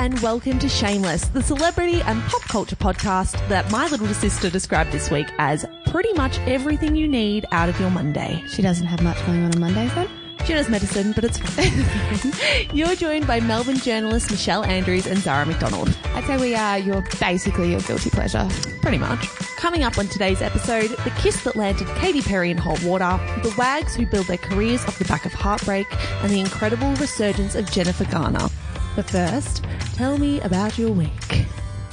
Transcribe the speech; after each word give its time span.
and 0.00 0.18
welcome 0.20 0.60
to 0.60 0.68
Shameless, 0.68 1.24
the 1.28 1.42
celebrity 1.42 2.00
and 2.02 2.22
pop 2.24 2.42
culture 2.42 2.76
podcast 2.76 3.32
that 3.48 3.68
my 3.72 3.88
little 3.88 4.06
sister 4.08 4.48
described 4.48 4.92
this 4.92 5.10
week 5.10 5.26
as 5.38 5.66
pretty 5.86 6.12
much 6.12 6.38
everything 6.40 6.94
you 6.94 7.08
need 7.08 7.44
out 7.50 7.68
of 7.68 7.78
your 7.80 7.90
Monday. 7.90 8.42
She 8.48 8.62
doesn't 8.62 8.86
have 8.86 9.02
much 9.02 9.18
going 9.26 9.44
on 9.44 9.52
on 9.54 9.60
Mondays 9.60 9.92
then? 9.96 10.08
She 10.46 10.54
does 10.54 10.68
medicine, 10.68 11.12
but 11.12 11.24
it's 11.24 11.38
fine. 11.38 12.70
You're 12.76 12.94
joined 12.94 13.26
by 13.26 13.40
Melbourne 13.40 13.78
journalists 13.78 14.30
Michelle 14.30 14.64
Andrews 14.64 15.06
and 15.06 15.18
Zara 15.18 15.44
McDonald. 15.44 15.94
I'd 16.14 16.24
say 16.24 16.36
we 16.36 16.54
are 16.54 16.78
your 16.78 17.02
basically 17.18 17.72
your 17.72 17.80
guilty 17.80 18.10
pleasure. 18.10 18.48
Pretty 18.80 18.98
much. 18.98 19.26
Coming 19.56 19.82
up 19.82 19.98
on 19.98 20.06
today's 20.06 20.40
episode, 20.40 20.90
the 20.90 21.12
kiss 21.18 21.42
that 21.42 21.56
landed 21.56 21.88
Katy 21.96 22.22
Perry 22.22 22.52
in 22.52 22.56
hot 22.56 22.80
water, 22.84 23.18
the 23.42 23.52
wags 23.58 23.96
who 23.96 24.06
build 24.06 24.26
their 24.26 24.38
careers 24.38 24.84
off 24.84 24.98
the 24.98 25.04
back 25.06 25.26
of 25.26 25.32
heartbreak, 25.32 25.86
and 26.22 26.30
the 26.30 26.38
incredible 26.38 26.94
resurgence 26.94 27.56
of 27.56 27.68
Jennifer 27.72 28.04
Garner. 28.04 28.48
But 28.98 29.10
first, 29.10 29.64
tell 29.94 30.18
me 30.18 30.40
about 30.40 30.76
your 30.76 30.90
week. 30.90 31.46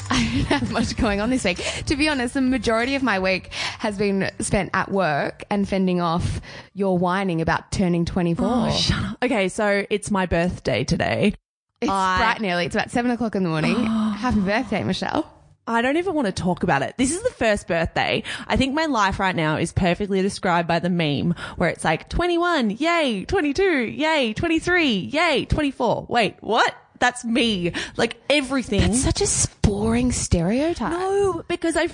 I 0.09 0.23
don't 0.23 0.45
have 0.47 0.71
much 0.71 0.97
going 0.97 1.21
on 1.21 1.29
this 1.29 1.43
week. 1.43 1.63
To 1.85 1.95
be 1.95 2.09
honest, 2.09 2.33
the 2.33 2.41
majority 2.41 2.95
of 2.95 3.03
my 3.03 3.19
week 3.19 3.53
has 3.77 3.95
been 3.95 4.31
spent 4.39 4.71
at 4.73 4.89
work 4.89 5.43
and 5.51 5.69
fending 5.69 6.01
off 6.01 6.41
your 6.73 6.97
whining 6.97 7.41
about 7.41 7.71
turning 7.71 8.05
24. 8.05 8.47
Oh, 8.49 8.71
shut 8.71 9.03
up. 9.03 9.17
Okay, 9.21 9.49
so 9.49 9.85
it's 9.91 10.09
my 10.09 10.25
birthday 10.25 10.83
today. 10.83 11.35
It's 11.79 11.91
I- 11.91 12.17
bright 12.17 12.37
and 12.37 12.47
early. 12.47 12.65
It's 12.65 12.73
about 12.73 12.89
seven 12.89 13.11
o'clock 13.11 13.35
in 13.35 13.43
the 13.43 13.49
morning. 13.49 13.75
Happy 13.85 14.39
birthday, 14.39 14.83
Michelle. 14.83 15.31
I 15.67 15.83
don't 15.83 15.97
even 15.97 16.15
want 16.15 16.25
to 16.25 16.31
talk 16.31 16.63
about 16.63 16.81
it. 16.81 16.95
This 16.97 17.11
is 17.15 17.21
the 17.21 17.29
first 17.29 17.67
birthday. 17.67 18.23
I 18.47 18.57
think 18.57 18.73
my 18.73 18.87
life 18.87 19.19
right 19.19 19.35
now 19.35 19.57
is 19.57 19.71
perfectly 19.71 20.23
described 20.23 20.67
by 20.67 20.79
the 20.79 20.89
meme 20.89 21.35
where 21.57 21.69
it's 21.69 21.83
like 21.83 22.09
21, 22.09 22.71
yay, 22.71 23.25
22, 23.25 23.63
yay, 23.63 24.33
23, 24.33 24.87
yay, 24.91 25.45
24. 25.45 26.07
Wait, 26.09 26.37
what? 26.39 26.75
That's 26.99 27.25
me. 27.25 27.73
Like 27.97 28.17
everything. 28.29 28.81
That's 28.81 29.03
such 29.03 29.21
a 29.21 29.27
boring 29.65 30.11
stereotype. 30.11 30.91
No, 30.91 31.43
because 31.47 31.75
I, 31.75 31.87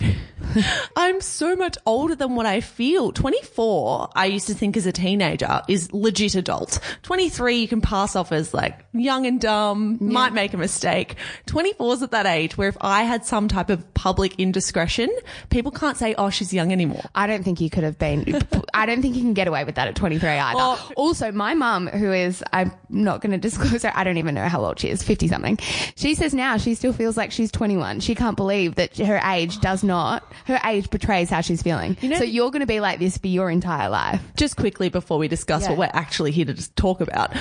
I'm 0.95 1.21
so 1.21 1.55
much 1.55 1.77
older 1.85 2.15
than 2.15 2.35
what 2.35 2.45
I 2.45 2.61
feel. 2.61 3.11
24, 3.11 4.09
I 4.15 4.25
used 4.25 4.47
to 4.47 4.53
think 4.53 4.75
as 4.75 4.85
a 4.85 4.91
teenager 4.91 5.61
is 5.67 5.91
legit 5.93 6.35
adult. 6.35 6.79
23, 7.03 7.57
you 7.57 7.67
can 7.67 7.81
pass 7.81 8.15
off 8.15 8.31
as 8.31 8.53
like 8.53 8.79
young 8.93 9.25
and 9.25 9.39
dumb, 9.39 9.97
might 10.01 10.33
make 10.33 10.53
a 10.53 10.57
mistake. 10.57 11.15
24 11.45 11.93
is 11.93 12.03
at 12.03 12.11
that 12.11 12.25
age 12.25 12.57
where 12.57 12.67
if 12.69 12.77
I 12.81 13.03
had 13.03 13.25
some 13.25 13.47
type 13.47 13.69
of 13.69 13.93
public 13.93 14.35
indiscretion, 14.39 15.09
people 15.49 15.71
can't 15.71 15.97
say, 15.97 16.13
oh, 16.17 16.29
she's 16.29 16.53
young 16.53 16.71
anymore. 16.71 17.03
I 17.15 17.27
don't 17.27 17.43
think 17.43 17.61
you 17.61 17.69
could 17.69 17.83
have 17.83 17.97
been. 17.97 18.41
I 18.73 18.85
don't 18.85 19.01
think 19.01 19.15
you 19.15 19.21
can 19.21 19.33
get 19.33 19.47
away 19.47 19.63
with 19.63 19.75
that 19.75 19.87
at 19.87 19.95
23 19.95 20.29
either. 20.29 20.81
Also, 20.97 21.31
my 21.31 21.53
mum, 21.53 21.87
who 21.87 22.11
is, 22.11 22.43
I'm 22.51 22.71
not 22.89 23.21
going 23.21 23.31
to 23.31 23.37
disclose 23.37 23.83
her, 23.83 23.91
I 23.95 24.03
don't 24.03 24.17
even 24.17 24.35
know 24.35 24.49
how 24.49 24.65
old 24.65 24.79
she 24.79 24.89
is, 24.89 24.90
50 25.03 25.27
something. 25.27 25.57
She 25.95 26.15
says 26.15 26.33
now 26.33 26.57
she 26.57 26.75
still 26.75 26.93
feels 26.93 27.15
like 27.17 27.31
she's 27.31 27.51
21. 27.51 27.99
She 27.99 28.15
can't 28.15 28.35
believe 28.37 28.75
that 28.75 28.97
her 28.97 29.19
age 29.23 29.59
does 29.59 29.83
not, 29.83 30.23
her 30.45 30.59
age 30.65 30.89
betrays 30.89 31.29
how 31.29 31.41
she's 31.41 31.61
feeling. 31.61 31.97
You 32.01 32.09
know- 32.09 32.17
so 32.17 32.23
you're 32.23 32.51
going 32.51 32.61
to 32.61 32.65
be 32.67 32.79
like 32.79 32.99
this 32.99 33.17
for 33.17 33.27
your 33.27 33.49
entire 33.49 33.89
life. 33.89 34.21
just 34.35 34.57
quickly 34.57 34.89
before 34.89 35.17
we 35.17 35.27
discuss 35.27 35.63
Yeah. 35.63 35.69
what 35.69 35.77
we're 35.77 35.91
actually 35.99 36.31
here 36.31 36.45
to 36.45 36.53
just 36.53 36.75
talk 36.75 36.99
about. 37.01 37.31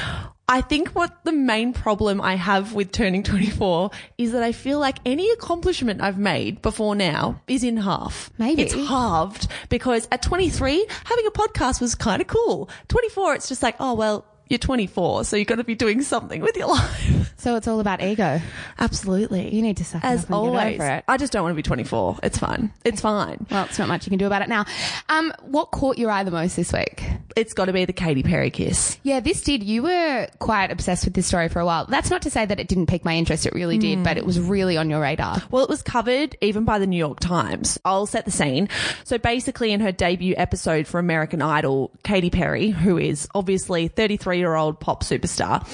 I 0.49 0.61
think 0.63 0.89
what 0.91 1.23
the 1.25 1.31
main 1.33 1.73
problem 1.73 2.21
I 2.21 2.35
have 2.35 2.73
with 2.75 2.91
turning 2.91 3.23
24 3.23 3.91
is 4.19 4.33
that 4.33 4.43
I 4.43 4.51
feel 4.51 4.79
like 4.81 4.99
any 5.07 5.31
accomplishment 5.31 6.01
I've 6.03 6.19
made 6.19 6.61
before 6.61 6.95
now 6.97 7.41
is 7.47 7.63
in 7.63 7.77
half. 7.77 8.31
Maybe. 8.37 8.63
It's 8.63 8.75
halved 8.75 9.47
because 9.69 10.09
at 10.11 10.23
23, 10.23 10.87
having 11.05 11.27
a 11.27 11.31
podcast 11.31 11.81
was 11.81 11.95
kind 11.95 12.21
of 12.21 12.27
cool. 12.27 12.69
24, 12.89 13.35
it's 13.37 13.49
just 13.49 13.63
like, 13.63 13.77
oh, 13.79 13.95
well, 13.95 14.25
you're 14.51 14.59
24, 14.59 15.25
so 15.25 15.37
you've 15.37 15.47
got 15.47 15.57
to 15.57 15.65
be 15.65 15.75
doing 15.75 16.03
something 16.03 16.41
with 16.43 16.57
your 16.57 16.67
life. 16.75 17.33
So 17.39 17.57
it's 17.57 17.67
all 17.69 17.81
about 17.81 18.03
ego. 18.03 18.41
Absolutely. 18.79 19.55
You 19.55 19.63
need 19.63 19.79
to 19.79 19.85
suck 19.85 20.05
As 20.05 20.25
up 20.25 20.31
and 20.31 20.35
get 20.35 20.35
always. 20.37 20.75
over 20.81 20.91
it. 20.91 21.05
I 21.09 21.17
just 21.17 21.33
don't 21.33 21.43
want 21.43 21.53
to 21.53 21.57
be 21.57 21.63
24. 21.63 22.19
It's 22.23 22.37
fine. 22.37 22.71
It's 22.85 23.01
fine. 23.01 23.47
Well, 23.51 23.65
it's 23.65 23.79
not 23.79 23.89
much 23.89 24.05
you 24.07 24.11
can 24.11 24.19
do 24.19 24.27
about 24.27 24.43
it 24.43 24.49
now. 24.49 24.67
Um, 25.09 25.33
what 25.43 25.71
caught 25.71 25.97
your 25.97 26.11
eye 26.11 26.25
the 26.25 26.31
most 26.31 26.57
this 26.57 26.73
week? 26.73 27.03
It's 27.37 27.55
got 27.55 27.67
to 27.67 27.73
be 27.73 27.85
the 27.85 27.93
Katy 27.93 28.23
Perry 28.25 28.51
kiss. 28.51 28.99
Yeah, 29.05 29.21
this 29.21 29.41
did. 29.43 29.63
You 29.63 29.85
were 29.85 30.27
quite 30.41 30.71
obsessed 30.71 31.05
with 31.05 31.15
this 31.15 31.27
story 31.29 31.49
for 31.49 31.61
a 31.61 31.65
while. 31.65 31.87
That's 31.87 32.11
not 32.11 32.23
to 32.23 32.31
say 32.31 32.45
that 32.45 32.61
it 32.61 32.69
didn't 32.69 32.87
pique 32.87 33.05
my 33.05 33.15
interest. 33.15 33.47
It 33.47 33.55
really 33.55 33.79
did, 33.79 34.03
but 34.05 34.19
it 34.19 34.27
was 34.27 34.39
really 34.39 34.77
on 34.77 34.91
your 34.91 35.01
radar. 35.01 35.41
Well, 35.51 35.63
it 35.63 35.71
was 35.71 35.81
covered 35.83 36.37
even 36.41 36.65
by 36.65 36.79
the 36.79 36.87
New 36.87 36.99
York 36.99 37.21
Times. 37.21 37.79
I'll 37.85 38.07
set 38.07 38.25
the 38.25 38.31
scene. 38.31 38.69
So 39.05 39.17
basically, 39.17 39.73
in 39.73 39.81
her 39.81 39.93
debut 39.93 40.35
episode 40.37 40.87
for 40.87 40.99
American 40.99 41.41
Idol, 41.41 41.91
Katy 42.03 42.31
Perry, 42.31 42.71
who 42.71 42.99
is 42.99 43.29
obviously 43.35 43.89
33 43.89 44.40
year 44.41 44.55
old 44.55 44.81
pop 44.81 45.05
superstar, 45.05 45.67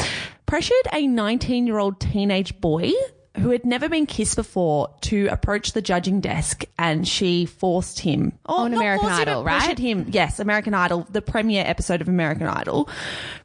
pressured 0.46 0.76
a 0.92 1.06
19 1.06 1.66
year 1.66 1.78
old 1.78 2.00
teenage 2.00 2.60
boy 2.60 2.92
who 3.38 3.50
had 3.50 3.64
never 3.64 3.88
been 3.88 4.06
kissed 4.06 4.36
before 4.36 4.94
to 5.02 5.26
approach 5.28 5.72
the 5.72 5.82
judging 5.82 6.20
desk 6.20 6.64
and 6.78 7.06
she 7.06 7.46
forced 7.46 8.00
him. 8.00 8.32
Oh, 8.46 8.64
On 8.64 8.74
American 8.74 9.08
him, 9.08 9.14
Idol, 9.14 9.44
but 9.44 9.50
pressured 9.50 9.78
him. 9.78 10.06
Yes 10.08 10.40
American 10.40 10.74
Idol 10.74 11.06
the 11.10 11.22
premiere 11.22 11.64
episode 11.66 12.00
of 12.00 12.08
American 12.08 12.46
Idol 12.46 12.88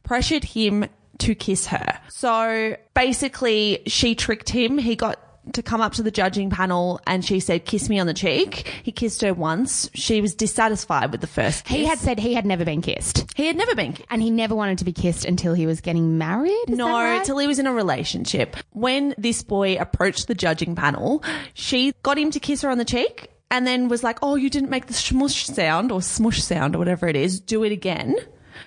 pressured 0.04 0.44
him 0.44 0.86
to 1.20 1.36
kiss 1.36 1.68
her. 1.68 2.00
So 2.10 2.76
basically 2.94 3.84
she 3.88 4.16
tricked 4.16 4.50
him. 4.50 4.78
He 4.78 4.96
got 4.96 5.20
to 5.54 5.64
come 5.64 5.82
up 5.82 5.94
to 5.94 6.04
the 6.04 6.12
judging 6.12 6.50
panel 6.50 7.00
and 7.08 7.26
she 7.26 7.40
said 7.40 7.66
kiss 7.66 7.90
me 7.90 8.00
on 8.00 8.08
the 8.08 8.14
cheek 8.14 8.68
he 8.84 8.92
kissed 8.92 9.22
her 9.22 9.34
once 9.34 9.90
she 9.94 10.22
was 10.22 10.36
dissatisfied 10.36 11.12
with 11.12 11.22
the 11.22 11.28
first 11.28 11.66
kiss. 11.66 11.78
He 11.78 11.86
had 11.86 11.98
said 11.98 12.20
he 12.20 12.34
had 12.34 12.46
never 12.46 12.64
been 12.64 12.82
kissed. 12.82 13.26
he 13.36 13.48
had 13.48 13.56
never 13.56 13.76
been 13.76 13.94
kissed 13.94 14.08
And 14.12 14.22
he 14.22 14.30
never 14.30 14.56
wanted 14.56 14.78
to 14.80 14.86
be 14.86 14.94
kissed 14.94 15.26
until 15.26 15.54
he 15.54 15.66
was 15.66 15.82
getting 15.82 16.18
married. 16.18 16.66
Is 16.68 16.78
no, 16.78 16.88
right? 16.94 17.24
till 17.24 17.38
he 17.38 17.48
was 17.48 17.60
in 17.60 17.68
a 17.68 17.74
relationship. 17.74 18.56
When 18.72 19.16
this 19.18 19.42
boy 19.44 19.78
approached 19.78 20.28
the 20.28 20.36
judging 20.36 20.76
panel, 20.76 21.24
she 21.54 21.94
got 22.04 22.18
him 22.18 22.32
to 22.32 22.40
kiss 22.40 22.62
her 22.62 22.70
on 22.70 22.78
the 22.78 22.86
cheek 22.86 23.30
and 23.50 23.66
then 23.66 23.88
was 23.90 24.04
like, 24.04 24.20
Oh, 24.22 24.36
you 24.36 24.50
didn't 24.50 24.70
make 24.70 24.86
the 24.88 24.94
smush 24.94 25.46
sound 25.48 25.92
or 25.92 26.02
smush 26.02 26.42
sound 26.42 26.76
or 26.76 26.80
whatever 26.80 27.08
it 27.08 27.16
is. 27.16 27.40
Do 27.40 27.64
it 27.64 27.72
again. 27.72 28.16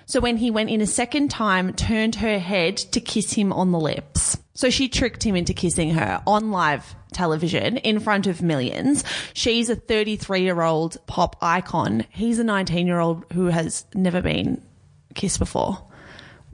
So 0.05 0.19
when 0.19 0.37
he 0.37 0.51
went 0.51 0.69
in 0.69 0.81
a 0.81 0.87
second 0.87 1.29
time, 1.31 1.73
turned 1.73 2.15
her 2.15 2.37
head 2.37 2.77
to 2.77 2.99
kiss 2.99 3.33
him 3.33 3.53
on 3.53 3.71
the 3.71 3.79
lips. 3.79 4.37
So 4.55 4.69
she 4.69 4.87
tricked 4.87 5.21
him 5.23 5.35
into 5.35 5.53
kissing 5.53 5.91
her 5.91 6.23
on 6.25 6.51
live 6.51 6.95
television 7.13 7.77
in 7.77 7.99
front 7.99 8.25
of 8.25 8.41
millions. 8.41 9.03
She's 9.33 9.69
a 9.69 9.75
33 9.75 10.41
year 10.41 10.61
old 10.61 10.97
pop 11.07 11.35
icon. 11.41 12.05
He's 12.09 12.39
a 12.39 12.43
19 12.43 12.87
year 12.87 12.99
old 12.99 13.25
who 13.33 13.47
has 13.47 13.85
never 13.93 14.21
been 14.21 14.63
kissed 15.13 15.39
before. 15.39 15.85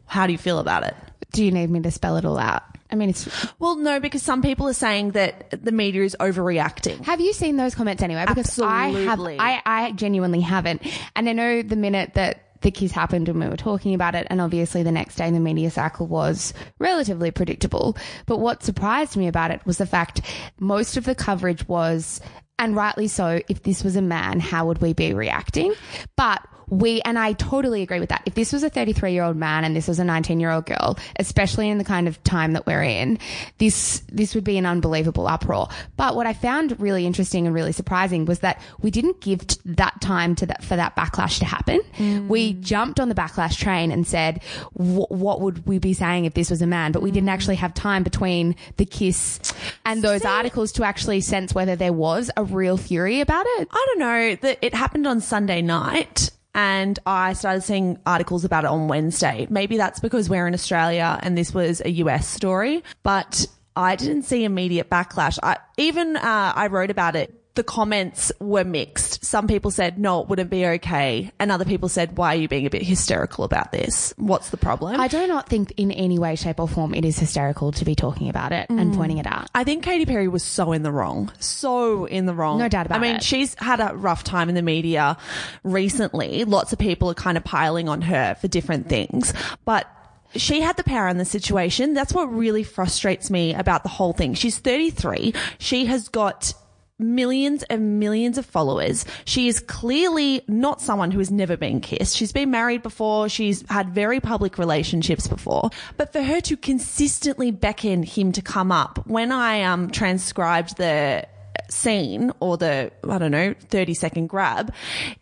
How 0.05 0.25
do 0.27 0.33
you 0.33 0.37
feel 0.37 0.59
about 0.59 0.83
it? 0.83 0.95
Do 1.31 1.45
you 1.45 1.51
need 1.51 1.69
me 1.69 1.79
to 1.81 1.91
spell 1.91 2.17
it 2.17 2.25
all 2.25 2.37
out? 2.37 2.63
I 2.91 2.95
mean, 2.95 3.09
it's. 3.09 3.29
Well, 3.57 3.77
no, 3.77 4.01
because 4.01 4.21
some 4.21 4.41
people 4.41 4.67
are 4.67 4.73
saying 4.73 5.11
that 5.11 5.63
the 5.63 5.71
media 5.71 6.03
is 6.03 6.17
overreacting. 6.19 7.05
Have 7.05 7.21
you 7.21 7.31
seen 7.31 7.55
those 7.55 7.73
comments 7.73 8.03
anyway? 8.03 8.25
Because 8.27 8.59
I 8.59 8.87
have. 8.87 9.21
I, 9.21 9.61
I 9.65 9.91
genuinely 9.93 10.41
haven't. 10.41 10.85
And 11.15 11.29
I 11.29 11.33
know 11.33 11.61
the 11.61 11.77
minute 11.77 12.15
that 12.15 12.50
the 12.61 12.71
kiss 12.71 12.91
happened 12.91 13.29
and 13.29 13.39
we 13.39 13.47
were 13.47 13.57
talking 13.57 13.93
about 13.93 14.15
it, 14.15 14.27
and 14.29 14.41
obviously 14.41 14.83
the 14.83 14.91
next 14.91 15.15
day 15.15 15.29
the 15.29 15.39
media 15.39 15.69
cycle 15.69 16.07
was 16.07 16.53
relatively 16.79 17.31
predictable. 17.31 17.97
But 18.25 18.37
what 18.37 18.63
surprised 18.63 19.17
me 19.17 19.27
about 19.27 19.51
it 19.51 19.65
was 19.65 19.77
the 19.77 19.85
fact 19.85 20.21
most 20.59 20.97
of 20.97 21.05
the 21.05 21.15
coverage 21.15 21.67
was, 21.67 22.21
and 22.59 22.75
rightly 22.75 23.07
so, 23.07 23.41
if 23.49 23.63
this 23.63 23.83
was 23.83 23.95
a 23.95 24.01
man, 24.01 24.39
how 24.39 24.67
would 24.67 24.81
we 24.81 24.93
be 24.93 25.13
reacting? 25.13 25.73
But 26.15 26.41
we, 26.71 27.01
and 27.01 27.19
I 27.19 27.33
totally 27.33 27.81
agree 27.81 27.99
with 27.99 28.09
that. 28.09 28.23
If 28.25 28.33
this 28.33 28.53
was 28.53 28.63
a 28.63 28.69
33 28.69 29.11
year 29.11 29.23
old 29.23 29.35
man 29.35 29.65
and 29.65 29.75
this 29.75 29.87
was 29.87 29.99
a 29.99 30.05
19 30.05 30.39
year 30.39 30.51
old 30.51 30.65
girl, 30.65 30.97
especially 31.19 31.69
in 31.69 31.77
the 31.77 31.83
kind 31.83 32.07
of 32.07 32.23
time 32.23 32.53
that 32.53 32.65
we're 32.65 32.81
in, 32.81 33.19
this, 33.57 34.01
this 34.09 34.33
would 34.33 34.45
be 34.45 34.57
an 34.57 34.65
unbelievable 34.65 35.27
uproar. 35.27 35.67
But 35.97 36.15
what 36.15 36.25
I 36.25 36.33
found 36.33 36.79
really 36.79 37.05
interesting 37.05 37.45
and 37.45 37.53
really 37.53 37.73
surprising 37.73 38.25
was 38.25 38.39
that 38.39 38.61
we 38.79 38.89
didn't 38.89 39.19
give 39.19 39.45
t- 39.45 39.59
that 39.65 39.99
time 39.99 40.33
to 40.35 40.45
that, 40.45 40.63
for 40.63 40.77
that 40.77 40.95
backlash 40.95 41.39
to 41.39 41.45
happen. 41.45 41.81
Mm. 41.97 42.27
We 42.27 42.53
jumped 42.53 43.01
on 43.01 43.09
the 43.09 43.15
backlash 43.15 43.57
train 43.57 43.91
and 43.91 44.07
said, 44.07 44.41
what 44.73 45.41
would 45.41 45.67
we 45.67 45.77
be 45.77 45.93
saying 45.93 46.23
if 46.23 46.33
this 46.33 46.49
was 46.49 46.61
a 46.61 46.67
man? 46.67 46.93
But 46.93 47.01
we 47.01 47.11
didn't 47.11 47.29
mm. 47.29 47.33
actually 47.33 47.57
have 47.57 47.73
time 47.73 48.03
between 48.03 48.55
the 48.77 48.85
kiss 48.85 49.53
and 49.85 50.01
those 50.01 50.23
articles 50.23 50.71
to 50.73 50.85
actually 50.85 51.19
sense 51.19 51.53
whether 51.53 51.75
there 51.75 51.93
was 51.93 52.31
a 52.37 52.45
real 52.45 52.77
fury 52.77 53.19
about 53.19 53.45
it. 53.45 53.67
I 53.69 53.85
don't 53.89 53.99
know 53.99 54.35
that 54.35 54.59
it 54.61 54.73
happened 54.73 55.05
on 55.05 55.19
Sunday 55.19 55.61
night. 55.61 56.31
And 56.53 56.99
I 57.05 57.33
started 57.33 57.61
seeing 57.61 57.99
articles 58.05 58.43
about 58.43 58.65
it 58.65 58.67
on 58.67 58.87
Wednesday. 58.87 59.47
Maybe 59.49 59.77
that's 59.77 59.99
because 59.99 60.29
we're 60.29 60.47
in 60.47 60.53
Australia 60.53 61.19
and 61.23 61.37
this 61.37 61.53
was 61.53 61.81
a 61.85 61.89
US 61.91 62.27
story, 62.27 62.83
but 63.03 63.47
I 63.75 63.95
didn't 63.95 64.23
see 64.23 64.43
immediate 64.43 64.89
backlash. 64.89 65.39
I, 65.41 65.57
even 65.77 66.17
uh, 66.17 66.53
I 66.55 66.67
wrote 66.67 66.89
about 66.89 67.15
it. 67.15 67.40
The 67.55 67.63
comments 67.63 68.31
were 68.39 68.63
mixed. 68.63 69.25
Some 69.25 69.47
people 69.47 69.71
said, 69.71 69.99
no, 69.99 70.21
it 70.21 70.29
wouldn't 70.29 70.49
be 70.49 70.65
okay. 70.65 71.31
And 71.37 71.51
other 71.51 71.65
people 71.65 71.89
said, 71.89 72.17
why 72.17 72.35
are 72.35 72.37
you 72.37 72.47
being 72.47 72.65
a 72.65 72.69
bit 72.69 72.81
hysterical 72.81 73.43
about 73.43 73.71
this? 73.73 74.13
What's 74.17 74.51
the 74.51 74.57
problem? 74.57 74.99
I 74.99 75.09
do 75.09 75.27
not 75.27 75.49
think 75.49 75.73
in 75.75 75.91
any 75.91 76.17
way, 76.17 76.35
shape, 76.35 76.59
or 76.59 76.67
form 76.67 76.93
it 76.93 77.03
is 77.03 77.19
hysterical 77.19 77.73
to 77.73 77.83
be 77.83 77.93
talking 77.93 78.29
about 78.29 78.53
it 78.53 78.69
and 78.69 78.93
mm. 78.93 78.95
pointing 78.95 79.17
it 79.17 79.27
out. 79.27 79.49
I 79.53 79.65
think 79.65 79.83
Katy 79.83 80.05
Perry 80.05 80.29
was 80.29 80.43
so 80.43 80.71
in 80.71 80.83
the 80.83 80.91
wrong. 80.91 81.31
So 81.39 82.05
in 82.05 82.25
the 82.25 82.33
wrong. 82.33 82.57
No 82.57 82.69
doubt 82.69 82.85
about 82.85 82.95
it. 82.95 82.99
I 82.99 83.01
mean, 83.01 83.15
it. 83.17 83.23
she's 83.23 83.53
had 83.55 83.81
a 83.81 83.95
rough 83.95 84.23
time 84.23 84.47
in 84.47 84.55
the 84.55 84.61
media 84.61 85.17
recently. 85.63 86.45
Lots 86.45 86.71
of 86.71 86.79
people 86.79 87.09
are 87.11 87.15
kind 87.15 87.37
of 87.37 87.43
piling 87.43 87.89
on 87.89 88.01
her 88.03 88.35
for 88.35 88.47
different 88.47 88.87
things. 88.87 89.33
But 89.65 89.87
She 90.35 90.61
had 90.61 90.77
the 90.77 90.83
power 90.83 91.09
in 91.09 91.17
the 91.17 91.25
situation. 91.25 91.93
That's 91.93 92.13
what 92.13 92.33
really 92.33 92.63
frustrates 92.63 93.29
me 93.29 93.53
about 93.53 93.83
the 93.83 93.89
whole 93.89 94.13
thing. 94.13 94.33
She's 94.33 94.57
33. 94.57 95.33
She 95.59 95.85
has 95.87 96.07
got 96.07 96.53
millions 97.01 97.63
and 97.63 97.99
millions 97.99 98.37
of 98.37 98.45
followers. 98.45 99.05
She 99.25 99.47
is 99.47 99.59
clearly 99.59 100.41
not 100.47 100.81
someone 100.81 101.11
who 101.11 101.19
has 101.19 101.31
never 101.31 101.57
been 101.57 101.81
kissed. 101.81 102.15
She's 102.15 102.31
been 102.31 102.51
married 102.51 102.83
before. 102.83 103.29
She's 103.29 103.63
had 103.69 103.89
very 103.89 104.19
public 104.19 104.57
relationships 104.57 105.27
before. 105.27 105.69
But 105.97 106.11
for 106.11 106.21
her 106.21 106.41
to 106.41 106.57
consistently 106.57 107.51
beckon 107.51 108.03
him 108.03 108.31
to 108.33 108.41
come 108.41 108.71
up, 108.71 109.05
when 109.07 109.31
I 109.31 109.63
um, 109.63 109.89
transcribed 109.89 110.77
the 110.77 111.27
scene 111.69 112.31
or 112.39 112.57
the, 112.57 112.91
I 113.07 113.17
don't 113.17 113.31
know, 113.31 113.55
30 113.69 113.93
second 113.93 114.27
grab, 114.27 114.73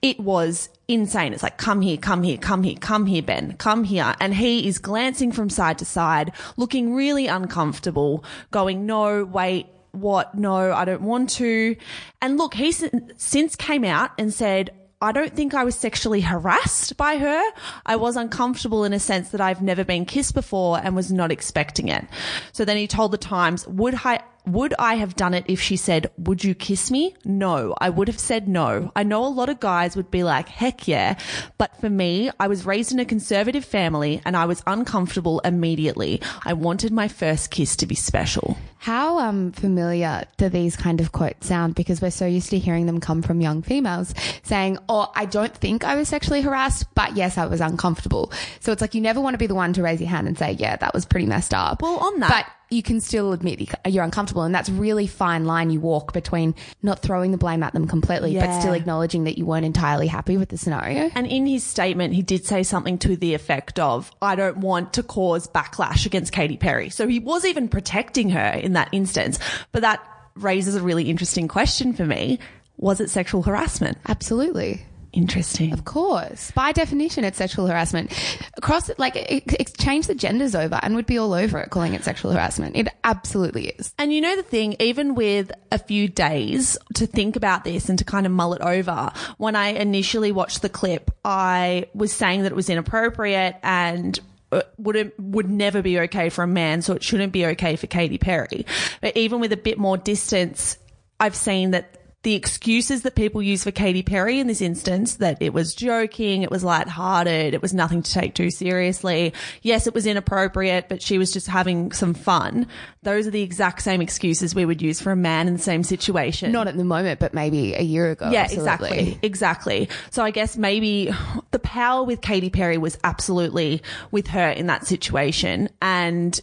it 0.01 0.19
was 0.19 0.69
insane. 0.87 1.33
It's 1.33 1.43
like, 1.43 1.57
come 1.57 1.81
here, 1.81 1.97
come 1.97 2.23
here, 2.23 2.37
come 2.37 2.63
here, 2.63 2.75
come 2.79 3.05
here, 3.05 3.21
Ben, 3.21 3.55
come 3.57 3.83
here. 3.83 4.15
And 4.19 4.33
he 4.33 4.67
is 4.67 4.79
glancing 4.79 5.31
from 5.31 5.49
side 5.49 5.77
to 5.79 5.85
side, 5.85 6.31
looking 6.57 6.93
really 6.93 7.27
uncomfortable, 7.27 8.23
going, 8.51 8.85
no, 8.85 9.23
wait, 9.25 9.67
what? 9.91 10.35
No, 10.35 10.71
I 10.71 10.85
don't 10.85 11.01
want 11.01 11.29
to. 11.31 11.75
And 12.21 12.37
look, 12.37 12.53
he 12.53 12.71
since 12.71 13.55
came 13.55 13.83
out 13.83 14.11
and 14.17 14.33
said, 14.33 14.71
I 15.01 15.13
don't 15.13 15.33
think 15.33 15.53
I 15.53 15.63
was 15.63 15.75
sexually 15.75 16.19
harassed 16.19 16.97
by 16.97 17.17
her. 17.17 17.43
I 17.85 17.95
was 17.95 18.17
uncomfortable 18.17 18.83
in 18.83 18.91
a 18.91 18.99
sense 18.99 19.29
that 19.29 19.39
I've 19.39 19.61
never 19.61 19.85
been 19.85 20.05
kissed 20.05 20.33
before 20.33 20.77
and 20.83 20.93
was 20.93 21.09
not 21.11 21.31
expecting 21.31 21.87
it. 21.87 22.05
So 22.51 22.65
then 22.65 22.75
he 22.75 22.85
told 22.85 23.11
the 23.11 23.17
Times, 23.17 23.65
would 23.67 23.95
I, 24.03 24.21
would 24.53 24.73
I 24.79 24.95
have 24.95 25.15
done 25.15 25.33
it 25.33 25.45
if 25.47 25.61
she 25.61 25.75
said, 25.75 26.11
would 26.17 26.43
you 26.43 26.55
kiss 26.55 26.91
me? 26.91 27.15
No, 27.25 27.75
I 27.79 27.89
would 27.89 28.07
have 28.07 28.19
said 28.19 28.47
no. 28.47 28.91
I 28.95 29.03
know 29.03 29.25
a 29.25 29.27
lot 29.27 29.49
of 29.49 29.59
guys 29.59 29.95
would 29.95 30.11
be 30.11 30.23
like, 30.23 30.49
heck 30.49 30.87
yeah. 30.87 31.17
But 31.57 31.75
for 31.77 31.89
me, 31.89 32.31
I 32.39 32.47
was 32.47 32.65
raised 32.65 32.91
in 32.91 32.99
a 32.99 33.05
conservative 33.05 33.65
family 33.65 34.21
and 34.25 34.35
I 34.35 34.45
was 34.45 34.63
uncomfortable 34.65 35.39
immediately. 35.41 36.21
I 36.45 36.53
wanted 36.53 36.91
my 36.91 37.07
first 37.07 37.51
kiss 37.51 37.75
to 37.77 37.85
be 37.85 37.95
special. 37.95 38.57
How 38.77 39.19
um, 39.19 39.51
familiar 39.51 40.23
do 40.37 40.47
these 40.47 40.77
kind 40.77 41.01
of 41.01 41.11
quotes 41.11 41.47
sound? 41.47 41.75
Because 41.75 42.01
we're 42.01 42.11
so 42.11 42.25
used 42.25 42.49
to 42.51 42.59
hearing 42.59 42.85
them 42.85 43.01
come 43.01 43.21
from 43.21 43.41
young 43.41 43.61
females 43.61 44.13
saying, 44.43 44.77
Oh, 44.87 45.11
I 45.15 45.25
don't 45.25 45.53
think 45.53 45.83
I 45.83 45.95
was 45.95 46.07
sexually 46.07 46.41
harassed, 46.41 46.85
but 46.95 47.17
yes, 47.17 47.37
I 47.37 47.45
was 47.45 47.59
uncomfortable. 47.59 48.31
So 48.61 48.71
it's 48.71 48.81
like 48.81 48.95
you 48.95 49.01
never 49.01 49.19
want 49.19 49.33
to 49.33 49.37
be 49.37 49.47
the 49.47 49.55
one 49.55 49.73
to 49.73 49.83
raise 49.83 49.99
your 49.99 50.09
hand 50.09 50.27
and 50.27 50.37
say, 50.37 50.53
Yeah, 50.53 50.77
that 50.77 50.93
was 50.93 51.05
pretty 51.05 51.25
messed 51.25 51.53
up. 51.53 51.81
Well, 51.81 51.97
on 51.97 52.19
that. 52.21 52.29
But 52.29 52.53
you 52.71 52.83
can 52.83 53.01
still 53.01 53.33
admit 53.33 53.73
you're 53.87 54.03
uncomfortable. 54.03 54.43
And 54.43 54.53
that's 54.53 54.69
really 54.69 55.07
fine 55.07 55.45
line 55.45 55.71
you 55.71 55.79
walk 55.79 56.13
between 56.13 56.53
not 56.83 56.99
throwing 56.99 57.31
the 57.31 57.37
blame 57.37 57.63
at 57.63 57.73
them 57.73 57.87
completely, 57.87 58.33
yeah. 58.33 58.45
but 58.45 58.59
still 58.59 58.73
acknowledging 58.73 59.23
that 59.23 59.37
you 59.37 59.45
weren't 59.45 59.65
entirely 59.65 60.07
happy 60.07 60.37
with 60.37 60.49
the 60.49 60.57
scenario. 60.57 61.09
And 61.15 61.25
in 61.25 61.47
his 61.47 61.63
statement, 61.63 62.13
he 62.13 62.21
did 62.21 62.45
say 62.45 62.61
something 62.63 62.99
to 62.99 63.15
the 63.15 63.33
effect 63.33 63.79
of, 63.79 64.11
I 64.21 64.35
don't 64.35 64.57
want 64.57 64.93
to 64.93 65.03
cause 65.03 65.47
backlash 65.47 66.05
against 66.05 66.31
Katy 66.31 66.57
Perry. 66.57 66.89
So 66.89 67.07
he 67.07 67.19
was 67.19 67.43
even 67.45 67.69
protecting 67.69 68.29
her 68.29 68.49
in 68.51 68.73
that 68.73 68.89
instance. 68.91 69.39
But 69.71 69.81
that 69.81 70.05
raises 70.35 70.75
a 70.75 70.81
really 70.81 71.09
interesting 71.09 71.47
question 71.47 71.93
for 71.93 72.05
me. 72.05 72.39
Was 72.77 73.01
it 73.01 73.09
sexual 73.09 73.41
harassment? 73.41 73.97
Absolutely. 74.07 74.85
Interesting. 75.11 75.73
Of 75.73 75.85
course. 75.85 76.51
By 76.51 76.71
definition, 76.71 77.23
it's 77.23 77.37
sexual 77.37 77.67
harassment. 77.67 78.11
Across, 78.57 78.91
like, 78.97 79.15
exchange 79.15 80.07
the 80.07 80.15
genders 80.15 80.53
over 80.53 80.79
and 80.83 80.95
would 80.95 81.07
be 81.07 81.17
all 81.17 81.33
over 81.33 81.59
it 81.59 81.69
calling 81.71 81.93
it 81.93 82.03
sexual 82.03 82.31
harassment. 82.31 82.75
It 82.75 82.89
absolutely 83.03 83.69
is. 83.69 83.93
And 83.97 84.13
you 84.13 84.21
know 84.21 84.35
the 84.35 84.43
thing, 84.43 84.75
even 84.79 85.15
with 85.15 85.51
a 85.71 85.79
few 85.79 86.07
days 86.07 86.77
to 86.95 87.07
think 87.07 87.35
about 87.35 87.63
this 87.63 87.89
and 87.89 87.97
to 87.99 88.05
kind 88.05 88.25
of 88.25 88.31
mull 88.31 88.53
it 88.53 88.61
over, 88.61 89.11
when 89.37 89.55
I 89.55 89.69
initially 89.69 90.31
watched 90.31 90.61
the 90.61 90.69
clip, 90.69 91.09
I 91.25 91.87
was 91.93 92.13
saying 92.13 92.43
that 92.43 92.51
it 92.51 92.55
was 92.55 92.69
inappropriate 92.69 93.55
and 93.63 94.19
uh, 94.51 94.61
would 94.77 95.11
would 95.17 95.49
never 95.49 95.81
be 95.81 95.99
okay 95.99 96.29
for 96.29 96.43
a 96.43 96.47
man, 96.47 96.81
so 96.81 96.93
it 96.93 97.03
shouldn't 97.03 97.33
be 97.33 97.45
okay 97.47 97.75
for 97.75 97.87
Katy 97.87 98.17
Perry. 98.17 98.65
But 99.01 99.15
even 99.17 99.39
with 99.39 99.53
a 99.53 99.57
bit 99.57 99.77
more 99.77 99.97
distance, 99.97 100.77
I've 101.19 101.35
seen 101.35 101.71
that 101.71 101.98
the 102.23 102.35
excuses 102.35 103.03
that 103.03 103.15
people 103.15 103.41
use 103.41 103.63
for 103.63 103.71
Katy 103.71 104.03
Perry 104.03 104.39
in 104.39 104.47
this 104.47 104.59
instance, 104.61 105.15
that 105.15 105.41
it 105.41 105.53
was 105.53 105.73
joking, 105.73 106.41
it 106.41 106.51
was 106.51 106.65
lighthearted, 106.65 107.53
it 107.53 107.61
was 107.61 107.73
nothing 107.73 108.03
to 108.03 108.11
take 108.11 108.35
too 108.35 108.51
seriously. 108.51 109.33
Yes, 109.61 109.87
it 109.87 109.93
was 109.93 110.05
inappropriate, 110.05 110.89
but 110.89 111.01
she 111.01 111.17
was 111.17 111.31
just 111.31 111.47
having 111.47 111.93
some 111.93 112.13
fun. 112.13 112.67
Those 113.03 113.25
are 113.25 113.31
the 113.31 113.41
exact 113.41 113.81
same 113.81 114.01
excuses 114.01 114.53
we 114.53 114.65
would 114.65 114.81
use 114.81 114.99
for 114.99 115.13
a 115.13 115.15
man 115.15 115.47
in 115.47 115.53
the 115.53 115.61
same 115.61 115.81
situation. 115.81 116.51
Not 116.51 116.67
at 116.67 116.75
the 116.75 116.83
moment, 116.83 117.21
but 117.21 117.33
maybe 117.33 117.73
a 117.73 117.83
year 117.83 118.11
ago. 118.11 118.29
Yeah, 118.29 118.43
absolutely. 118.43 118.89
exactly. 118.89 119.19
Exactly. 119.23 119.89
So 120.09 120.21
I 120.21 120.31
guess 120.31 120.57
maybe 120.57 121.11
the 121.51 121.59
power 121.59 122.03
with 122.03 122.19
Katy 122.19 122.49
Perry 122.49 122.77
was 122.77 122.97
absolutely 123.05 123.81
with 124.11 124.27
her 124.27 124.49
in 124.49 124.67
that 124.67 124.85
situation. 124.85 125.69
And 125.81 126.37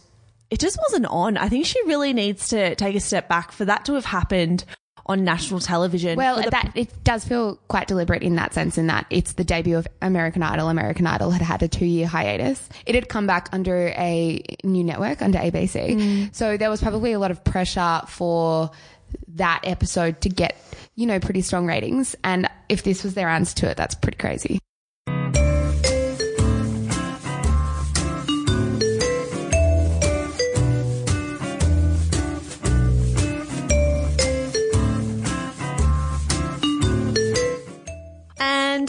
it 0.49 0.59
just 0.59 0.79
wasn't 0.79 1.05
on. 1.05 1.37
I 1.37 1.49
think 1.49 1.67
she 1.67 1.79
really 1.85 2.13
needs 2.13 2.47
to 2.49 2.73
take 2.75 2.95
a 2.95 2.99
step 2.99 3.29
back 3.29 3.51
for 3.51 3.65
that 3.65 3.85
to 3.85 3.93
have 3.93 4.05
happened 4.05 4.65
on 5.07 5.23
national 5.23 5.59
television. 5.59 6.17
Well, 6.17 6.41
the- 6.41 6.49
that 6.51 6.71
it 6.75 7.03
does 7.03 7.23
feel 7.23 7.57
quite 7.67 7.87
deliberate 7.87 8.23
in 8.23 8.35
that 8.35 8.53
sense, 8.53 8.77
in 8.77 8.87
that 8.87 9.05
it's 9.09 9.33
the 9.33 9.43
debut 9.43 9.77
of 9.77 9.87
American 10.01 10.43
Idol. 10.43 10.69
American 10.69 11.07
Idol 11.07 11.31
had 11.31 11.41
had 11.41 11.63
a 11.63 11.67
two-year 11.67 12.07
hiatus. 12.07 12.67
It 12.85 12.95
had 12.95 13.09
come 13.09 13.27
back 13.27 13.49
under 13.51 13.87
a 13.89 14.41
new 14.63 14.83
network, 14.83 15.21
under 15.21 15.37
ABC. 15.39 15.95
Mm. 15.95 16.35
So 16.35 16.57
there 16.57 16.69
was 16.69 16.81
probably 16.81 17.13
a 17.13 17.19
lot 17.19 17.31
of 17.31 17.43
pressure 17.43 18.01
for 18.07 18.71
that 19.35 19.61
episode 19.63 20.21
to 20.21 20.29
get, 20.29 20.57
you 20.95 21.05
know, 21.05 21.19
pretty 21.19 21.41
strong 21.41 21.65
ratings. 21.65 22.15
And 22.23 22.49
if 22.67 22.83
this 22.83 23.03
was 23.03 23.13
their 23.13 23.29
answer 23.29 23.55
to 23.57 23.69
it, 23.69 23.77
that's 23.77 23.95
pretty 23.95 24.17
crazy. 24.17 24.59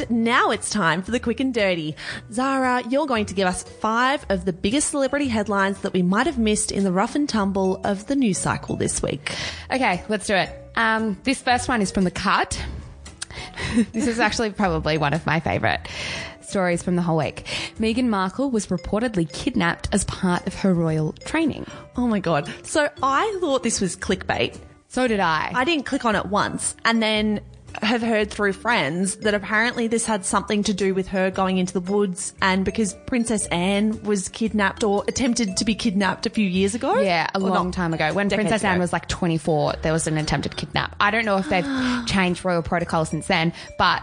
And 0.01 0.25
now 0.25 0.51
it's 0.51 0.71
time 0.71 1.03
for 1.03 1.11
the 1.11 1.19
quick 1.19 1.41
and 1.41 1.53
dirty. 1.53 1.97
Zara, 2.33 2.83
you're 2.89 3.07
going 3.07 3.27
to 3.27 3.35
give 3.35 3.49
us 3.49 3.63
five 3.63 4.25
of 4.29 4.45
the 4.45 4.53
biggest 4.53 4.91
celebrity 4.91 5.27
headlines 5.27 5.81
that 5.81 5.93
we 5.93 6.03
might 6.03 6.27
have 6.27 6.39
missed 6.39 6.71
in 6.71 6.85
the 6.85 6.93
rough 6.93 7.15
and 7.15 7.29
tumble 7.29 7.81
of 7.85 8.07
the 8.07 8.15
news 8.15 8.39
cycle 8.39 8.77
this 8.77 9.03
week. 9.03 9.35
Okay, 9.73 10.05
let's 10.09 10.27
do 10.27 10.35
it. 10.35 10.51
Um, 10.77 11.19
this 11.25 11.43
first 11.43 11.69
one 11.69 11.83
is 11.83 11.91
from 11.91 12.05
The 12.05 12.11
Cut. 12.11 12.63
this 13.93 14.07
is 14.07 14.21
actually 14.21 14.51
probably 14.51 14.99
one 14.99 15.15
of 15.15 15.27
my 15.27 15.41
favourite 15.41 15.89
stories 16.43 16.83
from 16.83 16.97
the 16.97 17.03
whole 17.03 17.19
week. 17.19 17.45
Meghan 17.79 18.07
Markle 18.07 18.51
was 18.51 18.69
reportedly 18.69 19.31
kidnapped 19.33 19.89
as 19.93 20.05
part 20.05 20.47
of 20.47 20.55
her 20.55 20.73
royal 20.73 21.13
training. 21.25 21.67
Oh 21.97 22.07
my 22.07 22.21
God. 22.21 22.49
So 22.63 22.89
I 23.03 23.37
thought 23.41 23.63
this 23.63 23.81
was 23.81 23.97
clickbait. 23.97 24.59
So 24.89 25.09
did 25.09 25.21
I. 25.21 25.51
I 25.55 25.65
didn't 25.65 25.87
click 25.87 26.05
on 26.05 26.15
it 26.15 26.27
once. 26.27 26.75
And 26.85 27.03
then 27.03 27.41
have 27.83 28.03
heard 28.03 28.31
through 28.31 28.53
friends 28.53 29.17
that 29.17 29.35
apparently 29.35 29.87
this 29.87 30.05
had 30.05 30.25
something 30.25 30.63
to 30.65 30.75
do 30.75 30.95
with 30.95 31.09
her 31.09 31.31
going 31.31 31.59
into 31.59 31.73
the 31.73 31.81
woods 31.81 32.33
and 32.41 32.65
because 32.65 32.95
Princess 33.07 33.47
Anne 33.47 34.03
was 34.03 34.29
kidnapped 34.29 34.83
or 34.83 35.05
attempted 35.07 35.57
to 35.57 35.65
be 35.65 35.75
kidnapped 35.75 36.27
a 36.27 36.31
few 36.31 36.47
years 36.47 36.75
ago. 36.75 36.99
Yeah, 36.99 37.29
a 37.35 37.39
long 37.39 37.71
time 37.71 37.95
ago. 37.95 38.13
When 38.13 38.29
Princess 38.31 38.63
ago. 38.63 38.71
Anne 38.71 38.79
was 38.79 38.93
like 38.93 39.09
24, 39.09 39.75
there 39.83 39.93
was 39.93 40.07
an 40.07 40.17
attempted 40.19 40.57
kidnap. 40.57 40.97
I 41.01 41.11
don't 41.11 41.25
know 41.25 41.37
if 41.37 41.49
they've 41.49 41.65
changed 42.07 42.45
royal 42.45 42.63
protocol 42.63 43.05
since 43.05 43.27
then, 43.27 43.53
but 43.79 44.03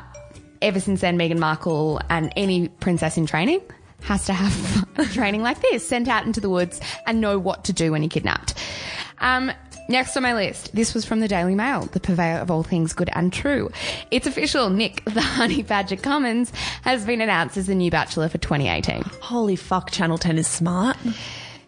ever 0.62 0.80
since 0.80 1.02
then, 1.02 1.18
Meghan 1.18 1.40
Markle 1.40 2.00
and 2.10 2.32
any 2.36 2.70
princess 2.70 3.18
in 3.18 3.26
training 3.26 3.62
has 4.02 4.26
to 4.26 4.34
have 4.34 5.12
training 5.14 5.42
like 5.42 5.62
this, 5.62 5.88
sent 5.88 6.08
out 6.08 6.26
into 6.26 6.40
the 6.40 6.50
woods 6.50 6.80
and 7.08 7.20
know 7.20 7.40
what 7.40 7.66
to 7.66 7.74
do 7.74 7.92
when 7.92 8.04
you're 8.04 8.10
kidnapped. 8.10 8.54
Um, 9.20 9.52
Next 9.88 10.18
on 10.18 10.24
my 10.24 10.34
list, 10.34 10.76
this 10.76 10.96
was 10.96 11.06
from 11.06 11.20
the 11.20 11.28
Daily 11.28 11.54
Mail, 11.54 11.82
the 11.86 12.00
purveyor 12.00 12.38
of 12.38 12.50
all 12.50 12.64
things 12.64 12.92
good 12.94 13.10
and 13.14 13.32
true. 13.32 13.70
It's 14.10 14.26
official, 14.26 14.72
Nick, 14.72 15.06
the 15.06 15.22
Honey 15.22 15.62
Badger 15.62 15.96
Cummins, 15.96 16.52
has 16.82 17.06
been 17.06 17.22
announced 17.22 17.56
as 17.56 17.68
the 17.68 17.76
new 17.76 17.92
Bachelor 17.92 18.28
for 18.28 18.40
2018. 18.40 19.04
Holy 19.22 19.56
fuck, 19.56 19.92
Channel 19.92 20.18
10 20.18 20.40
is 20.40 20.48
smart. 20.48 20.98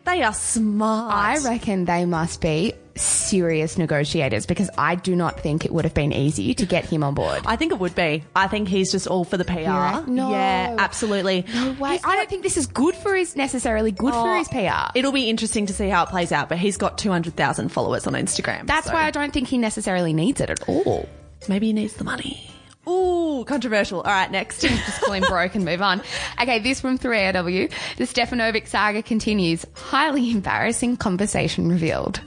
They 0.07 0.23
are 0.23 0.33
smart. 0.33 1.13
I 1.13 1.37
reckon 1.49 1.83
they 1.83 2.05
must 2.05 2.39
be 2.39 2.73
serious 2.95 3.77
negotiators 3.77 4.45
because 4.45 4.69
I 4.77 4.95
do 4.95 5.17
not 5.17 5.41
think 5.41 5.65
it 5.65 5.71
would 5.73 5.83
have 5.83 5.93
been 5.93 6.13
easy 6.13 6.53
to 6.53 6.65
get 6.65 6.85
him 6.85 7.03
on 7.03 7.13
board. 7.13 7.41
I 7.45 7.57
think 7.57 7.73
it 7.73 7.79
would 7.79 7.93
be. 7.93 8.23
I 8.33 8.47
think 8.47 8.69
he's 8.69 8.89
just 8.89 9.07
all 9.07 9.25
for 9.25 9.35
the 9.35 9.43
PR. 9.43 9.59
Yeah, 9.59 10.05
no. 10.07 10.31
Yeah, 10.31 10.77
absolutely. 10.79 11.43
No 11.53 11.73
way. 11.73 11.99
I 12.05 12.15
don't 12.15 12.29
think 12.29 12.43
this 12.43 12.55
is 12.55 12.67
good 12.67 12.95
for 12.95 13.17
his 13.17 13.35
necessarily 13.35 13.91
good 13.91 14.13
oh, 14.15 14.23
for 14.23 14.37
his 14.37 14.47
PR. 14.47 14.91
It'll 14.95 15.11
be 15.11 15.29
interesting 15.29 15.65
to 15.65 15.73
see 15.73 15.89
how 15.89 16.03
it 16.03 16.09
plays 16.09 16.31
out, 16.31 16.47
but 16.47 16.57
he's 16.57 16.77
got 16.77 16.97
200,000 16.97 17.67
followers 17.67 18.07
on 18.07 18.13
Instagram. 18.13 18.65
That's 18.65 18.87
so. 18.87 18.93
why 18.93 19.03
I 19.03 19.11
don't 19.11 19.33
think 19.33 19.49
he 19.49 19.57
necessarily 19.57 20.13
needs 20.13 20.39
it 20.39 20.49
at 20.49 20.69
all. 20.69 21.09
Maybe 21.49 21.67
he 21.67 21.73
needs 21.73 21.95
the 21.95 22.05
money. 22.05 22.49
Ooh, 22.87 23.43
controversial. 23.45 23.99
All 24.01 24.11
right, 24.11 24.31
next. 24.31 24.61
Just 24.61 25.01
call 25.01 25.13
him 25.13 25.23
broke 25.27 25.55
and 25.55 25.65
move 25.65 25.81
on. 25.81 26.01
Okay, 26.41 26.59
this 26.59 26.79
from 26.81 26.97
3AW. 26.97 27.71
The 27.97 28.03
Stefanovic 28.05 28.67
saga 28.67 29.01
continues. 29.03 29.65
Highly 29.73 30.31
embarrassing 30.31 30.97
conversation 30.97 31.69
revealed. 31.69 32.21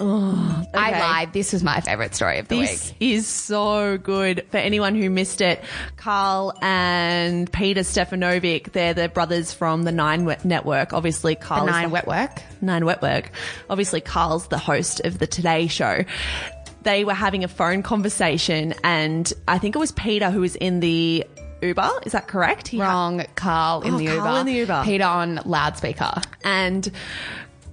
I 0.00 0.64
Okay. 0.74 0.98
lied. 1.00 1.32
This 1.32 1.52
was 1.52 1.62
my 1.62 1.80
favorite 1.80 2.14
story 2.14 2.38
of 2.38 2.48
the 2.48 2.58
This 2.58 2.70
week. 2.70 2.98
This 2.98 3.24
is 3.24 3.26
so 3.28 3.98
good. 3.98 4.46
For 4.50 4.56
anyone 4.56 4.94
who 4.96 5.10
missed 5.10 5.40
it, 5.40 5.62
Karl 5.96 6.54
and 6.60 7.52
Peter 7.52 7.82
Stefanovic, 7.82 8.72
they're 8.72 8.94
the 8.94 9.08
brothers 9.08 9.52
from 9.52 9.84
the 9.84 9.92
Nine 9.92 10.24
Wet 10.24 10.44
Network. 10.44 10.92
Obviously, 10.92 11.36
Karl 11.36 11.66
The 11.66 11.70
nine 11.72 11.90
wet 11.90 12.06
work. 12.08 12.42
Nine 12.60 12.84
Wet 12.84 13.00
Work. 13.02 13.30
Obviously, 13.70 14.00
Karl's 14.00 14.48
the 14.48 14.58
host 14.58 15.00
of 15.04 15.18
the 15.18 15.26
Today 15.28 15.68
Show. 15.68 16.04
They 16.82 17.04
were 17.04 17.14
having 17.14 17.44
a 17.44 17.48
phone 17.48 17.82
conversation, 17.82 18.74
and 18.82 19.32
I 19.46 19.58
think 19.58 19.76
it 19.76 19.78
was 19.78 19.92
Peter 19.92 20.30
who 20.30 20.40
was 20.40 20.56
in 20.56 20.80
the 20.80 21.24
Uber. 21.62 21.88
Is 22.04 22.12
that 22.12 22.26
correct? 22.26 22.68
He 22.68 22.80
Wrong, 22.80 23.24
Karl 23.36 23.82
in 23.82 23.94
Oh, 23.94 23.98
the 23.98 24.06
Karl 24.06 24.16
Uber. 24.18 24.40
in 24.40 24.46
the 24.46 24.52
Uber. 24.54 24.82
Peter 24.84 25.04
on 25.04 25.40
loudspeaker. 25.44 26.12
and 26.44 26.90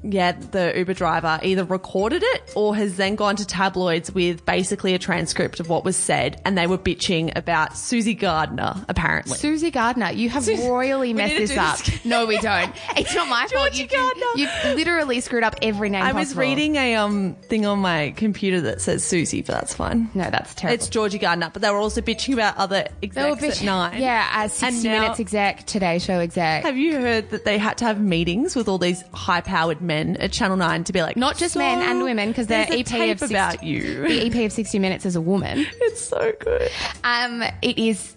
yeah, 0.04 0.32
the 0.34 0.74
Uber 0.78 0.94
driver 0.94 1.40
either 1.44 1.64
recorded 1.64 2.24
it 2.24 2.54
or 2.56 2.76
has 2.76 2.98
then 2.98 3.16
gone 3.16 3.36
to 3.36 3.46
tabloids 3.46 4.12
with 4.14 4.46
basically 4.46 4.94
a 4.94 5.00
transcript 5.00 5.60
of 5.60 5.70
what 5.70 5.84
was 5.84 5.96
said, 5.98 6.42
and 6.46 6.58
they 6.58 6.68
were 6.68 6.78
bitching 6.78 7.36
about 7.36 7.78
Susie 7.78 8.14
Gardner, 8.14 8.76
apparently. 8.88 9.38
Susie 9.38 9.72
Gardner, 9.72 10.12
you 10.12 10.30
have 10.30 10.48
royally 10.48 11.14
messed 11.14 11.36
this 11.38 11.58
up. 11.58 11.80
this. 11.80 12.06
no, 12.06 12.26
we 12.26 12.38
don't. 12.40 12.74
It's 12.98 13.14
not 13.14 13.28
my 13.28 13.48
fault. 13.54 13.78
You, 13.78 13.88
Gardner. 13.88 14.26
you 14.36 14.48
literally 14.76 15.20
screwed 15.22 15.44
up 15.44 15.56
every 15.62 15.90
name 15.90 16.04
I 16.04 16.14
was 16.14 16.36
reading 16.36 16.76
a 16.76 16.96
um 16.96 17.36
thing 17.50 17.66
on 17.66 17.80
my 17.80 18.14
computer 18.16 18.62
that 18.62 18.82
says 18.82 19.04
Susie, 19.04 19.42
but 19.42 19.54
that's 19.56 19.74
fine. 19.74 20.10
No, 20.14 20.30
that's 20.30 20.54
terrible. 20.56 20.76
It's 20.76 20.88
Georgie 20.88 21.18
Gardner, 21.20 21.50
but 21.52 21.62
they 21.62 21.70
were 21.70 21.78
also 21.78 22.02
bitching 22.02 22.34
about 22.34 22.58
other 22.58 22.88
They 23.02 23.08
were 23.24 23.32
execs 23.34 23.58
bitch- 23.58 23.62
at 23.62 23.66
nine. 23.66 24.02
Yeah, 24.02 24.28
as 24.32 24.54
60 24.54 24.88
now- 24.88 25.02
Minutes 25.02 25.20
exec, 25.20 25.66
Today 25.66 26.00
Show 26.00 26.20
exec. 26.20 26.64
Have 26.64 26.78
you 26.78 26.94
heard 27.00 27.30
that 27.32 27.46
they 27.46 27.58
had 27.58 27.78
to 27.80 27.86
have 27.86 28.00
meetings 28.00 28.56
with 28.56 28.68
all 28.68 28.78
these 28.78 29.04
high-powered 29.14 29.82
men 29.90 30.16
at 30.18 30.32
Channel 30.32 30.56
Nine 30.56 30.86
to 30.86 30.94
be 30.94 31.02
like, 31.02 31.18
Not 31.18 31.38
just 31.38 31.56
"So, 31.56 31.60
men 31.60 31.82
and 31.82 32.04
women, 32.04 32.30
because 32.30 32.48
their 32.48 32.66
EP 32.70 32.86
tape 32.86 33.12
of 33.16 33.20
60, 33.20 33.36
about 33.36 33.64
you. 33.64 34.04
The 34.08 34.26
EP 34.28 34.46
of 34.46 34.54
60 34.54 34.80
Minutes 34.80 35.06
is 35.06 35.16
a 35.18 35.22
woman. 35.22 35.66
It's 35.82 36.02
so 36.02 36.32
good. 36.40 36.70
Um, 37.04 37.44
it 37.62 37.78
is. 37.78 38.16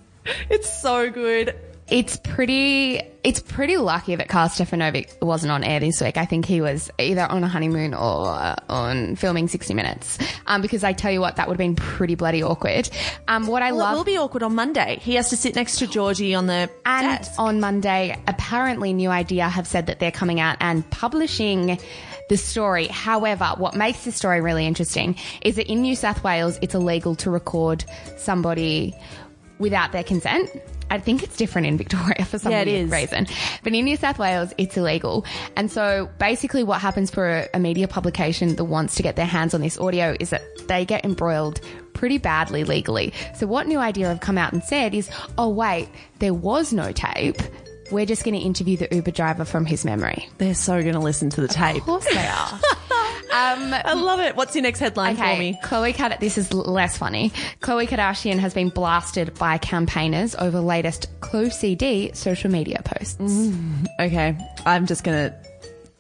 It's 0.51 0.71
so 0.83 1.11
good. 1.11 1.55
It's 1.93 2.17
pretty. 2.17 3.01
It's 3.23 3.39
pretty 3.41 3.77
lucky 3.77 4.17
that 4.17 4.29
Karl 4.29 4.49
Stefanovic 4.49 5.23
wasn't 5.23 5.53
on 5.53 5.63
air 5.63 5.79
this 5.79 6.01
week. 6.01 6.17
I 6.17 6.25
think 6.25 6.45
he 6.47 6.61
was 6.61 6.91
either 6.99 7.21
on 7.23 7.45
a 7.45 7.49
honeymoon 7.49 7.93
or 7.95 8.27
uh, 8.29 8.57
on 8.69 9.15
filming 9.15 9.47
60 9.47 9.75
Minutes. 9.75 10.19
Um, 10.47 10.61
because 10.63 10.83
I 10.83 10.93
tell 10.93 11.13
you 11.13 11.21
what, 11.21 11.37
that 11.37 11.47
would 11.47 11.55
have 11.55 11.59
been 11.59 11.77
pretty 11.77 12.15
bloody 12.17 12.43
awkward. 12.43 12.89
Um, 13.29 13.47
what 13.47 13.63
I 13.63 13.71
Well, 13.71 13.81
love. 13.83 13.93
it 13.93 13.97
will 13.99 14.05
be 14.05 14.17
awkward 14.19 14.43
on 14.43 14.55
Monday. 14.57 14.99
He 15.03 15.15
has 15.15 15.29
to 15.31 15.37
sit 15.37 15.55
next 15.55 15.77
to 15.81 15.87
Georgie 15.87 16.35
on 16.35 16.47
the 16.47 16.69
And 16.85 17.19
desk. 17.19 17.33
on 17.39 17.61
Monday, 17.61 18.19
apparently 18.27 18.93
New 18.93 19.11
Idea 19.11 19.49
have 19.49 19.67
said 19.69 19.87
that 19.87 20.01
they're 20.01 20.11
coming 20.11 20.41
out 20.41 20.57
and 20.61 20.89
publishing 20.91 21.79
the 22.29 22.37
story. 22.37 22.87
However, 22.89 23.53
what 23.59 23.77
makes 23.77 24.05
this 24.05 24.17
story 24.17 24.41
really 24.41 24.67
interesting 24.67 25.15
is 25.43 25.57
that 25.57 25.71
in 25.71 25.83
New 25.83 25.95
South 25.95 26.25
Wales, 26.25 26.59
it's 26.63 26.75
illegal 26.75 27.15
to 27.17 27.31
record 27.31 27.85
somebody 28.17 28.97
without 29.63 29.93
their 29.93 30.05
consent. 30.05 30.51
I 30.91 30.99
think 30.99 31.23
it's 31.23 31.39
different 31.39 31.67
in 31.69 31.79
Victoria 31.79 32.23
for 32.27 32.39
some 32.39 32.53
Yeah, 32.53 32.61
it 32.61 32.67
weird 32.67 32.85
is. 32.87 32.91
reason. 32.91 33.27
But 33.65 33.73
in 33.73 33.87
New 33.87 33.97
South 33.97 34.19
Wales, 34.19 34.53
it's 34.59 34.77
illegal. 34.77 35.25
And 35.57 35.71
so 35.71 36.11
basically 36.19 36.63
what 36.65 36.83
happens 36.83 37.11
for 37.11 37.49
a 37.55 37.59
media 37.59 37.89
publication 37.89 38.57
that 38.57 38.65
wants 38.65 38.97
to 38.97 39.03
get 39.03 39.17
their 39.17 39.25
hands 39.25 39.55
on 39.55 39.63
this 39.63 39.79
audio 39.79 40.15
is 40.21 40.29
that 40.31 40.43
they 40.69 40.85
get 40.85 41.03
embroiled 41.07 41.63
pretty 41.95 42.19
badly 42.19 42.65
legally. 42.65 43.15
So 43.35 43.47
what 43.47 43.67
New 43.67 43.79
Idea 43.79 44.09
have 44.09 44.21
come 44.21 44.37
out 44.37 44.53
and 44.53 44.63
said 44.63 44.93
is, 44.95 45.09
oh 45.39 45.49
wait, 45.49 45.89
there 46.19 46.35
was 46.35 46.75
no 46.75 46.93
tape. 46.93 47.41
We're 47.93 48.07
just 48.07 48.25
going 48.25 48.35
to 48.35 48.41
interview 48.41 48.79
the 48.79 48.89
Uber 48.91 49.11
driver 49.11 49.45
from 49.45 49.67
his 49.67 49.85
memory. 49.85 50.29
They're 50.39 50.55
so 50.55 50.81
going 50.81 50.95
to 50.95 51.01
listen 51.01 51.29
to 51.31 51.43
the 51.43 51.49
tape. 51.49 51.77
Of 51.77 51.83
course 51.83 52.07
they 52.07 52.27
are. 52.27 52.49
um, 52.53 53.75
I 53.75 53.93
love 53.95 54.19
it. 54.19 54.35
What's 54.35 54.55
your 54.55 54.63
next 54.63 54.79
headline 54.79 55.17
for 55.17 55.23
me? 55.23 55.59
Khloe 55.63 55.95
Kardashian. 55.95 56.21
This 56.21 56.39
is 56.39 56.53
less 56.55 56.97
funny. 56.97 57.31
Khloe 57.61 57.87
Kardashian 57.87 58.39
has 58.39 58.55
been 58.55 58.71
blasted 58.71 59.35
by 59.35 59.59
campaigners 59.59 60.35
over 60.37 60.61
latest 60.61 61.09
Chloe 61.21 61.51
CD 61.51 62.11
social 62.15 62.51
media 62.51 62.81
posts. 62.85 63.21
Okay, 64.01 64.37
I'm 64.65 64.87
just 64.87 65.05
going 65.05 65.31
to 65.31 65.52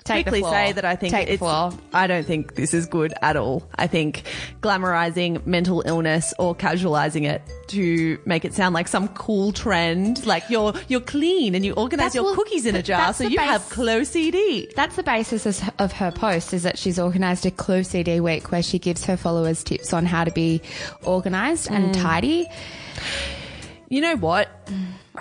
Take 0.04 0.26
quickly 0.26 0.42
say 0.42 0.72
that 0.72 0.84
I 0.84 0.96
think 0.96 1.12
Take 1.14 1.28
it's, 1.28 1.38
floor. 1.38 1.72
I 1.92 2.06
don't 2.06 2.26
think 2.26 2.54
this 2.56 2.74
is 2.74 2.86
good 2.86 3.14
at 3.22 3.36
all. 3.36 3.68
I 3.76 3.86
think 3.86 4.24
glamorizing 4.60 5.46
mental 5.46 5.82
illness 5.86 6.34
or 6.38 6.54
casualizing 6.54 7.22
it 7.24 7.42
to 7.68 8.18
make 8.24 8.44
it 8.44 8.52
sound 8.54 8.74
like 8.74 8.88
some 8.88 9.08
cool 9.08 9.52
trend, 9.52 10.26
like 10.26 10.42
you're 10.50 10.72
you're 10.88 11.00
clean 11.00 11.54
and 11.54 11.64
you 11.64 11.72
organize 11.74 12.12
That's- 12.12 12.14
your 12.16 12.24
well, 12.24 12.34
cookies 12.34 12.66
in 12.66 12.74
a 12.74 12.82
jar, 12.82 13.12
so 13.14 13.24
you 13.24 13.36
base- 13.38 13.48
have 13.48 13.68
Chloe 13.70 14.04
CD. 14.04 14.68
That's 14.74 14.96
the 14.96 15.02
basis 15.04 15.46
of- 15.78 15.92
her 15.92 16.10
post 16.10 16.52
is 16.54 16.62
that 16.64 16.78
she's 16.78 16.98
organised 16.98 17.44
a 17.46 17.50
Clue 17.50 17.84
CD 17.84 18.18
week 18.20 18.50
where 18.50 18.62
she 18.62 18.78
gives 18.78 19.04
her 19.04 19.16
followers 19.16 19.62
tips 19.62 19.92
on 19.92 20.06
how 20.06 20.24
to 20.24 20.30
be 20.32 20.62
organised 21.04 21.68
Mm. 21.68 21.74
and 21.76 21.94
tidy. 21.94 22.46
You 23.88 24.00
know 24.00 24.16
what? 24.16 24.48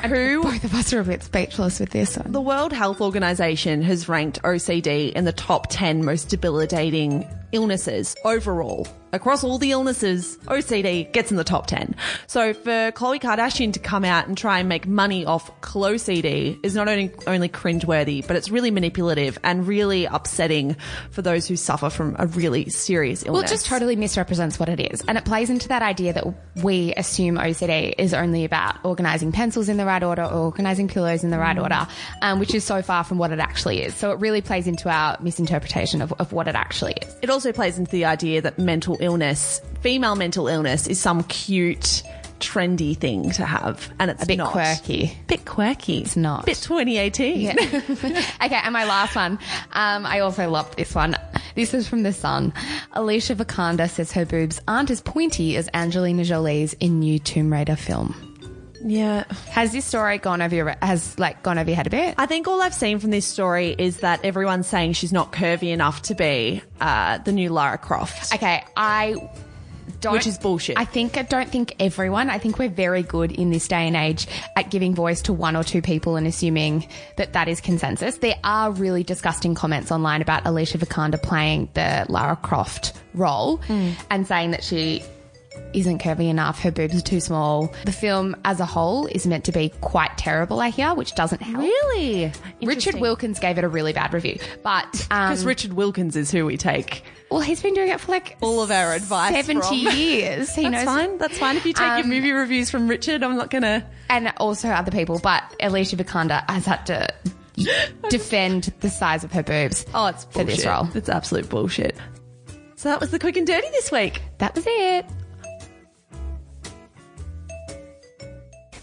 Who 0.08 0.44
Both 0.44 0.64
of 0.64 0.74
us 0.74 0.94
are 0.94 1.02
a 1.02 1.04
bit 1.04 1.22
speechless 1.22 1.80
with 1.80 1.90
this 1.90 2.18
one. 2.18 2.32
The 2.32 2.42
World 2.42 2.72
Health 2.72 3.02
Organization 3.02 3.82
has 3.82 4.08
ranked 4.08 4.42
OCD 4.42 5.12
in 5.12 5.26
the 5.26 5.34
top 5.34 5.68
10 5.70 6.06
most 6.06 6.30
debilitating 6.30 7.28
illnesses 7.52 8.16
overall. 8.24 8.88
Across 9.14 9.44
all 9.44 9.58
the 9.58 9.72
illnesses, 9.72 10.38
OCD 10.46 11.12
gets 11.12 11.32
in 11.32 11.38
the 11.38 11.44
top 11.44 11.68
10. 11.68 11.96
So 12.28 12.54
for 12.54 12.92
Khloe 12.94 13.20
Kardashian 13.20 13.74
to 13.74 13.80
come 13.80 14.06
out 14.06 14.28
and 14.28 14.38
try 14.38 14.60
and 14.60 14.70
make 14.70 14.88
money 14.88 15.26
off 15.26 15.52
CD 15.98 16.60
is 16.64 16.76
not 16.76 16.88
only, 16.88 17.12
only 17.28 17.50
cringeworthy, 17.50 18.26
but 18.26 18.36
it's 18.36 18.50
really 18.50 18.72
manipulative 18.72 19.38
and 19.44 19.68
really 19.68 20.06
upsetting 20.06 20.76
for 21.10 21.22
those 21.22 21.48
who 21.48 21.56
suffer 21.56 21.90
from 21.90 22.16
a 22.20 22.28
really 22.28 22.70
serious 22.70 23.26
illness. 23.26 23.34
Well, 23.34 23.44
it 23.44 23.54
just 23.54 23.66
totally 23.66 23.96
misrepresents 23.96 24.60
what 24.60 24.70
it 24.70 24.80
is. 24.80 25.02
And 25.08 25.18
it 25.18 25.26
plays 25.26 25.50
into 25.50 25.68
that 25.70 25.82
idea 25.82 26.14
that 26.14 26.26
we 26.64 26.94
assume 26.96 27.36
OCD 27.36 27.96
is 27.98 28.14
only 28.14 28.46
about 28.46 28.84
organising 28.86 29.32
pencils 29.32 29.68
in 29.68 29.78
the 29.78 29.86
right 29.86 30.04
order 30.04 30.24
or 30.24 30.46
organising 30.46 30.88
pillows 30.88 31.24
in 31.24 31.32
the 31.32 31.40
right 31.40 31.58
order, 31.58 31.88
um, 32.22 32.40
which 32.40 32.54
is 32.54 32.64
so 32.64 32.82
far 32.82 33.04
from 33.04 33.18
what 33.18 33.32
it 33.32 33.40
actually 33.40 33.82
is. 33.82 33.96
So 33.96 34.12
it 34.12 34.20
really 34.20 34.42
plays 34.42 34.68
into 34.68 34.90
our 34.90 35.18
misinterpretation 35.20 36.02
of, 36.02 36.14
of 36.14 36.32
what 36.32 36.48
it 36.48 36.56
actually 36.56 36.94
is. 37.02 37.16
It 37.22 37.30
also 37.30 37.41
plays 37.54 37.78
into 37.80 37.92
the 37.92 38.06
idea 38.06 38.42
that 38.42 38.60
mental 38.60 38.98
illness, 39.00 39.62
female 39.82 40.16
mental 40.16 40.48
illness, 40.48 40.88
is 40.88 41.00
some 41.00 41.24
cute, 41.24 42.04
trendy 42.40 42.98
thing 42.98 43.30
to 43.32 43.46
have, 43.46 43.92
and 44.00 44.10
it's 44.12 44.24
A 44.24 44.26
bit 44.26 44.38
not. 44.38 44.52
quirky. 44.52 45.16
Bit 45.28 45.46
quirky. 45.46 46.00
It's 46.02 46.16
not. 46.16 46.46
Bit 46.46 46.58
2018. 46.58 47.40
Yeah. 47.42 47.54
okay, 48.44 48.60
and 48.64 48.74
my 48.74 48.84
last 48.86 49.16
one. 49.16 49.34
Um, 49.74 50.06
I 50.06 50.20
also 50.20 50.50
loved 50.50 50.78
this 50.78 50.94
one. 50.96 51.16
This 51.56 51.74
is 51.74 51.88
from 51.88 52.04
The 52.04 52.14
Sun. 52.14 52.54
Alicia 52.94 53.36
Vikander 53.36 53.90
says 53.90 54.12
her 54.14 54.26
boobs 54.26 54.62
aren't 54.68 54.90
as 54.90 55.02
pointy 55.02 55.58
as 55.58 55.70
Angelina 55.74 56.24
Jolie's 56.24 56.74
in 56.74 57.00
new 57.00 57.20
Tomb 57.20 57.52
Raider 57.52 57.76
film. 57.76 58.16
Yeah. 58.84 59.24
Has 59.50 59.72
this 59.72 59.86
story 59.86 60.18
gone 60.18 60.42
over 60.42 60.56
your 60.56 60.76
has 60.82 61.18
like 61.20 61.44
gone 61.44 61.58
over 61.58 61.70
your 61.70 61.76
head 61.78 61.88
a 61.88 61.92
bit? 61.92 62.16
I 62.18 62.26
think 62.26 62.48
all 62.48 62.62
I've 62.62 62.74
seen 62.74 63.00
from 63.00 63.12
this 63.12 63.26
story 63.26 63.76
is 63.78 63.98
that 63.98 64.24
everyone's 64.26 64.68
saying 64.68 64.94
she's 64.94 65.14
not 65.14 65.32
curvy 65.32 65.72
enough 65.72 66.02
to 66.04 66.16
be 66.16 66.62
uh, 66.80 67.18
the 67.20 67.32
new 67.32 67.50
Lara 67.50 67.78
Croft. 67.78 68.34
Okay, 68.34 68.64
I 68.76 69.16
don't. 70.00 70.14
Which 70.14 70.26
is 70.26 70.38
bullshit. 70.40 70.80
I 70.80 70.86
think 70.86 71.18
I 71.18 71.22
don't 71.24 71.50
think 71.50 71.76
everyone. 71.80 72.30
I 72.32 72.40
think 72.40 72.58
we're 72.58 72.70
very 72.70 73.04
good 73.04 73.32
in 73.32 73.52
this 73.52 73.68
day 73.68 73.86
and 73.88 73.96
age 73.96 74.26
at 74.56 74.72
giving 74.72 74.96
voice 74.96 75.22
to 75.24 75.34
one 75.34 75.56
or 75.56 75.64
two 75.64 75.82
people 75.82 76.16
and 76.16 76.26
assuming 76.26 76.88
that 77.18 77.34
that 77.34 77.48
is 77.48 77.62
consensus. 77.62 78.18
There 78.18 78.36
are 78.44 78.72
really 78.72 79.04
disgusting 79.04 79.54
comments 79.54 79.92
online 79.92 80.22
about 80.24 80.46
Alicia 80.48 80.80
Vikander 80.80 81.22
playing 81.22 81.70
the 81.76 82.06
Lara 82.10 82.36
Croft 82.36 82.94
role 83.14 83.58
Hmm. 83.58 83.92
and 84.10 84.26
saying 84.26 84.52
that 84.52 84.64
she 84.64 85.04
isn't 85.74 86.00
curvy 86.02 86.30
enough, 86.30 86.60
her 86.60 86.72
boobs 86.72 86.96
are 86.96 87.02
too 87.02 87.20
small. 87.20 87.74
The 87.86 87.92
film 87.92 88.36
as 88.46 88.60
a 88.60 88.66
whole 88.66 89.08
is 89.08 89.26
meant 89.26 89.46
to 89.46 89.52
be 89.52 89.70
quite 89.82 90.18
terrible, 90.18 90.60
I 90.60 90.70
hear, 90.70 90.94
which 90.94 91.16
doesn't 91.16 91.42
help. 91.42 91.60
Really? 91.60 92.32
Richard 92.62 92.96
Wilkins 92.96 93.40
gave 93.40 93.58
it 93.58 93.64
a 93.64 93.70
really 93.70 93.94
bad 93.94 94.14
review, 94.14 94.38
but 94.64 95.08
um, 95.12 95.30
Because 95.32 95.46
Richard 95.46 95.74
Wilkins 95.74 96.16
is 96.16 96.30
who 96.32 96.46
we 96.46 96.58
take 96.58 97.04
well, 97.30 97.40
he's 97.40 97.62
been 97.62 97.74
doing 97.74 97.88
it 97.88 98.02
for 98.02 98.12
like 98.12 98.36
all 98.42 98.62
of 98.62 98.72
our 98.72 98.94
advice 98.94 99.34
seventy 99.34 99.86
from. 99.86 99.98
years. 99.98 100.54
He 100.54 100.64
That's 100.64 100.74
knows 100.74 100.84
fine. 100.84 101.18
That's 101.18 101.38
fine. 101.38 101.56
If 101.56 101.66
you 101.66 101.72
take 101.72 101.88
your 101.88 102.00
Um, 102.04 102.10
movie 102.10 102.32
reviews 102.34 102.70
from 102.70 102.90
Richard, 102.90 103.24
I'm 103.24 103.38
not 103.38 103.50
going 103.50 103.62
to. 103.62 103.86
and 104.10 104.34
also 104.36 104.68
other 104.68 104.92
people, 104.92 105.18
but 105.24 105.42
Alicia 105.62 105.96
Vikander 105.96 106.44
has 106.50 106.66
had 106.66 106.86
to 106.88 107.08
defend 108.10 108.74
the 108.82 108.90
size 108.90 109.24
of 109.24 109.32
her 109.32 109.44
boobs. 109.44 109.86
Oh, 109.94 110.08
it's 110.08 110.26
bullshit. 110.26 110.50
for 110.50 110.56
this 110.56 110.66
role. 110.66 110.90
It's 110.94 111.08
absolute 111.08 111.48
bullshit. 111.50 111.96
So 112.76 112.90
that 112.90 113.00
was 113.00 113.12
the 113.12 113.20
quick 113.20 113.38
and 113.38 113.48
dirty 113.48 113.70
this 113.72 113.92
week. 113.94 114.22
That 114.40 114.54
was 114.54 114.66
it. 114.68 115.06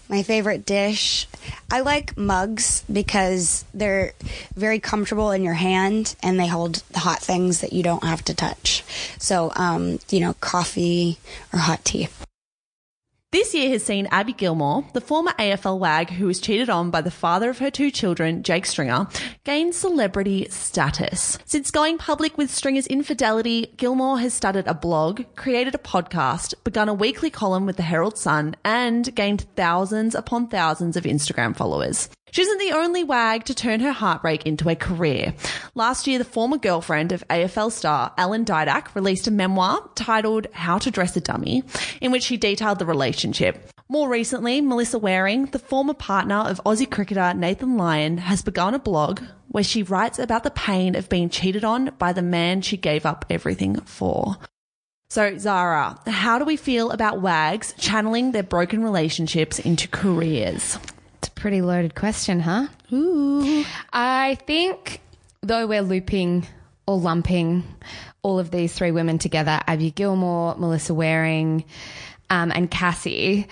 My 0.08 0.22
favorite 0.22 0.64
dish. 0.64 1.26
I 1.70 1.80
like 1.80 2.16
mugs 2.16 2.82
because 2.90 3.64
they're 3.74 4.14
very 4.54 4.80
comfortable 4.80 5.32
in 5.32 5.42
your 5.42 5.54
hand 5.54 6.16
and 6.22 6.40
they 6.40 6.46
hold 6.46 6.82
the 6.90 7.00
hot 7.00 7.20
things 7.20 7.60
that 7.60 7.72
you 7.72 7.82
don't 7.82 8.04
have 8.04 8.24
to 8.24 8.34
touch. 8.34 8.84
So, 9.18 9.52
um, 9.54 9.98
you 10.08 10.20
know, 10.20 10.34
coffee 10.40 11.18
or 11.52 11.58
hot 11.58 11.84
tea. 11.84 12.08
This 13.30 13.52
year 13.52 13.68
has 13.68 13.84
seen 13.84 14.08
Abby 14.10 14.32
Gilmore, 14.32 14.86
the 14.94 15.02
former 15.02 15.32
AFL 15.32 15.78
wag 15.78 16.08
who 16.08 16.24
was 16.24 16.40
cheated 16.40 16.70
on 16.70 16.90
by 16.90 17.02
the 17.02 17.10
father 17.10 17.50
of 17.50 17.58
her 17.58 17.70
two 17.70 17.90
children, 17.90 18.42
Jake 18.42 18.64
Stringer, 18.64 19.06
gain 19.44 19.74
celebrity 19.74 20.48
status. 20.48 21.38
Since 21.44 21.70
going 21.70 21.98
public 21.98 22.38
with 22.38 22.50
Stringer's 22.50 22.86
infidelity, 22.86 23.74
Gilmore 23.76 24.18
has 24.20 24.32
started 24.32 24.66
a 24.66 24.72
blog, 24.72 25.24
created 25.36 25.74
a 25.74 25.78
podcast, 25.78 26.54
begun 26.64 26.88
a 26.88 26.94
weekly 26.94 27.28
column 27.28 27.66
with 27.66 27.76
the 27.76 27.82
Herald 27.82 28.16
Sun, 28.16 28.56
and 28.64 29.14
gained 29.14 29.44
thousands 29.56 30.14
upon 30.14 30.48
thousands 30.48 30.96
of 30.96 31.04
Instagram 31.04 31.54
followers. 31.54 32.08
She 32.30 32.42
isn't 32.42 32.58
the 32.58 32.72
only 32.72 33.04
wag 33.04 33.44
to 33.44 33.54
turn 33.54 33.80
her 33.80 33.92
heartbreak 33.92 34.46
into 34.46 34.68
a 34.68 34.76
career. 34.76 35.34
Last 35.74 36.06
year, 36.06 36.18
the 36.18 36.24
former 36.24 36.58
girlfriend 36.58 37.12
of 37.12 37.26
AFL 37.28 37.72
star 37.72 38.12
Alan 38.16 38.44
Didak 38.44 38.94
released 38.94 39.26
a 39.26 39.30
memoir 39.30 39.88
titled 39.94 40.46
How 40.52 40.78
to 40.78 40.90
Dress 40.90 41.16
a 41.16 41.20
Dummy, 41.20 41.62
in 42.00 42.12
which 42.12 42.24
she 42.24 42.36
detailed 42.36 42.78
the 42.78 42.86
relationship. 42.86 43.70
More 43.88 44.08
recently, 44.08 44.60
Melissa 44.60 44.98
Waring, 44.98 45.46
the 45.46 45.58
former 45.58 45.94
partner 45.94 46.36
of 46.36 46.60
Aussie 46.64 46.90
cricketer 46.90 47.32
Nathan 47.32 47.78
Lyon, 47.78 48.18
has 48.18 48.42
begun 48.42 48.74
a 48.74 48.78
blog 48.78 49.22
where 49.48 49.64
she 49.64 49.82
writes 49.82 50.18
about 50.18 50.44
the 50.44 50.50
pain 50.50 50.94
of 50.94 51.08
being 51.08 51.30
cheated 51.30 51.64
on 51.64 51.92
by 51.98 52.12
the 52.12 52.20
man 52.20 52.60
she 52.60 52.76
gave 52.76 53.06
up 53.06 53.24
everything 53.30 53.80
for. 53.80 54.36
So, 55.08 55.38
Zara, 55.38 55.98
how 56.06 56.38
do 56.38 56.44
we 56.44 56.56
feel 56.56 56.90
about 56.90 57.22
wags 57.22 57.72
channeling 57.78 58.32
their 58.32 58.42
broken 58.42 58.84
relationships 58.84 59.58
into 59.58 59.88
careers? 59.88 60.76
It's 61.18 61.28
a 61.28 61.32
pretty 61.32 61.62
loaded 61.62 61.94
question, 61.94 62.40
huh? 62.40 62.68
Ooh. 62.92 63.64
I 63.92 64.36
think, 64.46 65.00
though 65.42 65.66
we're 65.66 65.82
looping 65.82 66.46
or 66.86 66.98
lumping 66.98 67.64
all 68.22 68.38
of 68.38 68.50
these 68.50 68.72
three 68.72 68.90
women 68.90 69.18
together 69.18 69.60
Abby 69.66 69.90
Gilmore, 69.90 70.54
Melissa 70.56 70.94
Waring, 70.94 71.64
um, 72.30 72.52
and 72.54 72.70
Cassie 72.70 73.46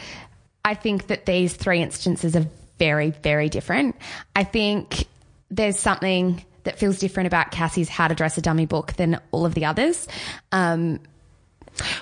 I 0.66 0.75
think 0.75 1.06
that 1.06 1.26
these 1.26 1.54
three 1.54 1.80
instances 1.80 2.35
are 2.35 2.44
very, 2.76 3.11
very 3.11 3.49
different. 3.49 3.94
I 4.35 4.42
think 4.42 5.06
there's 5.49 5.78
something 5.78 6.44
that 6.64 6.76
feels 6.80 6.99
different 6.99 7.28
about 7.28 7.52
Cassie's 7.52 7.88
How 7.88 8.08
to 8.08 8.16
Dress 8.16 8.37
a 8.37 8.42
Dummy 8.42 8.66
book 8.66 8.94
than 8.94 9.20
all 9.30 9.46
of 9.46 9.54
the 9.54 9.66
others. 9.66 10.08
Um, 10.50 10.99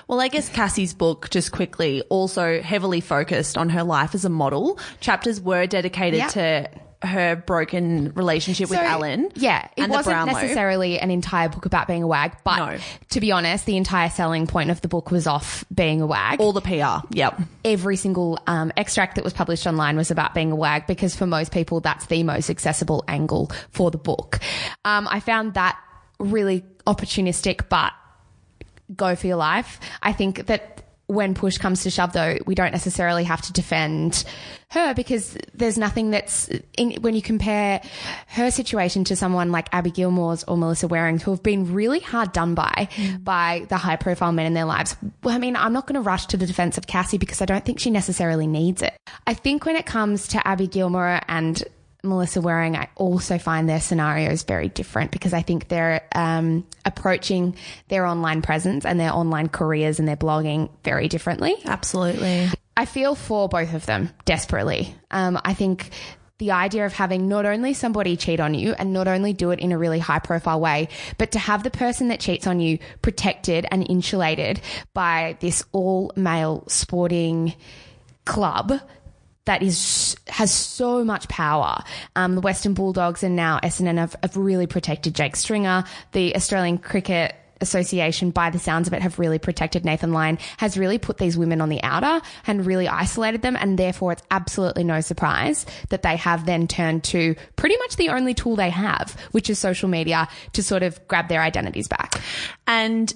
well, 0.07 0.19
I 0.21 0.27
guess 0.27 0.49
Cassie's 0.49 0.93
book, 0.93 1.29
just 1.29 1.51
quickly, 1.51 2.01
also 2.09 2.61
heavily 2.61 3.01
focused 3.01 3.57
on 3.57 3.69
her 3.69 3.83
life 3.83 4.15
as 4.15 4.25
a 4.25 4.29
model. 4.29 4.79
Chapters 4.99 5.39
were 5.41 5.65
dedicated 5.67 6.19
Yeah. 6.19 6.27
to 6.29 6.69
her 7.03 7.35
broken 7.35 8.11
relationship 8.15 8.67
with 8.69 8.79
So, 8.79 8.83
Alan. 8.85 9.29
Yeah, 9.35 9.67
it 9.77 9.87
wasn't 9.89 10.25
necessarily 10.25 10.97
an 10.99 11.11
entire 11.11 11.49
book 11.49 11.67
about 11.67 11.87
being 11.87 12.01
a 12.01 12.07
wag, 12.07 12.31
but 12.43 12.55
No. 12.57 12.77
to 13.11 13.19
be 13.19 13.31
honest, 13.31 13.67
the 13.67 13.77
entire 13.77 14.09
selling 14.09 14.47
point 14.47 14.71
of 14.71 14.81
the 14.81 14.87
book 14.87 15.11
was 15.11 15.27
off 15.27 15.63
being 15.71 16.01
a 16.01 16.07
wag. 16.07 16.39
All 16.39 16.51
the 16.53 16.61
PR. 16.61 17.05
Yep. 17.11 17.41
Every 17.63 17.95
single 17.95 18.39
um, 18.47 18.71
extract 18.75 19.15
that 19.15 19.23
was 19.23 19.33
published 19.33 19.67
online 19.67 19.97
was 19.97 20.09
about 20.09 20.33
being 20.33 20.51
a 20.51 20.55
wag 20.55 20.87
because 20.87 21.15
for 21.15 21.27
most 21.27 21.51
people, 21.51 21.79
that's 21.79 22.07
the 22.07 22.23
most 22.23 22.49
accessible 22.49 23.03
angle 23.07 23.51
for 23.69 23.91
the 23.91 23.99
book. 23.99 24.39
Um, 24.83 25.07
I 25.11 25.19
found 25.19 25.53
that 25.53 25.77
really 26.17 26.63
opportunistic, 26.87 27.69
but 27.69 27.91
go 28.93 29.15
for 29.15 29.27
your 29.27 29.37
life. 29.37 29.79
I 30.01 30.13
think 30.13 30.47
that 30.47 30.83
when 31.07 31.35
push 31.35 31.57
comes 31.57 31.83
to 31.83 31.91
shove, 31.91 32.13
though, 32.13 32.37
we 32.45 32.55
don't 32.55 32.71
necessarily 32.71 33.23
have 33.23 33.41
to 33.43 33.53
defend 33.53 34.23
her 34.71 34.95
because 34.95 35.37
there's 35.53 35.77
nothing 35.77 36.09
that's 36.09 36.49
in, 36.77 36.93
when 37.01 37.13
you 37.13 37.21
compare 37.21 37.79
her 38.27 38.49
situation 38.49 39.03
to 39.05 39.15
someone 39.15 39.51
like 39.51 39.67
Abby 39.71 39.91
Gilmore's 39.91 40.43
or 40.45 40.57
Melissa 40.57 40.87
Waring, 40.87 41.19
who 41.19 41.31
have 41.31 41.43
been 41.43 41.73
really 41.73 41.99
hard 41.99 42.33
done 42.33 42.55
by 42.55 42.89
mm. 42.95 43.23
by 43.23 43.65
the 43.69 43.77
high 43.77 43.97
profile 43.97 44.31
men 44.31 44.47
in 44.47 44.55
their 44.55 44.65
lives. 44.65 44.95
Well, 45.23 45.35
I 45.35 45.37
mean, 45.37 45.55
I'm 45.55 45.73
not 45.73 45.85
going 45.85 45.95
to 45.95 46.01
rush 46.01 46.25
to 46.27 46.37
the 46.37 46.47
defense 46.47 46.77
of 46.77 46.87
Cassie 46.87 47.19
because 47.19 47.41
I 47.41 47.45
don't 47.45 47.63
think 47.63 47.79
she 47.79 47.91
necessarily 47.91 48.47
needs 48.47 48.81
it. 48.81 48.97
I 49.27 49.35
think 49.35 49.65
when 49.65 49.75
it 49.75 49.85
comes 49.85 50.27
to 50.29 50.47
Abby 50.47 50.67
Gilmore 50.67 51.21
and 51.27 51.63
Melissa 52.05 52.41
Waring, 52.41 52.75
I 52.75 52.89
also 52.95 53.37
find 53.37 53.67
their 53.67 53.81
scenarios 53.81 54.43
very 54.43 54.69
different 54.69 55.11
because 55.11 55.33
I 55.33 55.41
think 55.41 55.67
they're 55.67 56.07
um, 56.13 56.65
approaching 56.85 57.55
their 57.87 58.05
online 58.05 58.41
presence 58.41 58.85
and 58.85 58.99
their 58.99 59.13
online 59.13 59.49
careers 59.49 59.99
and 59.99 60.07
their 60.07 60.17
blogging 60.17 60.69
very 60.83 61.07
differently. 61.07 61.55
Absolutely. 61.65 62.49
I 62.77 62.85
feel 62.85 63.15
for 63.15 63.47
both 63.47 63.73
of 63.73 63.85
them 63.85 64.09
desperately. 64.25 64.95
Um, 65.11 65.39
I 65.43 65.53
think 65.53 65.91
the 66.37 66.51
idea 66.51 66.85
of 66.85 66.93
having 66.93 67.29
not 67.29 67.45
only 67.45 67.73
somebody 67.73 68.17
cheat 68.17 68.39
on 68.39 68.53
you 68.53 68.73
and 68.73 68.91
not 68.91 69.07
only 69.07 69.31
do 69.31 69.51
it 69.51 69.59
in 69.59 69.71
a 69.71 69.77
really 69.77 69.99
high 69.99 70.19
profile 70.19 70.59
way, 70.59 70.89
but 71.17 71.31
to 71.31 71.39
have 71.39 71.63
the 71.63 71.71
person 71.71 72.09
that 72.09 72.19
cheats 72.19 72.45
on 72.45 72.59
you 72.59 72.77
protected 73.01 73.65
and 73.71 73.89
insulated 73.89 74.59
by 74.93 75.37
this 75.39 75.63
all 75.71 76.11
male 76.15 76.65
sporting 76.67 77.53
club 78.25 78.73
that 79.45 79.61
is 79.63 80.15
has 80.27 80.51
so 80.51 81.03
much 81.03 81.27
power. 81.27 81.83
Um, 82.15 82.35
the 82.35 82.41
Western 82.41 82.73
Bulldogs 82.73 83.23
and 83.23 83.35
now 83.35 83.59
Essendon 83.63 83.97
have, 83.97 84.15
have 84.21 84.35
really 84.37 84.67
protected 84.67 85.15
Jake 85.15 85.35
Stringer. 85.35 85.83
The 86.11 86.35
Australian 86.35 86.77
Cricket 86.79 87.35
Association, 87.61 88.31
by 88.31 88.49
the 88.49 88.59
sounds 88.59 88.87
of 88.87 88.93
it, 88.93 89.01
have 89.01 89.17
really 89.17 89.39
protected 89.39 89.85
Nathan 89.85 90.11
Lyon, 90.11 90.39
has 90.57 90.77
really 90.77 90.97
put 90.97 91.17
these 91.17 91.37
women 91.37 91.61
on 91.61 91.69
the 91.69 91.81
outer 91.83 92.25
and 92.47 92.65
really 92.65 92.87
isolated 92.87 93.43
them. 93.43 93.55
And 93.55 93.77
therefore, 93.77 94.11
it's 94.11 94.23
absolutely 94.29 94.83
no 94.83 94.99
surprise 94.99 95.65
that 95.89 96.01
they 96.01 96.17
have 96.17 96.45
then 96.45 96.67
turned 96.67 97.03
to 97.05 97.35
pretty 97.55 97.77
much 97.77 97.95
the 97.95 98.09
only 98.09 98.33
tool 98.33 98.55
they 98.55 98.71
have, 98.71 99.15
which 99.31 99.49
is 99.49 99.57
social 99.57 99.87
media, 99.87 100.27
to 100.53 100.63
sort 100.63 100.83
of 100.83 101.07
grab 101.07 101.29
their 101.29 101.41
identities 101.41 101.87
back. 101.87 102.19
And 102.67 103.13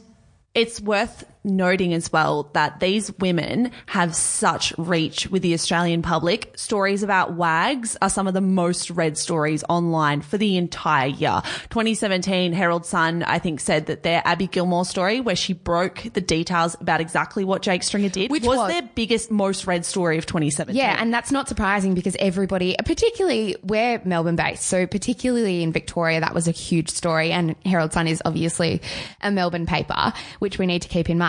it's 0.55 0.79
worth 0.79 1.25
noting 1.43 1.93
as 1.93 2.11
well 2.11 2.49
that 2.53 2.79
these 2.81 3.11
women 3.19 3.71
have 3.85 4.13
such 4.13 4.73
reach 4.77 5.27
with 5.29 5.41
the 5.41 5.53
Australian 5.53 6.01
public. 6.01 6.51
Stories 6.57 7.01
about 7.01 7.33
wags 7.33 7.95
are 8.01 8.09
some 8.09 8.27
of 8.27 8.33
the 8.33 8.41
most 8.41 8.89
read 8.89 9.17
stories 9.17 9.63
online 9.69 10.19
for 10.21 10.37
the 10.37 10.57
entire 10.57 11.07
year. 11.07 11.41
2017 11.69 12.51
Herald 12.51 12.85
Sun, 12.85 13.23
I 13.23 13.39
think, 13.39 13.61
said 13.61 13.85
that 13.85 14.03
their 14.03 14.21
Abby 14.25 14.47
Gilmore 14.47 14.83
story, 14.83 15.21
where 15.21 15.35
she 15.35 15.53
broke 15.53 16.03
the 16.13 16.19
details 16.19 16.75
about 16.81 16.99
exactly 16.99 17.45
what 17.45 17.61
Jake 17.61 17.83
Stringer 17.83 18.09
did, 18.09 18.31
Which 18.31 18.43
was, 18.43 18.57
was- 18.57 18.71
their 18.71 18.81
biggest, 18.81 19.31
most 19.31 19.65
read 19.65 19.85
story 19.85 20.17
of 20.17 20.25
2017. 20.25 20.75
Yeah, 20.75 20.97
and 20.99 21.13
that's 21.13 21.31
not 21.31 21.47
surprising 21.47 21.93
because 21.93 22.17
everybody, 22.19 22.75
particularly 22.85 23.55
we're 23.63 24.01
Melbourne 24.03 24.35
based, 24.35 24.63
so 24.65 24.85
particularly 24.85 25.63
in 25.63 25.71
Victoria, 25.71 26.19
that 26.19 26.33
was 26.33 26.49
a 26.49 26.51
huge 26.51 26.89
story. 26.89 27.31
And 27.31 27.55
Herald 27.65 27.93
Sun 27.93 28.07
is 28.07 28.21
obviously 28.25 28.81
a 29.21 29.31
Melbourne 29.31 29.65
paper, 29.65 30.11
which 30.39 30.59
we 30.59 30.65
need 30.65 30.81
to 30.81 30.89
keep 30.89 31.09
in 31.09 31.17
mind. 31.17 31.28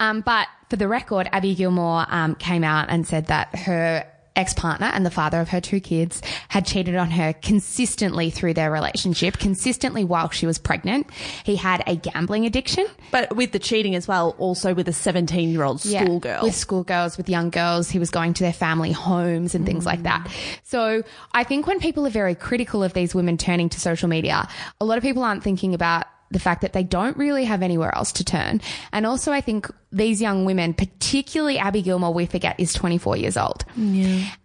Um, 0.00 0.20
but 0.20 0.48
for 0.70 0.76
the 0.76 0.88
record, 0.88 1.28
Abby 1.32 1.54
Gilmore 1.54 2.06
um, 2.08 2.34
came 2.34 2.64
out 2.64 2.86
and 2.88 3.06
said 3.06 3.26
that 3.26 3.54
her 3.56 4.06
ex 4.36 4.52
partner 4.52 4.86
and 4.92 5.04
the 5.06 5.10
father 5.10 5.40
of 5.40 5.48
her 5.48 5.62
two 5.62 5.80
kids 5.80 6.20
had 6.48 6.66
cheated 6.66 6.94
on 6.94 7.10
her 7.10 7.32
consistently 7.32 8.28
through 8.30 8.52
their 8.52 8.70
relationship, 8.70 9.38
consistently 9.38 10.04
while 10.04 10.28
she 10.28 10.46
was 10.46 10.58
pregnant. 10.58 11.10
He 11.44 11.56
had 11.56 11.82
a 11.86 11.96
gambling 11.96 12.44
addiction. 12.44 12.86
But 13.10 13.34
with 13.34 13.52
the 13.52 13.58
cheating 13.58 13.94
as 13.94 14.06
well, 14.06 14.34
also 14.38 14.74
with 14.74 14.88
a 14.88 14.92
17 14.92 15.48
year 15.48 15.62
old 15.62 15.82
Yeah, 15.84 16.04
schoolgirl. 16.04 16.42
With 16.42 16.54
schoolgirls, 16.54 17.16
with 17.16 17.28
young 17.30 17.48
girls. 17.50 17.90
He 17.90 17.98
was 17.98 18.10
going 18.10 18.34
to 18.34 18.42
their 18.42 18.52
family 18.52 18.92
homes 18.92 19.54
and 19.54 19.64
things 19.64 19.86
like 19.86 20.02
that. 20.02 20.30
So 20.64 21.02
I 21.32 21.42
think 21.44 21.66
when 21.66 21.80
people 21.80 22.06
are 22.06 22.10
very 22.10 22.34
critical 22.34 22.82
of 22.82 22.92
these 22.92 23.14
women 23.14 23.38
turning 23.38 23.70
to 23.70 23.80
social 23.80 24.08
media, 24.08 24.48
a 24.80 24.84
lot 24.84 24.98
of 24.98 25.02
people 25.02 25.22
aren't 25.22 25.42
thinking 25.42 25.72
about 25.72 26.04
the 26.30 26.38
fact 26.38 26.62
that 26.62 26.72
they 26.72 26.82
don't 26.82 27.16
really 27.16 27.44
have 27.44 27.62
anywhere 27.62 27.94
else 27.94 28.12
to 28.12 28.24
turn. 28.24 28.60
And 28.92 29.06
also 29.06 29.32
I 29.32 29.40
think 29.40 29.70
these 29.92 30.20
young 30.20 30.44
women, 30.44 30.74
particularly 30.74 31.58
Abby 31.58 31.82
Gilmore, 31.82 32.12
we 32.12 32.26
forget 32.26 32.58
is 32.58 32.72
24 32.74 33.16
years 33.16 33.36
old. 33.36 33.64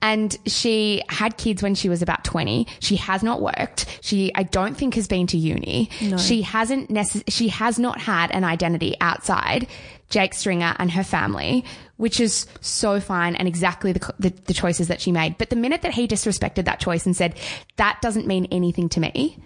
And 0.01 0.37
she 0.45 1.01
had 1.09 1.37
kids 1.37 1.63
when 1.63 1.75
she 1.75 1.89
was 1.89 2.01
about 2.01 2.23
20. 2.23 2.67
She 2.79 2.95
has 2.97 3.23
not 3.23 3.41
worked. 3.41 3.85
She, 4.01 4.31
I 4.35 4.43
don't 4.43 4.77
think 4.77 4.93
has 4.95 5.07
been 5.07 5.27
to 5.27 5.37
uni. 5.37 5.89
She 6.17 6.41
hasn't 6.43 6.89
necess- 6.89 7.23
she 7.27 7.47
has 7.49 7.79
not 7.79 7.99
had 7.99 8.31
an 8.31 8.43
identity 8.43 8.95
outside 9.01 9.67
Jake 10.09 10.33
Stringer 10.33 10.75
and 10.77 10.91
her 10.91 11.03
family, 11.03 11.63
which 11.97 12.19
is 12.19 12.45
so 12.59 12.99
fine 12.99 13.35
and 13.35 13.47
exactly 13.47 13.93
the, 13.93 14.13
the, 14.19 14.29
the 14.45 14.53
choices 14.53 14.87
that 14.89 15.01
she 15.01 15.11
made. 15.11 15.37
But 15.37 15.49
the 15.49 15.55
minute 15.55 15.81
that 15.83 15.93
he 15.93 16.07
disrespected 16.07 16.65
that 16.65 16.79
choice 16.79 17.05
and 17.05 17.15
said, 17.15 17.35
that 17.77 17.99
doesn't 18.01 18.27
mean 18.27 18.45
anything 18.51 18.89
to 18.89 18.99
me, 18.99 19.37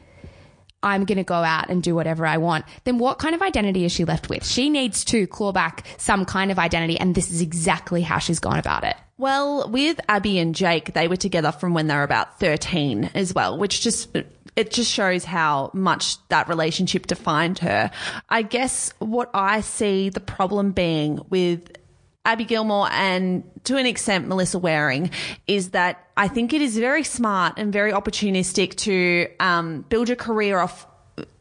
I'm 0.86 1.04
going 1.04 1.18
to 1.18 1.24
go 1.24 1.34
out 1.34 1.70
and 1.70 1.82
do 1.84 1.96
whatever 1.96 2.26
I 2.26 2.38
want, 2.38 2.64
then 2.84 3.00
what 3.00 3.20
kind 3.20 3.36
of 3.36 3.42
identity 3.42 3.84
is 3.84 3.92
she 3.92 4.06
left 4.06 4.30
with? 4.30 4.46
She 4.46 4.70
needs 4.70 5.04
to 5.06 5.26
claw 5.28 5.52
back 5.52 5.86
some 5.98 6.24
kind 6.24 6.52
of 6.52 6.60
identity, 6.60 6.98
and 6.98 7.16
this 7.16 7.32
is 7.32 7.42
exactly 7.42 8.02
how 8.02 8.20
she's 8.20 8.40
gone 8.40 8.60
about 8.60 8.84
it. 8.84 8.96
Well, 9.18 9.70
with 9.70 10.00
Abby 10.08 10.40
and 10.40 10.54
Jake, 10.54 10.94
they 10.94 11.08
were 11.08 11.16
together 11.16 11.52
from 11.52 11.74
when 11.74 11.88
they 11.88 11.96
were 11.96 12.04
about 12.04 12.40
13 12.40 13.12
as 13.16 13.34
well, 13.34 13.58
which 13.58 13.82
just, 13.82 14.16
it 14.56 14.72
just 14.72 14.92
shows 14.92 15.26
how 15.26 15.72
much 15.74 16.16
that 16.28 16.48
relationship 16.48 17.08
defined 17.08 17.60
her. 17.60 17.90
I 18.30 18.44
guess 18.44 18.94
what 19.00 19.32
I 19.34 19.62
see 19.62 20.10
the 20.10 20.20
problem 20.20 20.72
being 20.72 21.20
with 21.30 21.72
Abby 22.26 22.44
Gilmore 22.46 22.90
and 22.92 23.44
to 23.64 23.78
an 23.78 23.86
extent 23.86 24.28
Melissa 24.28 24.60
Waring 24.60 25.12
is 25.48 25.70
that 25.72 26.08
I 26.18 26.28
think 26.28 26.54
it 26.54 26.62
is 26.62 26.78
very 26.78 27.04
smart 27.04 27.54
and 27.58 27.72
very 27.72 27.92
opportunistic 27.92 28.76
to 28.78 29.28
um, 29.40 29.86
build 29.90 30.10
your 30.10 30.16
career 30.16 30.60
off 30.60 30.88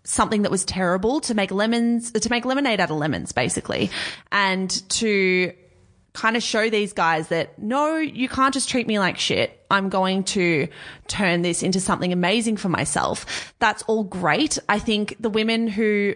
something 0.05 0.43
that 0.43 0.51
was 0.51 0.65
terrible 0.65 1.21
to 1.23 1.35
make 1.35 1.51
lemons 1.51 2.13
to 2.13 2.31
make 2.31 2.45
lemonade 2.45 2.79
out 2.79 2.91
of 2.91 2.97
lemons 2.97 3.33
basically 3.33 3.91
and 4.31 4.71
to 4.91 5.53
kind 6.15 6.37
of 6.37 6.43
show 6.43 6.71
these 6.71 6.93
guys 6.93 7.29
that 7.29 7.59
no, 7.59 7.97
you 7.97 8.29
can't 8.29 8.55
just 8.55 8.69
treat 8.69 8.87
me 8.87 8.99
like 8.99 9.19
shit. 9.19 9.61
I'm 9.71 9.89
going 9.89 10.23
to 10.25 10.69
turn 11.09 11.43
this 11.43 11.63
into 11.63 11.81
something 11.81 12.13
amazing 12.13 12.57
for 12.57 12.69
myself. 12.69 13.53
That's 13.59 13.83
all 13.83 14.05
great. 14.05 14.59
I 14.69 14.79
think 14.79 15.17
the 15.19 15.29
women 15.29 15.67
who 15.67 16.15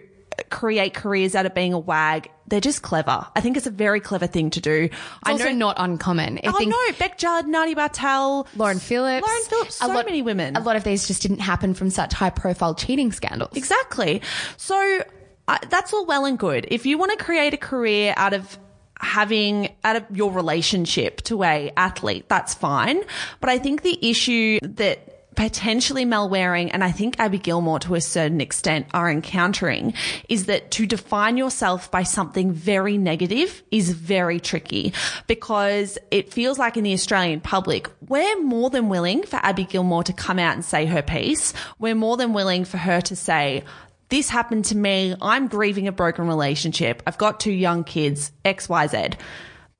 create 0.49 0.93
careers 0.93 1.35
out 1.35 1.45
of 1.45 1.53
being 1.53 1.73
a 1.73 1.79
wag, 1.79 2.29
they're 2.49 2.59
just 2.59 2.81
clever. 2.81 3.25
I 3.35 3.41
think 3.41 3.57
it's 3.57 3.67
a 3.67 3.71
very 3.71 3.99
clever 3.99 4.27
thing 4.27 4.49
to 4.51 4.61
do. 4.61 4.89
It's 4.91 4.93
I 5.23 5.31
also 5.31 5.51
not 5.51 5.75
uncommon. 5.79 6.37
I 6.43 6.47
Oh 6.47 6.51
think 6.57 6.71
no, 6.71 6.77
Bec 6.97 7.17
Judd, 7.17 7.47
Nadia 7.47 7.75
Bartel, 7.75 8.47
Lauren 8.55 8.79
Phillips. 8.79 9.25
Lauren 9.27 9.43
Phillips, 9.43 9.75
so 9.75 9.87
many 9.93 10.21
women. 10.21 10.55
A 10.55 10.59
lot 10.61 10.75
of 10.75 10.83
these 10.83 11.07
just 11.07 11.21
didn't 11.21 11.39
happen 11.39 11.73
from 11.73 11.89
such 11.89 12.13
high 12.13 12.29
profile 12.29 12.75
cheating 12.75 13.11
scandals. 13.11 13.55
Exactly. 13.55 14.21
So 14.57 15.03
uh, 15.47 15.57
that's 15.69 15.93
all 15.93 16.05
well 16.05 16.25
and 16.25 16.37
good. 16.37 16.67
If 16.69 16.85
you 16.85 16.97
want 16.97 17.17
to 17.17 17.23
create 17.23 17.53
a 17.53 17.57
career 17.57 18.13
out 18.17 18.33
of 18.33 18.57
having 19.01 19.73
out 19.83 19.95
of 19.95 20.03
your 20.11 20.31
relationship 20.31 21.21
to 21.23 21.43
a 21.43 21.71
athlete, 21.77 22.27
that's 22.27 22.53
fine. 22.53 23.01
But 23.39 23.49
I 23.49 23.57
think 23.57 23.81
the 23.81 23.97
issue 24.09 24.59
that 24.61 25.08
potentially 25.39 26.03
Mel 26.03 26.27
Waring 26.27 26.69
and 26.69 26.83
I 26.83 26.91
think 26.91 27.17
Abby 27.17 27.37
Gilmore 27.37 27.79
to 27.79 27.95
a 27.95 28.01
certain 28.01 28.41
extent 28.41 28.87
are 28.93 29.09
encountering 29.09 29.93
is 30.27 30.47
that 30.47 30.69
to 30.71 30.85
define 30.85 31.37
yourself 31.37 31.89
by 31.89 32.03
something 32.03 32.51
very 32.51 32.97
negative 32.97 33.63
is 33.71 33.91
very 33.91 34.41
tricky 34.41 34.91
because 35.27 35.97
it 36.11 36.33
feels 36.33 36.59
like 36.59 36.75
in 36.75 36.83
the 36.83 36.91
Australian 36.91 37.39
public, 37.39 37.89
we're 38.09 38.41
more 38.41 38.69
than 38.69 38.89
willing 38.89 39.23
for 39.23 39.37
Abby 39.37 39.63
Gilmore 39.63 40.03
to 40.03 40.11
come 40.11 40.39
out 40.39 40.55
and 40.55 40.65
say 40.65 40.85
her 40.85 41.01
piece. 41.01 41.53
We're 41.79 41.95
more 41.95 42.17
than 42.17 42.33
willing 42.33 42.65
for 42.65 42.75
her 42.75 42.99
to 42.99 43.15
say, 43.15 43.63
this 44.09 44.27
happened 44.27 44.65
to 44.65 44.75
me. 44.75 45.15
I'm 45.21 45.47
grieving 45.47 45.87
a 45.87 45.93
broken 45.93 46.27
relationship. 46.27 47.01
I've 47.07 47.17
got 47.17 47.39
two 47.39 47.53
young 47.53 47.85
kids, 47.85 48.33
XYZ. 48.43 49.15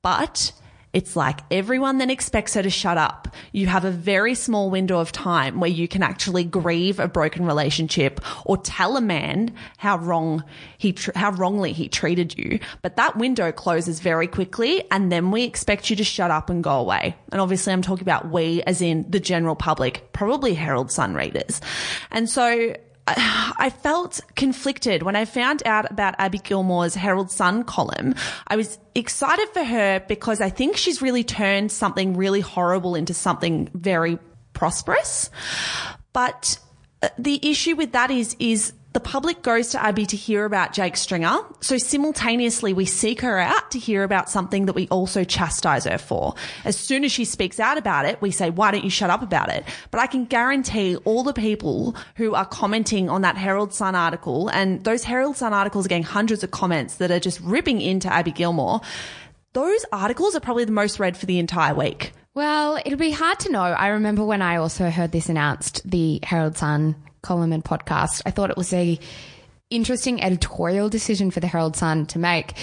But 0.00 0.52
it's 0.92 1.14
like 1.14 1.40
everyone 1.50 1.98
then 1.98 2.10
expects 2.10 2.54
her 2.54 2.62
to 2.62 2.70
shut 2.70 2.98
up. 2.98 3.28
You 3.52 3.66
have 3.68 3.84
a 3.84 3.90
very 3.90 4.34
small 4.34 4.70
window 4.70 4.98
of 4.98 5.12
time 5.12 5.60
where 5.60 5.70
you 5.70 5.86
can 5.86 6.02
actually 6.02 6.44
grieve 6.44 6.98
a 6.98 7.06
broken 7.06 7.46
relationship 7.46 8.20
or 8.44 8.56
tell 8.56 8.96
a 8.96 9.00
man 9.00 9.54
how 9.78 9.98
wrong 9.98 10.44
he, 10.78 10.92
tr- 10.92 11.12
how 11.14 11.30
wrongly 11.32 11.72
he 11.72 11.88
treated 11.88 12.36
you. 12.36 12.58
But 12.82 12.96
that 12.96 13.16
window 13.16 13.52
closes 13.52 14.00
very 14.00 14.26
quickly 14.26 14.84
and 14.90 15.12
then 15.12 15.30
we 15.30 15.44
expect 15.44 15.90
you 15.90 15.96
to 15.96 16.04
shut 16.04 16.30
up 16.30 16.50
and 16.50 16.64
go 16.64 16.80
away. 16.80 17.16
And 17.30 17.40
obviously 17.40 17.72
I'm 17.72 17.82
talking 17.82 18.02
about 18.02 18.30
we 18.30 18.62
as 18.64 18.82
in 18.82 19.08
the 19.08 19.20
general 19.20 19.54
public, 19.54 20.12
probably 20.12 20.54
Herald 20.54 20.90
Sun 20.90 21.14
readers. 21.14 21.60
And 22.10 22.28
so 22.28 22.74
I 23.58 23.70
felt 23.82 24.20
conflicted 24.36 25.02
when 25.02 25.16
I 25.16 25.24
found 25.24 25.62
out 25.66 25.90
about 25.90 26.14
Abby 26.18 26.38
Gilmore's 26.38 26.94
Herald 26.94 27.30
Sun 27.30 27.64
column. 27.64 28.14
I 28.46 28.56
was 28.56 28.78
excited 28.94 29.48
for 29.50 29.64
her 29.64 30.00
because 30.08 30.40
I 30.40 30.50
think 30.50 30.76
she's 30.76 31.02
really 31.02 31.24
turned 31.24 31.72
something 31.72 32.16
really 32.16 32.40
horrible 32.40 32.94
into 32.94 33.14
something 33.14 33.68
very 33.74 34.18
prosperous. 34.52 35.30
But 36.12 36.58
uh, 37.02 37.08
the 37.18 37.38
issue 37.48 37.76
with 37.76 37.92
that 37.92 38.10
is, 38.10 38.36
is 38.38 38.72
the 38.92 39.00
public 39.00 39.42
goes 39.42 39.68
to 39.70 39.82
Abby 39.82 40.04
to 40.06 40.16
hear 40.16 40.44
about 40.44 40.72
Jake 40.72 40.96
Stringer. 40.96 41.38
So 41.60 41.78
simultaneously, 41.78 42.72
we 42.72 42.86
seek 42.86 43.20
her 43.20 43.38
out 43.38 43.70
to 43.70 43.78
hear 43.78 44.02
about 44.02 44.28
something 44.28 44.66
that 44.66 44.72
we 44.72 44.88
also 44.88 45.22
chastise 45.22 45.84
her 45.84 45.98
for. 45.98 46.34
As 46.64 46.76
soon 46.76 47.04
as 47.04 47.12
she 47.12 47.24
speaks 47.24 47.60
out 47.60 47.78
about 47.78 48.06
it, 48.06 48.20
we 48.20 48.32
say, 48.32 48.50
why 48.50 48.72
don't 48.72 48.82
you 48.82 48.90
shut 48.90 49.10
up 49.10 49.22
about 49.22 49.48
it? 49.48 49.64
But 49.92 50.00
I 50.00 50.08
can 50.08 50.24
guarantee 50.24 50.96
all 51.04 51.22
the 51.22 51.32
people 51.32 51.94
who 52.16 52.34
are 52.34 52.44
commenting 52.44 53.08
on 53.08 53.22
that 53.22 53.36
Herald 53.36 53.72
Sun 53.72 53.94
article, 53.94 54.48
and 54.48 54.82
those 54.82 55.04
Herald 55.04 55.36
Sun 55.36 55.52
articles 55.52 55.86
are 55.86 55.88
getting 55.88 56.02
hundreds 56.02 56.42
of 56.42 56.50
comments 56.50 56.96
that 56.96 57.12
are 57.12 57.20
just 57.20 57.40
ripping 57.40 57.80
into 57.80 58.12
Abby 58.12 58.32
Gilmore. 58.32 58.80
Those 59.52 59.84
articles 59.92 60.34
are 60.34 60.40
probably 60.40 60.64
the 60.64 60.72
most 60.72 60.98
read 60.98 61.16
for 61.16 61.26
the 61.26 61.38
entire 61.38 61.74
week. 61.74 62.12
Well, 62.34 62.80
it'll 62.84 62.98
be 62.98 63.10
hard 63.10 63.40
to 63.40 63.52
know. 63.52 63.62
I 63.62 63.88
remember 63.88 64.24
when 64.24 64.42
I 64.42 64.56
also 64.56 64.90
heard 64.90 65.12
this 65.12 65.28
announced, 65.28 65.88
the 65.88 66.20
Herald 66.22 66.56
Sun 66.56 66.96
column 67.22 67.52
and 67.52 67.64
podcast. 67.64 68.22
I 68.26 68.30
thought 68.30 68.50
it 68.50 68.56
was 68.56 68.72
a 68.72 68.98
interesting 69.70 70.20
editorial 70.20 70.88
decision 70.88 71.30
for 71.30 71.38
the 71.38 71.46
Herald 71.46 71.76
Sun 71.76 72.06
to 72.06 72.18
make 72.18 72.54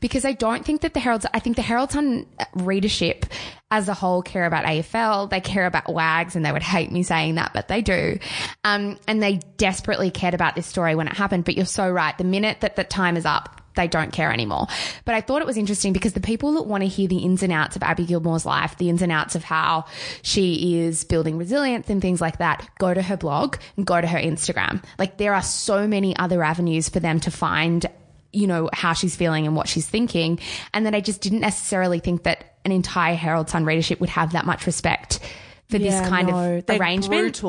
because 0.00 0.24
I 0.24 0.32
don't 0.32 0.64
think 0.64 0.80
that 0.80 0.94
the 0.94 1.00
Herald 1.00 1.26
I 1.34 1.38
think 1.38 1.56
the 1.56 1.62
Herald 1.62 1.92
Sun 1.92 2.26
readership 2.54 3.26
as 3.70 3.88
a 3.88 3.94
whole 3.94 4.22
care 4.22 4.46
about 4.46 4.64
AFL, 4.64 5.28
they 5.28 5.40
care 5.40 5.66
about 5.66 5.92
WAGs 5.92 6.36
and 6.36 6.44
they 6.44 6.52
would 6.52 6.62
hate 6.62 6.92
me 6.92 7.02
saying 7.02 7.34
that, 7.34 7.52
but 7.52 7.68
they 7.68 7.82
do. 7.82 8.18
Um, 8.62 8.98
and 9.08 9.22
they 9.22 9.40
desperately 9.56 10.10
cared 10.10 10.32
about 10.32 10.54
this 10.54 10.66
story 10.66 10.94
when 10.94 11.08
it 11.08 11.14
happened, 11.14 11.44
but 11.44 11.56
you're 11.56 11.66
so 11.66 11.90
right. 11.90 12.16
The 12.16 12.24
minute 12.24 12.60
that 12.60 12.76
the 12.76 12.84
time 12.84 13.16
is 13.16 13.26
up, 13.26 13.60
they 13.74 13.88
don't 13.88 14.12
care 14.12 14.32
anymore. 14.32 14.66
But 15.04 15.14
I 15.14 15.20
thought 15.20 15.40
it 15.42 15.46
was 15.46 15.56
interesting 15.56 15.92
because 15.92 16.12
the 16.12 16.20
people 16.20 16.54
that 16.54 16.62
want 16.62 16.82
to 16.82 16.88
hear 16.88 17.08
the 17.08 17.18
ins 17.18 17.42
and 17.42 17.52
outs 17.52 17.76
of 17.76 17.82
Abby 17.82 18.06
Gilmore's 18.06 18.46
life, 18.46 18.76
the 18.76 18.88
ins 18.88 19.02
and 19.02 19.12
outs 19.12 19.34
of 19.34 19.44
how 19.44 19.86
she 20.22 20.78
is 20.84 21.04
building 21.04 21.38
resilience 21.38 21.90
and 21.90 22.00
things 22.00 22.20
like 22.20 22.38
that, 22.38 22.68
go 22.78 22.92
to 22.92 23.02
her 23.02 23.16
blog 23.16 23.56
and 23.76 23.86
go 23.86 24.00
to 24.00 24.06
her 24.06 24.18
Instagram. 24.18 24.82
Like 24.98 25.18
there 25.18 25.34
are 25.34 25.42
so 25.42 25.86
many 25.86 26.16
other 26.16 26.42
avenues 26.42 26.88
for 26.88 27.00
them 27.00 27.20
to 27.20 27.30
find 27.30 27.86
you 28.32 28.48
know, 28.48 28.68
how 28.72 28.92
she's 28.92 29.14
feeling 29.14 29.46
and 29.46 29.54
what 29.54 29.68
she's 29.68 29.86
thinking. 29.86 30.40
And 30.72 30.84
then 30.84 30.92
I 30.94 31.00
just 31.00 31.20
didn't 31.20 31.38
necessarily 31.40 32.00
think 32.00 32.24
that 32.24 32.56
an 32.64 32.72
entire 32.72 33.14
Herald 33.14 33.48
Sun 33.48 33.64
readership 33.64 34.00
would 34.00 34.10
have 34.10 34.32
that 34.32 34.44
much 34.44 34.66
respect 34.66 35.20
for 35.68 35.78
this 35.78 36.08
kind 36.08 36.28
of 36.30 36.66
They're 36.66 36.80
arrangement. 36.80 37.42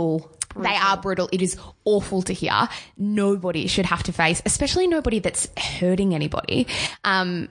Brutal. 0.55 0.71
They 0.71 0.79
are 0.79 0.97
brutal. 0.97 1.29
It 1.31 1.41
is 1.41 1.57
awful 1.83 2.21
to 2.23 2.33
hear. 2.33 2.67
Nobody 2.97 3.67
should 3.67 3.85
have 3.85 4.03
to 4.03 4.13
face, 4.13 4.41
especially 4.45 4.87
nobody 4.87 5.19
that's 5.19 5.47
hurting 5.57 6.15
anybody, 6.15 6.67
um, 7.03 7.49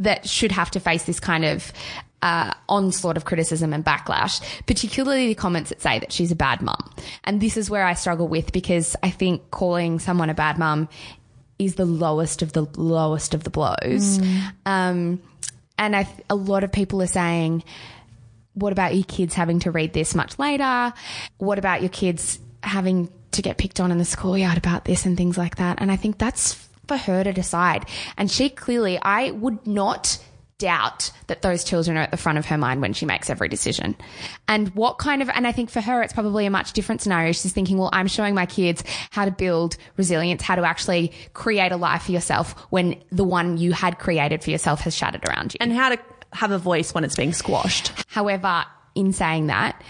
that 0.00 0.28
should 0.28 0.52
have 0.52 0.70
to 0.72 0.80
face 0.80 1.04
this 1.04 1.20
kind 1.20 1.44
of 1.44 1.72
uh, 2.22 2.52
onslaught 2.68 3.16
of 3.16 3.24
criticism 3.24 3.72
and 3.72 3.84
backlash, 3.84 4.42
particularly 4.66 5.28
the 5.28 5.34
comments 5.34 5.70
that 5.70 5.80
say 5.80 5.98
that 5.98 6.12
she's 6.12 6.32
a 6.32 6.36
bad 6.36 6.62
mum. 6.62 6.90
And 7.24 7.40
this 7.40 7.56
is 7.56 7.70
where 7.70 7.84
I 7.84 7.94
struggle 7.94 8.26
with 8.26 8.52
because 8.52 8.96
I 9.02 9.10
think 9.10 9.50
calling 9.50 9.98
someone 9.98 10.30
a 10.30 10.34
bad 10.34 10.58
mum 10.58 10.88
is 11.58 11.76
the 11.76 11.86
lowest 11.86 12.42
of 12.42 12.52
the 12.52 12.66
lowest 12.76 13.34
of 13.34 13.44
the 13.44 13.50
blows. 13.50 14.18
Um, 14.64 15.22
and 15.78 15.94
I, 15.94 16.08
a 16.30 16.34
lot 16.34 16.64
of 16.64 16.72
people 16.72 17.02
are 17.02 17.06
saying, 17.06 17.64
what 18.54 18.72
about 18.72 18.94
your 18.94 19.04
kids 19.04 19.34
having 19.34 19.60
to 19.60 19.70
read 19.70 19.92
this 19.92 20.14
much 20.14 20.38
later? 20.38 20.94
What 21.36 21.58
about 21.58 21.82
your 21.82 21.90
kids 21.90 22.38
having 22.66 23.12
to 23.32 23.42
get 23.42 23.58
picked 23.58 23.80
on 23.80 23.90
in 23.90 23.98
the 23.98 24.04
schoolyard 24.04 24.58
about 24.58 24.84
this 24.84 25.06
and 25.06 25.16
things 25.16 25.38
like 25.38 25.56
that? 25.56 25.78
And 25.80 25.90
I 25.90 25.96
think 25.96 26.18
that's 26.18 26.54
for 26.86 26.96
her 26.96 27.24
to 27.24 27.32
decide. 27.32 27.86
And 28.16 28.30
she 28.30 28.48
clearly, 28.48 28.98
I 29.00 29.30
would 29.32 29.66
not 29.66 30.18
doubt 30.58 31.10
that 31.26 31.42
those 31.42 31.64
children 31.64 31.98
are 31.98 32.02
at 32.02 32.10
the 32.10 32.16
front 32.16 32.38
of 32.38 32.46
her 32.46 32.56
mind 32.56 32.80
when 32.80 32.94
she 32.94 33.04
makes 33.04 33.28
every 33.28 33.48
decision. 33.48 33.94
And 34.48 34.68
what 34.74 34.96
kind 34.98 35.20
of, 35.20 35.28
and 35.28 35.46
I 35.46 35.52
think 35.52 35.68
for 35.68 35.82
her, 35.82 36.02
it's 36.02 36.14
probably 36.14 36.46
a 36.46 36.50
much 36.50 36.72
different 36.72 37.02
scenario. 37.02 37.32
She's 37.32 37.52
thinking, 37.52 37.76
well, 37.76 37.90
I'm 37.92 38.06
showing 38.06 38.34
my 38.34 38.46
kids 38.46 38.82
how 39.10 39.26
to 39.26 39.30
build 39.30 39.76
resilience, 39.96 40.42
how 40.42 40.54
to 40.54 40.64
actually 40.64 41.12
create 41.34 41.72
a 41.72 41.76
life 41.76 42.04
for 42.04 42.12
yourself 42.12 42.52
when 42.70 43.02
the 43.10 43.24
one 43.24 43.58
you 43.58 43.72
had 43.72 43.98
created 43.98 44.42
for 44.42 44.50
yourself 44.50 44.80
has 44.80 44.94
shattered 44.94 45.28
around 45.28 45.52
you. 45.52 45.58
And 45.60 45.72
how 45.72 45.90
to 45.90 45.98
have 46.32 46.52
a 46.52 46.58
voice 46.58 46.94
when 46.94 47.04
it's 47.04 47.16
being 47.16 47.32
squashed. 47.32 47.92
However, 48.08 48.64
in 48.94 49.12
saying 49.12 49.48
that, 49.48 49.82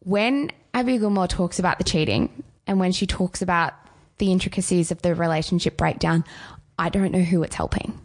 when 0.00 0.50
Abby 0.74 0.98
Gilmore 0.98 1.28
talks 1.28 1.60
about 1.60 1.78
the 1.78 1.84
cheating 1.84 2.42
and 2.66 2.80
when 2.80 2.90
she 2.90 3.06
talks 3.06 3.40
about 3.40 3.74
the 4.18 4.32
intricacies 4.32 4.90
of 4.90 5.02
the 5.02 5.14
relationship 5.14 5.76
breakdown, 5.76 6.24
I 6.78 6.88
don't 6.88 7.12
know 7.12 7.20
who 7.20 7.42
it's 7.44 7.54
helping. 7.54 7.98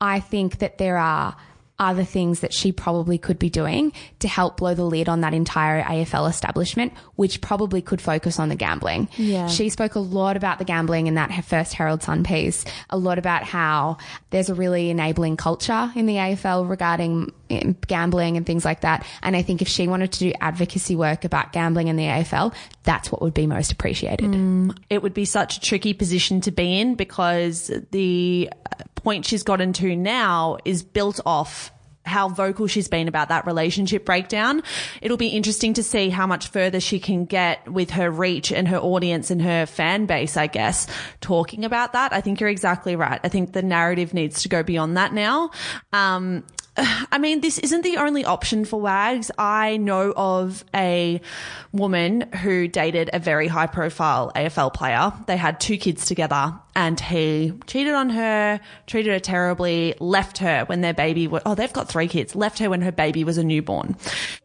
I 0.00 0.20
think 0.20 0.58
that 0.58 0.78
there 0.78 0.96
are 0.96 1.36
other 1.78 2.04
things 2.04 2.40
that 2.40 2.52
she 2.52 2.72
probably 2.72 3.18
could 3.18 3.38
be 3.38 3.50
doing 3.50 3.92
to 4.20 4.28
help 4.28 4.56
blow 4.56 4.74
the 4.74 4.84
lid 4.84 5.08
on 5.08 5.20
that 5.20 5.34
entire 5.34 5.82
AFL 5.82 6.28
establishment, 6.28 6.92
which 7.16 7.40
probably 7.40 7.82
could 7.82 8.00
focus 8.00 8.38
on 8.38 8.48
the 8.48 8.54
gambling. 8.54 9.08
Yeah. 9.16 9.46
She 9.46 9.68
spoke 9.68 9.94
a 9.94 10.00
lot 10.00 10.36
about 10.36 10.58
the 10.58 10.64
gambling 10.64 11.06
in 11.06 11.14
that 11.14 11.30
her 11.30 11.42
first 11.42 11.74
Herald 11.74 12.02
Sun 12.02 12.24
piece, 12.24 12.64
a 12.88 12.96
lot 12.96 13.18
about 13.18 13.42
how 13.42 13.98
there's 14.30 14.48
a 14.48 14.54
really 14.54 14.90
enabling 14.90 15.36
culture 15.36 15.92
in 15.94 16.06
the 16.06 16.14
AFL 16.14 16.68
regarding 16.68 17.32
eh, 17.50 17.72
gambling 17.86 18.36
and 18.36 18.46
things 18.46 18.64
like 18.64 18.80
that. 18.80 19.06
And 19.22 19.36
I 19.36 19.42
think 19.42 19.60
if 19.60 19.68
she 19.68 19.86
wanted 19.86 20.12
to 20.12 20.18
do 20.18 20.32
advocacy 20.40 20.96
work 20.96 21.24
about 21.24 21.52
gambling 21.52 21.88
in 21.88 21.96
the 21.96 22.04
AFL, 22.04 22.54
that's 22.84 23.12
what 23.12 23.20
would 23.20 23.34
be 23.34 23.46
most 23.46 23.70
appreciated. 23.72 24.34
it 24.88 25.02
would 25.02 25.14
be 25.14 25.24
such 25.24 25.58
a 25.58 25.60
tricky 25.60 25.92
position 25.92 26.40
to 26.42 26.50
be 26.50 26.78
in 26.78 26.94
because 26.94 27.70
the 27.90 28.48
point 29.06 29.24
she's 29.24 29.44
gotten 29.44 29.72
to 29.72 29.94
now 29.94 30.58
is 30.64 30.82
built 30.82 31.20
off 31.24 31.70
how 32.04 32.28
vocal 32.28 32.66
she's 32.66 32.88
been 32.88 33.06
about 33.06 33.28
that 33.28 33.46
relationship 33.46 34.04
breakdown. 34.04 34.64
It'll 35.00 35.16
be 35.16 35.28
interesting 35.28 35.74
to 35.74 35.84
see 35.84 36.08
how 36.08 36.26
much 36.26 36.48
further 36.48 36.80
she 36.80 36.98
can 36.98 37.24
get 37.24 37.70
with 37.70 37.90
her 37.90 38.10
reach 38.10 38.50
and 38.50 38.66
her 38.66 38.78
audience 38.78 39.30
and 39.30 39.40
her 39.42 39.64
fan 39.64 40.06
base, 40.06 40.36
I 40.36 40.48
guess, 40.48 40.88
talking 41.20 41.64
about 41.64 41.92
that. 41.92 42.12
I 42.12 42.20
think 42.20 42.40
you're 42.40 42.48
exactly 42.48 42.96
right. 42.96 43.20
I 43.22 43.28
think 43.28 43.52
the 43.52 43.62
narrative 43.62 44.12
needs 44.12 44.42
to 44.42 44.48
go 44.48 44.64
beyond 44.64 44.96
that 44.96 45.12
now. 45.12 45.52
Um, 45.92 46.42
I 46.76 47.18
mean, 47.18 47.42
this 47.42 47.58
isn't 47.58 47.82
the 47.82 47.98
only 47.98 48.24
option 48.24 48.64
for 48.64 48.80
WAGs. 48.80 49.30
I 49.38 49.76
know 49.76 50.12
of 50.16 50.64
a 50.74 51.20
woman 51.70 52.22
who 52.42 52.66
dated 52.66 53.08
a 53.12 53.20
very 53.20 53.46
high 53.46 53.68
profile 53.68 54.32
AFL 54.34 54.74
player. 54.74 55.12
They 55.28 55.36
had 55.36 55.60
two 55.60 55.78
kids 55.78 56.06
together 56.06 56.58
and 56.76 57.00
he 57.00 57.54
cheated 57.66 57.94
on 57.94 58.10
her, 58.10 58.60
treated 58.86 59.10
her 59.10 59.18
terribly, 59.18 59.94
left 59.98 60.36
her 60.38 60.66
when 60.66 60.82
their 60.82 60.92
baby 60.92 61.26
was, 61.26 61.40
oh, 61.46 61.54
they've 61.54 61.72
got 61.72 61.88
three 61.88 62.06
kids, 62.06 62.36
left 62.36 62.58
her 62.58 62.68
when 62.68 62.82
her 62.82 62.92
baby 62.92 63.24
was 63.24 63.38
a 63.38 63.42
newborn. 63.42 63.96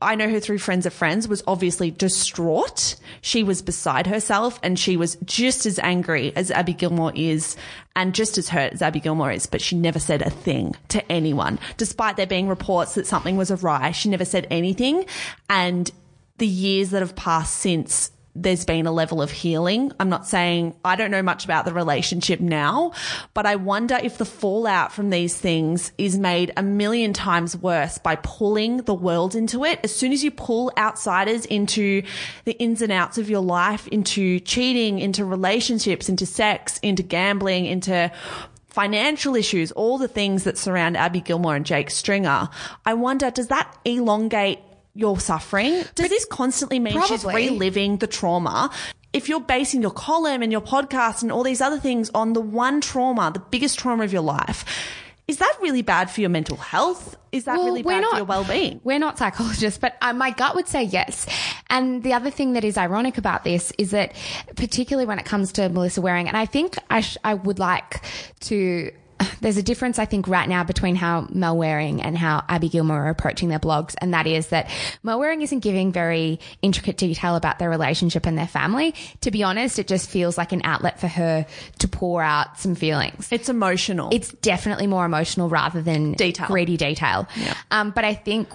I 0.02 0.16
know 0.16 0.30
her 0.30 0.40
through 0.40 0.60
friends 0.60 0.86
of 0.86 0.94
friends 0.94 1.28
was 1.28 1.44
obviously 1.46 1.92
distraught. 1.92 2.96
She 3.20 3.44
was 3.44 3.62
beside 3.62 4.08
herself 4.08 4.62
and 4.64 4.80
she 4.80 4.96
was 4.96 5.18
just 5.26 5.66
as 5.66 5.78
angry 5.80 6.34
as 6.38 6.52
Abby 6.52 6.74
Gilmore 6.74 7.12
is 7.14 7.58
and 7.98 8.16
just 8.16 8.38
as 8.38 8.48
hurt 8.48 8.72
as 8.72 8.82
Abby 8.82 9.02
Gilmore 9.02 9.34
is, 9.34 9.46
but 9.46 9.60
she 9.62 9.76
never 9.76 10.00
said 10.00 10.22
a 10.22 10.30
thing 10.30 10.74
to 10.88 11.12
anyone. 11.12 11.60
Despite 11.76 12.16
there 12.16 12.26
being 12.26 12.48
reports 12.48 12.96
that 12.96 13.08
something 13.08 13.36
was 13.36 13.52
awry, 13.52 13.92
she 13.92 14.08
never 14.08 14.24
said 14.24 14.48
anything. 14.50 15.06
And 15.50 15.92
the 16.38 16.48
years 16.48 16.92
that 16.92 17.02
have 17.02 17.18
passed 17.18 17.58
since 17.58 18.10
there's 18.36 18.66
been 18.66 18.88
a 18.88 18.92
level 18.92 19.22
of 19.22 19.32
healing. 19.32 19.92
I'm 20.00 20.10
not 20.10 20.26
saying 20.26 20.76
I 20.86 20.96
don't 20.96 21.12
know 21.12 21.22
much 21.22 21.44
about 21.44 21.66
the 21.66 21.74
relationship 21.74 22.40
now, 22.40 22.94
but 23.34 23.46
I 23.46 23.56
wonder 23.56 24.00
if 24.02 24.18
the 24.18 24.26
fallout 24.26 24.92
from 24.92 25.10
these 25.10 25.38
things 25.38 25.92
is 25.98 26.18
made 26.18 26.54
a 26.56 26.64
million 26.64 27.14
times 27.14 27.58
worse 27.58 27.98
by 27.98 28.16
pulling 28.16 28.78
the 28.78 28.94
world 28.94 29.36
into 29.36 29.66
it. 29.66 29.80
As 29.84 29.94
soon 29.94 30.14
as 30.14 30.24
you 30.24 30.32
pull 30.32 30.72
outsiders 30.78 31.46
into 31.46 32.04
the 32.46 32.54
ins 32.54 32.82
and 32.82 32.92
outs 32.92 33.18
of 33.18 33.30
your 33.30 33.42
life, 33.42 33.88
into 33.90 34.40
cheating, 34.40 35.00
into 35.00 35.26
relationships, 35.26 36.08
into 36.08 36.26
sex, 36.26 36.80
into 36.80 37.04
gambling, 37.04 37.66
into 37.66 38.12
financial 38.68 39.36
issues, 39.36 39.74
all 39.74 39.98
the 39.98 40.08
things 40.08 40.46
that 40.46 40.58
surround 40.58 40.96
Abby 40.96 41.20
Gilmore 41.20 41.56
and 41.56 41.66
Jake 41.66 41.92
Stringer, 41.92 42.50
I 42.86 42.94
wonder, 42.94 43.30
does 43.30 43.48
that 43.48 43.78
elongate 43.84 44.60
your 44.94 45.20
suffering? 45.20 45.84
Does 45.96 46.10
this 46.10 46.26
constantly 46.26 46.80
mean 46.80 47.02
she's 47.08 47.24
reliving 47.26 47.98
the 47.98 48.08
trauma? 48.08 48.70
If 49.14 49.28
you're 49.28 49.42
basing 49.42 49.82
your 49.82 49.92
column 49.92 50.42
and 50.42 50.52
your 50.52 50.62
podcast 50.62 51.22
and 51.22 51.32
all 51.32 51.44
these 51.44 51.62
other 51.62 51.80
things 51.80 52.10
on 52.14 52.34
the 52.34 52.42
one 52.42 52.80
trauma, 52.82 53.32
the 53.34 53.40
biggest 53.40 53.78
trauma 53.78 54.04
of 54.06 54.14
your 54.14 54.22
life, 54.22 54.64
is 55.28 55.38
that 55.38 55.54
really 55.62 55.82
bad 55.82 56.10
for 56.10 56.20
your 56.22 56.30
mental 56.30 56.58
health? 56.58 57.16
Is 57.32 57.46
that 57.46 57.58
Well, 57.58 57.68
really 57.68 57.84
bad 57.84 58.02
not- 58.02 58.12
for 58.12 58.18
your 58.18 58.26
well-being? 58.26 58.82
We're 58.86 59.00
not 59.00 59.18
psychologists, 59.18 59.80
but 59.80 59.96
uh, 60.02 60.12
my 60.14 60.32
gut 60.32 60.56
would 60.56 60.68
say 60.68 60.84
yes. 60.84 61.26
And 61.70 62.04
the 62.04 62.14
other 62.14 62.30
thing 62.30 62.54
that 62.54 62.64
is 62.66 62.78
ironic 62.78 63.18
about 63.18 63.44
this 63.46 63.72
is 63.78 63.92
that, 63.92 64.14
particularly 64.56 65.06
when 65.06 65.20
it 65.20 65.26
comes 65.26 65.54
to 65.54 65.70
Melissa 65.70 66.02
Waring, 66.02 66.28
and 66.28 66.36
I 66.36 66.46
think 66.46 66.76
I, 66.90 67.02
sh- 67.02 67.18
I 67.24 67.34
would 67.36 67.60
like 67.60 68.02
to. 68.42 68.92
There's 69.42 69.58
a 69.58 69.64
difference, 69.64 70.00
I 70.00 70.06
think, 70.06 70.28
right 70.28 70.48
now 70.48 70.64
between 70.64 70.96
how 70.96 71.28
Mel 71.32 71.58
Waring 71.58 72.02
and 72.02 72.18
how 72.18 72.44
Abby 72.48 72.70
Gilmore 72.70 73.06
are 73.06 73.10
approaching 73.10 73.50
their 73.50 73.60
blogs, 73.60 73.96
and 74.00 74.14
that 74.14 74.28
is 74.28 74.48
that 74.48 74.70
Mel 75.04 75.20
Waring 75.20 75.42
isn't 75.42 75.60
giving 75.60 75.92
very 75.92 76.40
intricate 76.62 76.98
detail 76.98 77.36
about 77.36 77.60
their 77.60 77.70
relationship 77.70 78.26
and 78.26 78.38
their 78.38 78.48
family. 78.48 78.94
To 79.22 79.32
be 79.32 79.44
honest, 79.44 79.80
it 79.80 79.88
just 79.88 80.10
feels 80.10 80.38
like 80.38 80.52
an 80.52 80.62
outlet 80.64 81.00
for 81.00 81.08
her 81.08 81.46
to 81.80 81.88
pour 81.88 82.22
out 82.22 82.60
some 82.60 82.76
feelings 82.76 83.28
It's 83.32 83.50
emotional. 83.50 84.10
it's 84.12 84.32
definitely 84.32 84.88
more 84.88 85.06
emotional 85.06 85.50
rather 85.50 85.82
than 85.82 86.14
Detail. 86.14 86.48
greedy 86.48 86.78
detail. 86.78 87.28
Um, 87.72 87.92
but 87.92 88.04
I 88.06 88.14
think 88.14 88.50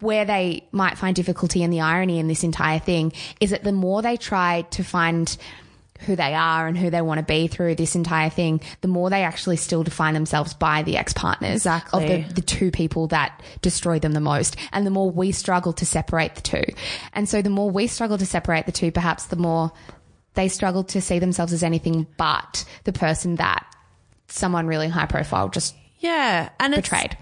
where 0.00 0.24
they 0.24 0.62
might 0.72 0.98
find 0.98 1.16
difficulty 1.16 1.62
and 1.62 1.72
the 1.72 1.80
irony 1.80 2.18
in 2.18 2.28
this 2.28 2.44
entire 2.44 2.78
thing 2.78 3.12
is 3.40 3.50
that 3.50 3.64
the 3.64 3.72
more 3.72 4.02
they 4.02 4.16
try 4.16 4.62
to 4.70 4.84
find 4.84 5.36
who 6.00 6.16
they 6.16 6.34
are 6.34 6.66
and 6.66 6.76
who 6.76 6.90
they 6.90 7.00
want 7.00 7.18
to 7.18 7.24
be 7.24 7.46
through 7.46 7.74
this 7.74 7.94
entire 7.94 8.30
thing, 8.30 8.60
the 8.80 8.88
more 8.88 9.10
they 9.10 9.22
actually 9.22 9.56
still 9.56 9.82
define 9.82 10.14
themselves 10.14 10.54
by 10.54 10.82
the 10.82 10.96
ex 10.96 11.12
partners 11.12 11.56
Exactly. 11.56 12.22
of 12.22 12.28
the, 12.28 12.34
the 12.34 12.40
two 12.42 12.70
people 12.70 13.06
that 13.08 13.42
destroy 13.62 13.98
them 13.98 14.12
the 14.12 14.20
most. 14.20 14.56
And 14.72 14.86
the 14.86 14.90
more 14.90 15.10
we 15.10 15.32
struggle 15.32 15.72
to 15.74 15.86
separate 15.86 16.34
the 16.34 16.42
two. 16.42 16.64
And 17.12 17.28
so 17.28 17.42
the 17.42 17.50
more 17.50 17.70
we 17.70 17.86
struggle 17.86 18.18
to 18.18 18.26
separate 18.26 18.66
the 18.66 18.72
two, 18.72 18.90
perhaps 18.90 19.26
the 19.26 19.36
more 19.36 19.72
they 20.34 20.48
struggle 20.48 20.84
to 20.84 21.00
see 21.00 21.18
themselves 21.18 21.52
as 21.52 21.62
anything 21.62 22.06
but 22.16 22.64
the 22.84 22.92
person 22.92 23.36
that 23.36 23.66
someone 24.28 24.66
really 24.66 24.88
high 24.88 25.06
profile 25.06 25.48
just 25.48 25.74
Yeah, 26.06 26.50
and 26.60 26.72
it's, 26.72 26.88
Betrayed. 26.88 27.16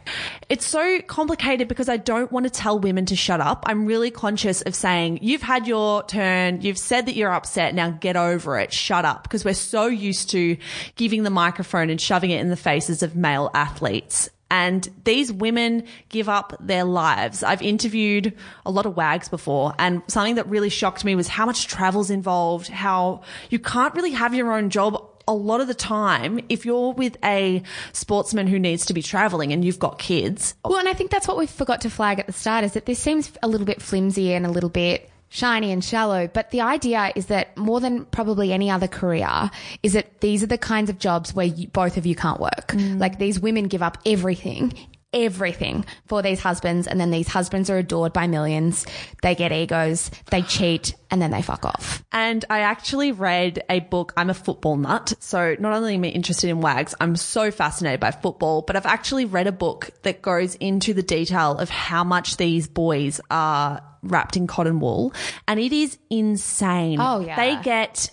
It's 0.51 0.66
so 0.66 1.01
complicated 1.01 1.68
because 1.68 1.88
I 1.88 1.97
don't 1.97 2.31
want 2.31 2.44
to 2.44 2.51
tell 2.51 2.79
women 2.79 3.07
to 3.07 3.16
shut 3.16 3.40
up. 3.40 3.64
I'm 3.66 3.87
really 3.87 4.11
conscious 4.11 4.61
of 4.61 4.75
saying 4.75 5.20
you've 5.23 5.40
had 5.40 5.66
your 5.66 6.03
turn, 6.03 6.61
you've 6.61 6.77
said 6.77 7.07
that 7.07 7.16
you're 7.16 7.33
upset, 7.33 7.75
now 7.75 7.92
get 7.92 8.14
over 8.14 8.59
it, 8.59 8.75
shut 8.75 9.07
up, 9.07 9.23
because 9.23 9.42
we're 9.42 9.55
so 9.55 9.87
used 9.87 10.29
to 10.31 10.59
giving 10.97 11.23
the 11.23 11.31
microphone 11.31 11.88
and 11.88 11.99
shoving 11.99 12.31
it 12.31 12.42
in 12.42 12.51
the 12.51 12.57
faces 12.57 13.03
of 13.03 13.16
male 13.16 13.51
athletes. 13.55 14.29
And 14.51 14.87
these 15.05 15.33
women 15.33 15.85
give 16.11 16.29
up 16.29 16.55
their 16.61 16.85
lives. 16.85 17.42
I've 17.42 17.62
interviewed 17.62 18.35
a 18.66 18.70
lot 18.70 18.85
of 18.85 18.99
wags 18.99 19.31
before, 19.31 19.73
and 19.79 20.03
something 20.09 20.35
that 20.35 20.47
really 20.47 20.68
shocked 20.68 21.07
me 21.07 21.14
was 21.14 21.27
how 21.27 21.47
much 21.47 21.68
travel's 21.68 22.11
involved, 22.11 22.68
how 22.68 23.23
you 23.49 23.59
can't 23.59 23.94
really 23.94 24.12
have 24.12 24.35
your 24.35 24.53
own 24.53 24.68
job 24.68 25.13
a 25.26 25.34
lot 25.34 25.60
of 25.60 25.68
the 25.68 25.74
time, 25.74 26.40
if 26.48 26.64
you're 26.64 26.92
with 26.92 27.16
a 27.24 27.62
sportsman 27.92 28.46
who 28.46 28.58
needs 28.58 28.87
to 28.87 28.94
be 28.94 29.02
traveling 29.02 29.52
and 29.52 29.64
you've 29.64 29.78
got 29.78 29.98
kids, 29.98 30.54
Well, 30.64 30.78
and 30.78 30.88
I 30.88 30.92
think 30.92 31.10
that's 31.10 31.28
what 31.28 31.38
we 31.38 31.46
forgot 31.46 31.80
to 31.82 31.90
flag 31.90 32.18
at 32.20 32.26
the 32.26 32.32
start 32.32 32.64
is 32.64 32.72
that 32.72 32.87
this 32.87 32.98
seems 32.98 33.32
a 33.42 33.48
little 33.48 33.66
bit 33.66 33.80
flimsy 33.80 34.32
and 34.32 34.46
a 34.46 34.50
little 34.50 34.70
bit 34.70 35.10
shiny 35.34 35.72
and 35.72 35.84
shallow. 35.84 36.28
But 36.28 36.50
the 36.50 36.60
idea 36.60 37.12
is 37.16 37.26
that 37.26 37.56
more 37.56 37.80
than 37.80 38.04
probably 38.06 38.52
any 38.52 38.70
other 38.70 38.87
career 38.87 39.50
is 39.82 39.94
that 39.94 40.20
these 40.20 40.42
are 40.42 40.46
the 40.46 40.58
kinds 40.58 40.88
of 40.90 40.98
jobs 40.98 41.34
where 41.34 41.46
you, 41.46 41.66
both 41.68 41.96
of 41.96 42.06
you 42.06 42.14
can't 42.14 42.40
work. 42.40 42.68
Mm. 42.68 43.00
Like 43.00 43.18
these 43.18 43.40
women 43.40 43.66
give 43.66 43.82
up 43.82 43.98
everything. 44.06 44.72
Everything 45.14 45.87
for 46.07 46.20
these 46.22 46.40
husbands, 46.40 46.88
and 46.88 47.00
then 47.00 47.12
these 47.12 47.29
husbands 47.29 47.70
are 47.70 47.79
adored 47.79 48.12
by 48.12 48.27
millions. 48.27 48.85
They 49.22 49.37
get 49.37 49.53
egos, 49.53 50.11
they 50.31 50.42
cheat, 50.42 50.94
and 51.11 51.22
then 51.22 51.31
they 51.31 51.40
fuck 51.40 51.64
off. 51.64 52.05
And 52.11 52.44
I 52.50 52.61
actually 52.61 53.12
read 53.12 53.62
a 53.70 53.79
book. 53.79 54.12
I'm 54.16 54.29
a 54.29 54.35
football 54.35 54.77
nut. 54.77 55.12
So 55.20 55.55
not 55.61 55.72
only 55.72 55.94
am 55.94 56.05
I 56.05 56.09
interested 56.09 56.50
in 56.50 56.61
wags, 56.61 56.96
I'm 57.00 57.14
so 57.14 57.53
fascinated 57.53 58.00
by 58.00 58.11
football, 58.11 58.62
but 58.62 58.74
I've 58.74 58.87
actually 58.87 59.24
read 59.24 59.46
a 59.46 59.53
book 59.53 59.90
that 60.03 60.20
goes 60.20 60.57
into 60.57 60.92
the 60.92 61.03
detail 61.05 61.53
of 61.59 61.70
how 61.70 62.03
much 62.03 62.37
these 62.37 62.66
boys 62.66 63.20
are 63.31 63.81
wrapped 64.03 64.37
in 64.37 64.48
cotton 64.48 64.81
wool. 64.81 65.14
And 65.46 65.61
it 65.61 65.72
is 65.72 65.96
insane. 66.11 66.98
Oh, 67.00 67.20
yeah. 67.20 67.37
They 67.37 67.62
get 67.62 68.11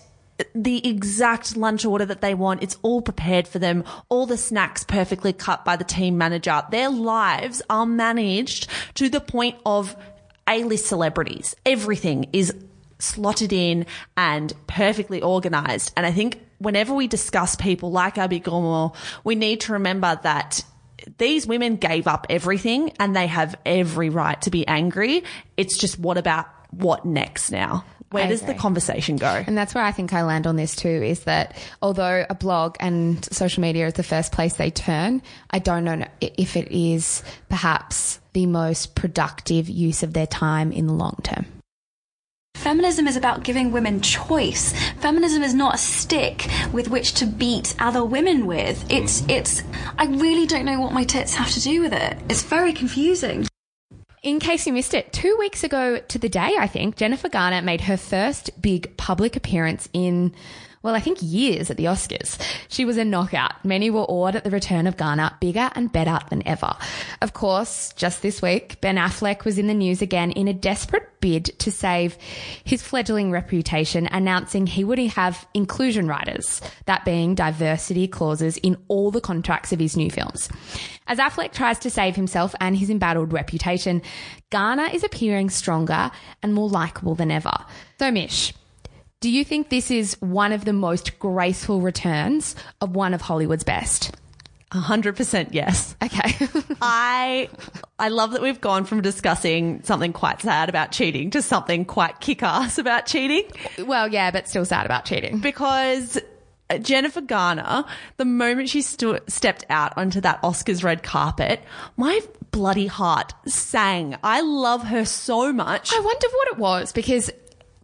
the 0.54 0.86
exact 0.86 1.56
lunch 1.56 1.84
order 1.84 2.04
that 2.06 2.20
they 2.20 2.34
want. 2.34 2.62
It's 2.62 2.76
all 2.82 3.02
prepared 3.02 3.48
for 3.48 3.58
them. 3.58 3.84
All 4.08 4.26
the 4.26 4.36
snacks 4.36 4.84
perfectly 4.84 5.32
cut 5.32 5.64
by 5.64 5.76
the 5.76 5.84
team 5.84 6.18
manager. 6.18 6.62
Their 6.70 6.90
lives 6.90 7.62
are 7.68 7.86
managed 7.86 8.68
to 8.94 9.08
the 9.08 9.20
point 9.20 9.56
of 9.66 9.96
A-list 10.48 10.86
celebrities. 10.86 11.54
Everything 11.66 12.28
is 12.32 12.54
slotted 12.98 13.52
in 13.52 13.86
and 14.16 14.52
perfectly 14.66 15.20
organized. 15.20 15.92
And 15.96 16.06
I 16.06 16.12
think 16.12 16.40
whenever 16.58 16.94
we 16.94 17.08
discuss 17.08 17.56
people 17.56 17.90
like 17.90 18.18
Abby 18.18 18.38
Gilmore, 18.38 18.92
we 19.24 19.34
need 19.34 19.60
to 19.62 19.72
remember 19.72 20.18
that 20.22 20.64
these 21.18 21.46
women 21.46 21.76
gave 21.76 22.06
up 22.06 22.26
everything 22.30 22.92
and 23.00 23.14
they 23.14 23.26
have 23.26 23.56
every 23.66 24.08
right 24.08 24.40
to 24.42 24.50
be 24.50 24.66
angry. 24.66 25.24
It's 25.56 25.76
just 25.76 25.98
what 25.98 26.16
about 26.16 26.46
what 26.70 27.04
next 27.04 27.50
now? 27.50 27.84
Where 28.12 28.24
I 28.24 28.28
does 28.28 28.42
the 28.42 28.54
conversation 28.54 29.16
go? 29.16 29.42
And 29.46 29.56
that's 29.56 29.74
where 29.74 29.84
I 29.84 29.92
think 29.92 30.12
I 30.12 30.22
land 30.22 30.46
on 30.46 30.56
this 30.56 30.76
too 30.76 30.88
is 30.88 31.20
that 31.20 31.56
although 31.80 32.26
a 32.28 32.34
blog 32.34 32.76
and 32.80 33.24
social 33.32 33.60
media 33.60 33.86
is 33.86 33.94
the 33.94 34.02
first 34.02 34.32
place 34.32 34.54
they 34.54 34.70
turn, 34.70 35.22
I 35.50 35.58
don't 35.58 35.84
know 35.84 36.04
if 36.20 36.56
it 36.56 36.70
is 36.70 37.22
perhaps 37.48 38.20
the 38.32 38.46
most 38.46 38.94
productive 38.94 39.68
use 39.68 40.02
of 40.02 40.12
their 40.12 40.26
time 40.26 40.72
in 40.72 40.86
the 40.86 40.92
long 40.92 41.18
term. 41.22 41.46
Feminism 42.62 43.08
is 43.08 43.16
about 43.16 43.42
giving 43.42 43.72
women 43.72 44.00
choice. 44.00 44.72
Feminism 45.00 45.42
is 45.42 45.52
not 45.52 45.74
a 45.74 45.78
stick 45.78 46.46
with 46.72 46.88
which 46.88 47.14
to 47.14 47.26
beat 47.26 47.74
other 47.80 48.04
women 48.04 48.46
with. 48.46 48.84
It's 48.88 49.24
it's 49.28 49.62
I 49.98 50.04
really 50.06 50.46
don't 50.46 50.64
know 50.64 50.80
what 50.80 50.92
my 50.92 51.02
tits 51.02 51.34
have 51.34 51.50
to 51.50 51.60
do 51.60 51.80
with 51.80 51.92
it. 51.92 52.16
It's 52.28 52.42
very 52.42 52.72
confusing. 52.72 53.48
In 54.22 54.38
case 54.38 54.68
you 54.68 54.72
missed 54.72 54.94
it, 54.94 55.12
two 55.12 55.36
weeks 55.36 55.64
ago 55.64 55.98
to 55.98 56.16
the 56.16 56.28
day, 56.28 56.54
I 56.56 56.68
think, 56.68 56.94
Jennifer 56.94 57.28
Garner 57.28 57.60
made 57.60 57.80
her 57.82 57.96
first 57.96 58.62
big 58.62 58.96
public 58.96 59.34
appearance 59.34 59.88
in, 59.92 60.32
well, 60.82 60.94
I 60.94 61.00
think 61.00 61.18
years 61.20 61.70
at 61.70 61.76
the 61.76 61.84
Oscars. 61.84 62.38
She 62.68 62.84
was 62.84 62.96
a 62.96 63.04
knockout. 63.04 63.64
Many 63.64 63.90
were 63.90 64.00
awed 64.02 64.36
at 64.36 64.44
the 64.44 64.50
return 64.50 64.86
of 64.86 64.96
Garner, 64.96 65.30
bigger 65.40 65.70
and 65.74 65.92
better 65.92 66.18
than 66.28 66.46
ever. 66.46 66.74
Of 67.20 67.32
course, 67.32 67.92
just 67.94 68.22
this 68.22 68.42
week, 68.42 68.80
Ben 68.80 68.96
Affleck 68.96 69.44
was 69.44 69.58
in 69.58 69.68
the 69.68 69.74
news 69.74 70.02
again 70.02 70.32
in 70.32 70.48
a 70.48 70.52
desperate 70.52 71.08
bid 71.20 71.44
to 71.60 71.70
save 71.70 72.18
his 72.64 72.82
fledgling 72.82 73.30
reputation, 73.30 74.08
announcing 74.10 74.66
he 74.66 74.82
would 74.82 74.98
have 74.98 75.46
inclusion 75.54 76.06
riders, 76.08 76.60
that 76.86 77.04
being 77.04 77.34
diversity 77.34 78.08
clauses 78.08 78.56
in 78.58 78.76
all 78.88 79.10
the 79.10 79.20
contracts 79.20 79.72
of 79.72 79.78
his 79.78 79.96
new 79.96 80.10
films. 80.10 80.48
As 81.06 81.18
Affleck 81.18 81.52
tries 81.52 81.78
to 81.80 81.90
save 81.90 82.16
himself 82.16 82.54
and 82.60 82.76
his 82.76 82.90
embattled 82.90 83.32
reputation, 83.32 84.02
Garner 84.50 84.88
is 84.92 85.04
appearing 85.04 85.50
stronger 85.50 86.10
and 86.42 86.54
more 86.54 86.68
likable 86.68 87.14
than 87.14 87.30
ever. 87.30 87.54
So, 87.98 88.10
Mish, 88.10 88.52
do 89.22 89.30
you 89.30 89.44
think 89.44 89.70
this 89.70 89.90
is 89.90 90.16
one 90.20 90.52
of 90.52 90.64
the 90.66 90.72
most 90.72 91.18
graceful 91.20 91.80
returns 91.80 92.56
of 92.80 92.94
one 92.96 93.14
of 93.14 93.22
Hollywood's 93.22 93.62
best? 93.64 94.14
A 94.72 94.78
hundred 94.78 95.16
percent 95.16 95.54
yes. 95.54 95.94
Okay. 96.02 96.48
I 96.82 97.48
I 97.98 98.08
love 98.08 98.32
that 98.32 98.42
we've 98.42 98.60
gone 98.60 98.84
from 98.84 99.00
discussing 99.00 99.82
something 99.84 100.12
quite 100.12 100.42
sad 100.42 100.68
about 100.68 100.90
cheating 100.92 101.30
to 101.30 101.40
something 101.42 101.84
quite 101.84 102.20
kick 102.20 102.42
ass 102.42 102.78
about 102.78 103.06
cheating 103.06 103.44
well, 103.86 104.08
yeah, 104.08 104.30
but 104.30 104.48
still 104.48 104.64
sad 104.64 104.86
about 104.86 105.04
cheating. 105.04 105.38
because 105.40 106.18
Jennifer 106.80 107.20
Garner, 107.20 107.84
the 108.16 108.24
moment 108.24 108.70
she 108.70 108.82
stu- 108.82 109.18
stepped 109.28 109.64
out 109.68 109.92
onto 109.96 110.20
that 110.22 110.42
Oscars 110.42 110.82
red 110.82 111.02
carpet, 111.02 111.60
my 111.96 112.20
bloody 112.50 112.86
heart 112.86 113.34
sang. 113.46 114.16
I 114.22 114.40
love 114.40 114.84
her 114.84 115.04
so 115.04 115.52
much. 115.52 115.92
I 115.94 116.00
wonder 116.00 116.26
what 116.32 116.48
it 116.48 116.58
was 116.58 116.92
because 116.92 117.30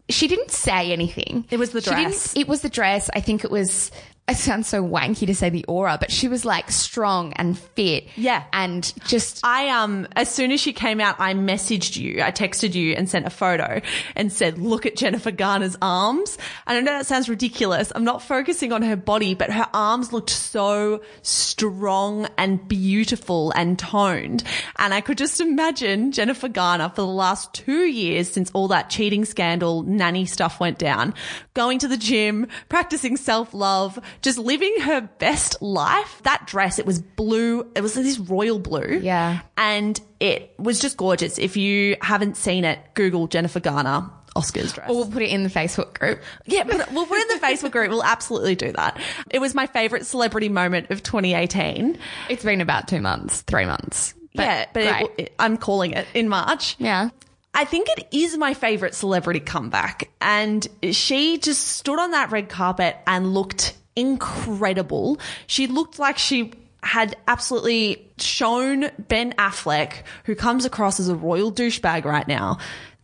she 0.09 0.29
didn't 0.29 0.51
say 0.51 0.93
anything. 0.93 1.45
It 1.51 1.59
was 1.59 1.71
the 1.71 1.81
dress. 1.81 2.35
It 2.37 2.49
was 2.49 2.63
the 2.63 2.69
dress. 2.69 3.11
I 3.15 3.21
think 3.21 3.45
it 3.45 3.51
was. 3.51 3.91
It 4.29 4.37
sounds 4.37 4.69
so 4.69 4.85
wanky 4.85 5.27
to 5.27 5.35
say 5.35 5.49
the 5.49 5.65
aura, 5.65 5.97
but 5.99 6.11
she 6.11 6.29
was 6.29 6.45
like 6.45 6.71
strong 6.71 7.33
and 7.35 7.59
fit. 7.59 8.05
Yeah. 8.17 8.45
and 8.53 8.93
just 9.07 9.41
I 9.45 9.71
um 9.71 10.07
as 10.17 10.29
soon 10.29 10.53
as 10.53 10.61
she 10.61 10.73
came 10.73 11.01
out, 11.01 11.17
I 11.19 11.33
messaged 11.35 11.97
you, 11.97 12.23
I 12.23 12.31
texted 12.31 12.75
you 12.75 12.93
and 12.93 13.09
sent 13.09 13.27
a 13.27 13.31
photo 13.31 13.81
and 14.15 14.31
said, 14.33 14.59
"Look 14.59 14.85
at 14.85 14.97
Jennifer 14.97 15.31
Garner's 15.31 15.77
arms." 15.81 16.37
And 16.67 16.77
I 16.77 16.81
know 16.81 16.99
that 16.99 17.07
sounds 17.07 17.29
ridiculous. 17.29 17.91
I'm 17.95 18.05
not 18.05 18.23
focusing 18.23 18.73
on 18.73 18.83
her 18.83 18.97
body, 18.97 19.35
but 19.35 19.51
her 19.51 19.67
arms 19.73 20.13
looked 20.13 20.31
so 20.31 21.01
strong 21.23 22.29
and 22.37 22.69
beautiful 22.69 23.51
and 23.53 23.79
toned. 23.79 24.45
And 24.79 24.93
I 24.93 25.01
could 25.01 25.17
just 25.19 25.41
imagine 25.41 26.13
Jennifer 26.13 26.49
Garner 26.49 26.91
for 26.91 27.01
the 27.03 27.07
last 27.07 27.55
two 27.55 27.87
years 27.87 28.29
since 28.31 28.51
all 28.53 28.69
that 28.69 28.91
cheating 28.91 29.25
scandal 29.25 29.83
nanny 29.85 30.27
stuff 30.27 30.61
went 30.61 30.79
down, 30.79 31.15
going 31.55 31.79
to 31.79 31.89
the 31.89 31.97
gym, 31.97 32.47
practicing 32.69 33.17
self 33.17 33.55
love, 33.55 33.99
just 34.23 34.39
living 34.39 34.81
her 34.83 35.03
best 35.19 35.61
life. 35.63 36.21
That 36.25 36.47
dress, 36.47 36.79
it 36.79 36.87
was 36.87 37.01
blue. 37.01 37.71
It 37.75 37.81
was 37.83 37.95
this 37.95 38.19
royal 38.19 38.59
blue. 38.59 39.01
Yeah. 39.03 39.41
And 39.57 40.01
it 40.21 40.55
was 40.59 40.81
just 40.81 40.97
gorgeous. 40.97 41.39
If 41.39 41.57
you 41.57 41.97
haven't 42.03 42.37
seen 42.37 42.65
it, 42.65 42.79
Google 42.95 43.27
Jennifer 43.29 43.61
Garner 43.61 44.11
Oscars 44.37 44.73
dress. 44.75 44.89
or 44.89 44.97
we'll 44.97 45.11
put 45.11 45.23
it 45.23 45.31
in 45.31 45.43
the 45.43 45.49
Facebook 45.49 45.99
group. 45.99 46.21
Yeah, 46.47 46.65
but 46.65 46.93
we'll 46.93 47.07
put 47.07 47.19
it 47.19 47.31
in 47.31 47.41
the 47.41 47.47
Facebook 47.47 47.73
group. 47.73 47.91
We'll 47.91 48.05
absolutely 48.05 48.55
do 48.55 48.73
that. 48.73 49.01
It 49.31 49.41
was 49.41 49.55
my 49.55 49.67
favorite 49.67 50.07
celebrity 50.07 50.49
moment 50.49 50.91
of 50.91 51.03
2018. 51.03 51.99
It's 52.29 52.45
been 52.45 52.61
about 52.61 52.87
two 52.89 53.01
months, 53.01 53.43
three 53.43 53.65
months. 53.65 54.15
But 54.35 54.43
yeah, 54.45 54.67
but 54.73 55.11
it, 55.19 55.35
I'm 55.39 55.57
calling 55.57 55.93
it 55.93 56.07
in 56.15 56.29
March. 56.29 56.77
yeah. 56.79 57.11
I 57.55 57.65
think 57.65 57.89
it 57.89 58.09
is 58.13 58.37
my 58.37 58.55
favorite 58.55 58.95
celebrity 58.95 59.41
comeback. 59.41 60.11
And 60.21 60.65
she 60.93 61.39
just 61.39 61.67
stood 61.67 61.99
on 61.99 62.13
that 62.13 62.31
red 62.31 62.49
carpet 62.49 62.97
and 63.07 63.35
looked 63.35 63.75
incredible. 63.99 65.19
She 65.47 65.67
looked 65.67 65.99
like 65.99 66.19
she 66.19 66.53
had 66.83 67.17
absolutely 67.27 68.09
shown 68.19 68.91
Ben 68.99 69.33
Affleck, 69.33 70.05
who 70.25 70.35
comes 70.35 70.65
across 70.65 71.01
as 71.01 71.09
a 71.09 71.15
royal 71.15 71.53
douchebag 71.53 72.05
right 72.05 72.27
now, 72.27 72.59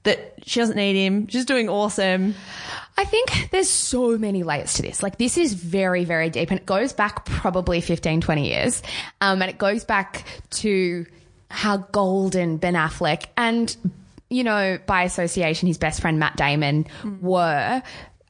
that 0.05 0.35
she 0.45 0.61
doesn't 0.61 0.77
need 0.77 0.95
him. 1.03 1.27
She's 1.29 1.45
doing 1.45 1.69
awesome. 1.69 2.35
I 2.97 3.05
think 3.05 3.49
there's 3.51 3.71
so 3.71 4.17
many 4.17 4.43
layers 4.43 4.75
to 4.75 4.83
this. 4.83 5.03
Like 5.03 5.19
this 5.19 5.37
is 5.37 5.55
very, 5.55 6.05
very 6.05 6.31
deep 6.31 6.51
and 6.51 6.61
it 6.61 6.67
goes 6.67 6.93
back 6.93 7.25
probably 7.25 7.81
15, 7.81 8.21
20 8.21 8.47
years. 8.47 8.83
Um, 9.21 9.43
and 9.43 9.51
it 9.51 9.59
goes 9.59 9.85
back 9.85 10.25
to 10.51 11.07
how 11.49 11.79
golden 11.79 12.59
Ben 12.59 12.75
Affleck 12.75 13.27
and, 13.37 13.75
you 14.29 14.45
know, 14.45 14.79
by 14.87 15.03
association, 15.03 15.67
his 15.67 15.79
best 15.79 16.01
friend 16.01 16.19
Matt 16.19 16.37
Damon 16.37 16.87
were. 17.21 17.83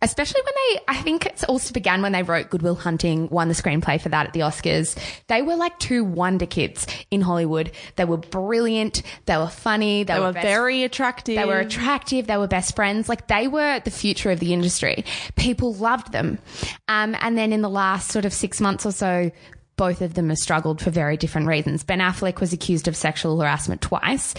Especially 0.05 0.43
when 0.45 0.55
they, 0.55 0.81
I 0.89 0.97
think 1.03 1.25
it's 1.25 1.45
also 1.45 1.73
began 1.73 2.03
when 2.03 2.13
they 2.13 2.23
wrote 2.23 2.51
Good 2.51 2.61
Will 2.61 2.75
Hunting, 2.75 3.29
won 3.31 3.49
the 3.49 3.55
screenplay 3.55 3.99
for 3.99 4.11
that 4.11 4.27
at 4.27 4.33
the 4.35 4.41
Oscars. 4.41 4.97
They 5.29 5.41
were 5.41 5.57
like 5.57 5.79
two 5.79 6.05
wonder 6.05 6.45
kids 6.45 6.87
in 7.11 7.23
Hollywood. 7.23 7.73
They 7.97 8.05
were 8.05 8.19
brilliant. 8.19 9.03
They 9.25 9.37
were 9.39 9.49
funny. 9.49 10.05
They, 10.05 10.13
They 10.13 10.21
were 10.21 10.33
best 10.33 10.47
very 10.47 10.83
attractive. 10.85 11.37
they 11.37 11.47
were 11.47 11.59
attractive. 11.59 12.27
They 12.27 12.37
were 12.37 12.47
best 12.47 12.77
friends. 12.77 13.09
Like 13.09 13.29
they 13.29 13.49
were 13.49 13.81
the 13.81 13.91
future 13.91 14.31
of 14.31 14.41
the 14.41 14.53
industry. 14.53 15.07
People 15.37 15.73
loved 15.75 16.13
them. 16.13 16.39
Um, 16.87 17.17
and 17.21 17.39
then 17.39 17.53
in 17.55 17.63
the 17.63 17.71
last 17.71 18.11
sort 18.11 18.27
of 18.27 18.33
six 18.35 18.61
months 18.61 18.85
or 18.85 18.93
so, 18.93 19.31
both 19.77 20.01
of 20.03 20.15
them 20.15 20.29
have 20.29 20.39
struggled 20.39 20.81
for 20.81 20.91
very 20.91 21.17
different 21.17 21.47
reasons. 21.47 21.83
Ben 21.83 21.99
Affleck 21.99 22.41
was 22.41 22.53
accused 22.53 22.87
of 22.89 22.97
sexual 22.97 23.41
harassment 23.41 23.81
twice. 23.81 24.35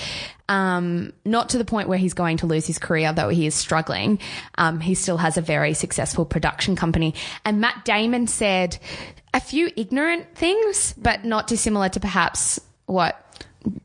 Um, 0.47 1.11
not 1.25 1.49
to 1.49 1.57
the 1.57 1.65
point 1.65 1.89
where 1.89 1.97
he's 1.97 2.13
going 2.13 2.37
to 2.37 2.45
lose 2.47 2.65
his 2.65 2.79
career, 2.79 3.11
though 3.11 3.29
he 3.29 3.45
is 3.45 3.55
struggling. 3.55 4.19
Um, 4.57 4.79
he 4.79 4.95
still 4.95 5.17
has 5.17 5.37
a 5.37 5.41
very 5.41 5.73
successful 5.73 6.25
production 6.25 6.75
company. 6.75 7.15
And 7.43 7.59
Matt 7.59 7.83
Damon 7.83 8.27
said 8.27 8.77
a 9.33 9.39
few 9.39 9.69
ignorant 9.75 10.35
things, 10.35 10.93
but 10.97 11.25
not 11.25 11.47
dissimilar 11.47 11.89
to 11.89 11.99
perhaps 11.99 12.59
what 12.85 13.21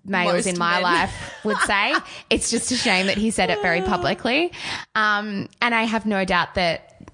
males 0.04 0.32
Most 0.32 0.46
in 0.46 0.58
my 0.58 0.74
men. 0.74 0.82
life 0.82 1.44
would 1.44 1.58
say. 1.58 1.94
it's 2.30 2.50
just 2.50 2.70
a 2.70 2.76
shame 2.76 3.06
that 3.06 3.16
he 3.16 3.30
said 3.30 3.50
it 3.50 3.60
very 3.62 3.80
publicly. 3.80 4.52
Um, 4.94 5.48
and 5.60 5.74
I 5.74 5.84
have 5.84 6.06
no 6.06 6.24
doubt 6.24 6.54
that 6.54 7.08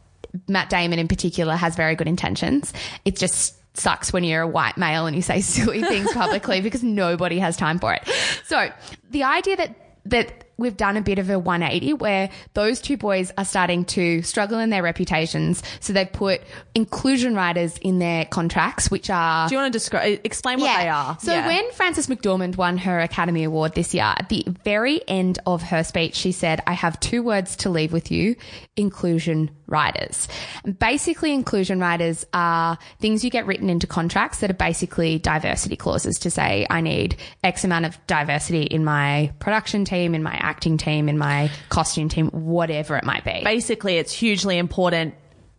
Matt 0.49 0.69
Damon 0.69 0.99
in 0.99 1.09
particular 1.09 1.55
has 1.55 1.77
very 1.77 1.95
good 1.95 2.09
intentions. 2.09 2.73
It 3.05 3.17
just 3.17 3.56
sucks 3.79 4.13
when 4.13 4.25
you're 4.25 4.43
a 4.43 4.47
white 4.49 4.77
male 4.77 5.07
and 5.07 5.15
you 5.17 5.23
say 5.23 5.41
silly 5.43 5.83
things 5.83 6.13
publicly 6.13 6.61
because 6.61 6.83
nobody 6.83 7.39
has 7.39 7.57
time 7.57 7.79
for 7.79 7.95
it. 7.95 8.03
So 8.45 8.71
the 9.11 9.25
idea 9.25 9.57
that 9.57 9.77
that 10.07 10.45
we've 10.57 10.77
done 10.77 10.97
a 10.97 11.01
bit 11.03 11.19
of 11.19 11.29
a 11.29 11.39
180 11.39 11.95
where 11.95 12.31
those 12.55 12.81
two 12.81 12.97
boys 12.97 13.33
are 13.37 13.45
starting 13.45 13.85
to 13.85 14.23
struggle 14.23 14.59
in 14.61 14.71
their 14.71 14.83
reputations. 14.83 15.63
So 15.81 15.93
they've 15.93 16.11
put 16.11 16.41
inclusion 16.77 17.35
riders 17.35 17.77
in 17.79 17.99
their 17.99 18.25
contracts, 18.25 18.89
which 18.91 19.11
are 19.11 19.49
Do 19.49 19.55
you 19.57 19.61
want 19.61 19.73
to 19.73 19.77
describe, 19.77 20.21
explain 20.25 20.61
what 20.61 20.75
they 20.81 20.89
are? 20.89 21.19
so 21.21 21.33
Yeah. 21.33 21.47
when 21.49 21.73
Frances 21.73 22.07
McDormand 22.07 22.57
won 22.57 22.79
her 22.79 23.01
Academy 23.01 23.43
Award 23.45 23.75
this 23.75 23.93
year, 23.93 24.05
at 24.05 24.29
the 24.29 24.45
very 24.65 25.01
end 25.09 25.41
of 25.45 25.61
her 25.65 25.83
speech, 25.83 26.15
she 26.15 26.31
said, 26.33 26.63
I 26.69 26.73
have 26.73 26.99
two 27.01 27.23
words 27.23 27.57
to 27.57 27.69
leave 27.71 27.93
with 27.93 28.11
you 28.13 28.37
inclusion 28.77 29.51
riders. 29.67 30.29
And 30.65 30.79
basically, 30.79 31.33
inclusion 31.33 31.81
riders 31.81 32.25
are 32.33 32.79
things 33.01 33.25
you 33.25 33.31
get 33.31 33.47
written 33.47 33.71
into 33.71 33.87
contracts 33.87 34.39
that 34.41 34.51
are 34.51 34.55
basically 34.55 35.19
diversity 35.19 35.77
clauses 35.77 36.19
to 36.21 36.31
say, 36.31 36.67
I 36.71 36.81
need 36.81 37.17
X 37.43 37.65
amount 37.65 37.87
of 37.87 37.99
diversity 38.07 38.63
in 38.63 38.85
my 38.85 39.33
production 39.39 39.85
team, 39.85 40.15
in 40.15 40.23
my 40.23 40.35
acting 40.35 40.77
team, 40.77 41.09
in 41.09 41.19
my 41.19 41.51
costume 41.69 42.09
team, 42.09 42.29
whatever 42.29 42.97
it 42.97 43.05
might 43.05 43.25
be. 43.25 43.43
basically 43.45 43.97
it's 43.97 44.13
hugely 44.13 44.59
important 44.59 45.15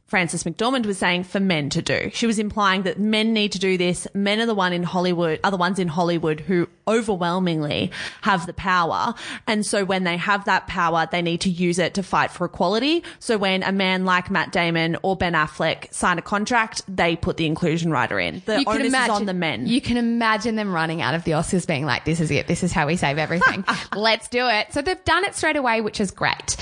Frances 0.07 0.45
McDormand 0.45 0.85
was 0.85 0.97
saying 0.97 1.25
for 1.25 1.41
men 1.41 1.69
to 1.71 1.81
do. 1.81 2.09
She 2.13 2.27
was 2.27 2.39
implying 2.39 2.83
that 2.83 2.97
men 2.97 3.33
need 3.33 3.51
to 3.51 3.59
do 3.59 3.77
this. 3.77 4.07
Men 4.13 4.39
are 4.39 4.45
the 4.45 4.55
one 4.55 4.71
in 4.71 4.83
Hollywood, 4.83 5.41
are 5.43 5.51
the 5.51 5.57
ones 5.57 5.79
in 5.79 5.89
Hollywood 5.89 6.39
who 6.39 6.69
overwhelmingly 6.87 7.91
have 8.21 8.45
the 8.45 8.53
power. 8.53 9.13
And 9.47 9.65
so 9.65 9.83
when 9.83 10.05
they 10.05 10.15
have 10.15 10.45
that 10.45 10.65
power, 10.67 11.09
they 11.11 11.21
need 11.21 11.41
to 11.41 11.49
use 11.49 11.77
it 11.77 11.95
to 11.95 12.03
fight 12.03 12.31
for 12.31 12.45
equality. 12.45 13.03
So 13.19 13.37
when 13.37 13.63
a 13.63 13.73
man 13.73 14.05
like 14.05 14.31
Matt 14.31 14.53
Damon 14.53 14.95
or 15.03 15.17
Ben 15.17 15.33
Affleck 15.33 15.93
sign 15.93 16.17
a 16.17 16.21
contract, 16.21 16.83
they 16.87 17.17
put 17.17 17.35
the 17.35 17.45
inclusion 17.45 17.91
rider 17.91 18.17
in. 18.17 18.41
The 18.45 18.63
onus 18.65 18.93
is 18.93 19.09
on 19.09 19.25
the 19.25 19.33
men. 19.33 19.67
You 19.67 19.81
can 19.81 19.97
imagine 19.97 20.55
them 20.55 20.73
running 20.73 21.01
out 21.01 21.15
of 21.15 21.25
the 21.25 21.31
Oscars 21.31 21.67
being 21.67 21.85
like, 21.85 22.05
this 22.05 22.21
is 22.21 22.31
it. 22.31 22.47
This 22.47 22.63
is 22.63 22.71
how 22.71 22.87
we 22.87 22.95
save 22.95 23.17
everything. 23.17 23.65
Let's 23.93 24.29
do 24.29 24.47
it. 24.47 24.71
So 24.71 24.81
they've 24.81 25.03
done 25.03 25.25
it 25.25 25.35
straight 25.35 25.57
away, 25.57 25.81
which 25.81 25.99
is 25.99 26.11
great. 26.11 26.55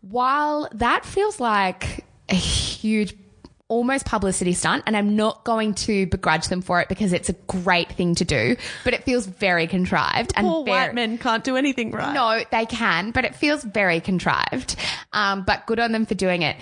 While 0.00 0.70
that 0.72 1.04
feels 1.04 1.38
like 1.38 2.06
a 2.30 2.34
huge 2.34 3.14
almost 3.70 4.04
publicity 4.04 4.52
stunt 4.52 4.82
and 4.86 4.96
I'm 4.96 5.14
not 5.16 5.44
going 5.44 5.74
to 5.74 6.04
begrudge 6.06 6.48
them 6.48 6.60
for 6.60 6.80
it 6.80 6.88
because 6.88 7.12
it's 7.12 7.28
a 7.28 7.34
great 7.46 7.92
thing 7.92 8.16
to 8.16 8.24
do, 8.24 8.56
but 8.84 8.92
it 8.92 9.04
feels 9.04 9.26
very 9.26 9.66
contrived 9.68 10.32
and 10.34 10.46
Poor 10.46 10.64
very, 10.64 10.88
white 10.88 10.94
men 10.94 11.16
can't 11.18 11.44
do 11.44 11.56
anything 11.56 11.92
right. 11.92 12.12
no, 12.12 12.42
they 12.50 12.66
can, 12.66 13.12
but 13.12 13.24
it 13.24 13.34
feels 13.36 13.62
very 13.62 14.00
contrived. 14.00 14.76
Um, 15.12 15.44
but 15.44 15.66
good 15.66 15.78
on 15.78 15.92
them 15.92 16.04
for 16.04 16.14
doing 16.14 16.42
it. 16.42 16.56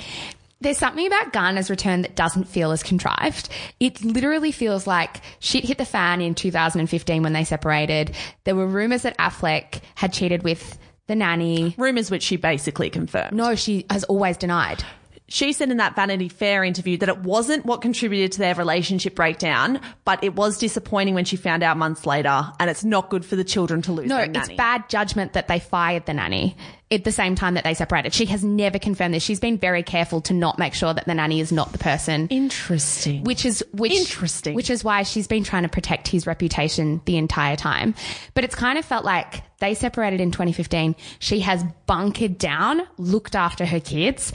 There's 0.60 0.76
something 0.76 1.06
about 1.06 1.32
Garner's 1.32 1.70
return 1.70 2.02
that 2.02 2.14
doesn't 2.16 2.44
feel 2.44 2.72
as 2.72 2.82
contrived. 2.82 3.48
It 3.78 4.04
literally 4.04 4.52
feels 4.52 4.86
like 4.86 5.20
shit 5.38 5.64
hit 5.64 5.78
the 5.78 5.84
fan 5.84 6.20
in 6.20 6.34
2015 6.34 7.22
when 7.22 7.32
they 7.32 7.44
separated. 7.44 8.14
There 8.44 8.56
were 8.56 8.66
rumors 8.66 9.02
that 9.02 9.16
Affleck 9.18 9.80
had 9.94 10.12
cheated 10.12 10.42
with 10.42 10.76
the 11.06 11.14
nanny. 11.14 11.74
Rumors 11.78 12.10
which 12.10 12.24
she 12.24 12.36
basically 12.36 12.90
confirmed. 12.90 13.32
No, 13.32 13.54
she 13.54 13.86
has 13.88 14.04
always 14.04 14.36
denied. 14.36 14.84
She 15.30 15.52
said 15.52 15.70
in 15.70 15.76
that 15.76 15.94
Vanity 15.94 16.28
Fair 16.30 16.64
interview 16.64 16.96
that 16.98 17.08
it 17.10 17.18
wasn't 17.18 17.66
what 17.66 17.82
contributed 17.82 18.32
to 18.32 18.38
their 18.38 18.54
relationship 18.54 19.14
breakdown, 19.14 19.78
but 20.06 20.24
it 20.24 20.34
was 20.34 20.56
disappointing 20.56 21.14
when 21.14 21.26
she 21.26 21.36
found 21.36 21.62
out 21.62 21.76
months 21.76 22.06
later, 22.06 22.50
and 22.58 22.70
it's 22.70 22.82
not 22.82 23.10
good 23.10 23.26
for 23.26 23.36
the 23.36 23.44
children 23.44 23.82
to 23.82 23.92
lose 23.92 24.08
No, 24.08 24.16
it's 24.18 24.32
nanny. 24.32 24.56
bad 24.56 24.88
judgment 24.88 25.34
that 25.34 25.46
they 25.46 25.58
fired 25.58 26.06
the 26.06 26.14
nanny 26.14 26.56
at 26.90 27.04
the 27.04 27.12
same 27.12 27.34
time 27.34 27.52
that 27.54 27.64
they 27.64 27.74
separated. 27.74 28.14
She 28.14 28.24
has 28.26 28.42
never 28.42 28.78
confirmed 28.78 29.12
this. 29.12 29.22
She's 29.22 29.38
been 29.40 29.58
very 29.58 29.82
careful 29.82 30.22
to 30.22 30.32
not 30.32 30.58
make 30.58 30.72
sure 30.72 30.94
that 30.94 31.04
the 31.04 31.12
nanny 31.14 31.40
is 31.40 31.52
not 31.52 31.72
the 31.72 31.78
person. 31.78 32.26
Interesting. 32.28 33.22
which 33.24 33.44
is 33.44 33.62
which 33.74 33.92
Interesting. 33.92 34.54
which 34.54 34.70
is 34.70 34.82
why 34.82 35.02
she's 35.02 35.26
been 35.28 35.44
trying 35.44 35.64
to 35.64 35.68
protect 35.68 36.08
his 36.08 36.26
reputation 36.26 37.02
the 37.04 37.18
entire 37.18 37.56
time 37.56 37.94
but 38.32 38.44
it's 38.44 38.54
kind 38.54 38.78
of 38.78 38.84
felt 38.84 39.04
like 39.04 39.42
they 39.58 39.74
separated 39.74 40.20
in 40.20 40.30
2015 40.30 40.96
she 41.18 41.40
has 41.40 41.62
bunkered 41.86 42.38
down 42.38 42.80
looked 42.96 43.34
after 43.36 43.66
her 43.66 43.80
kids 43.80 44.32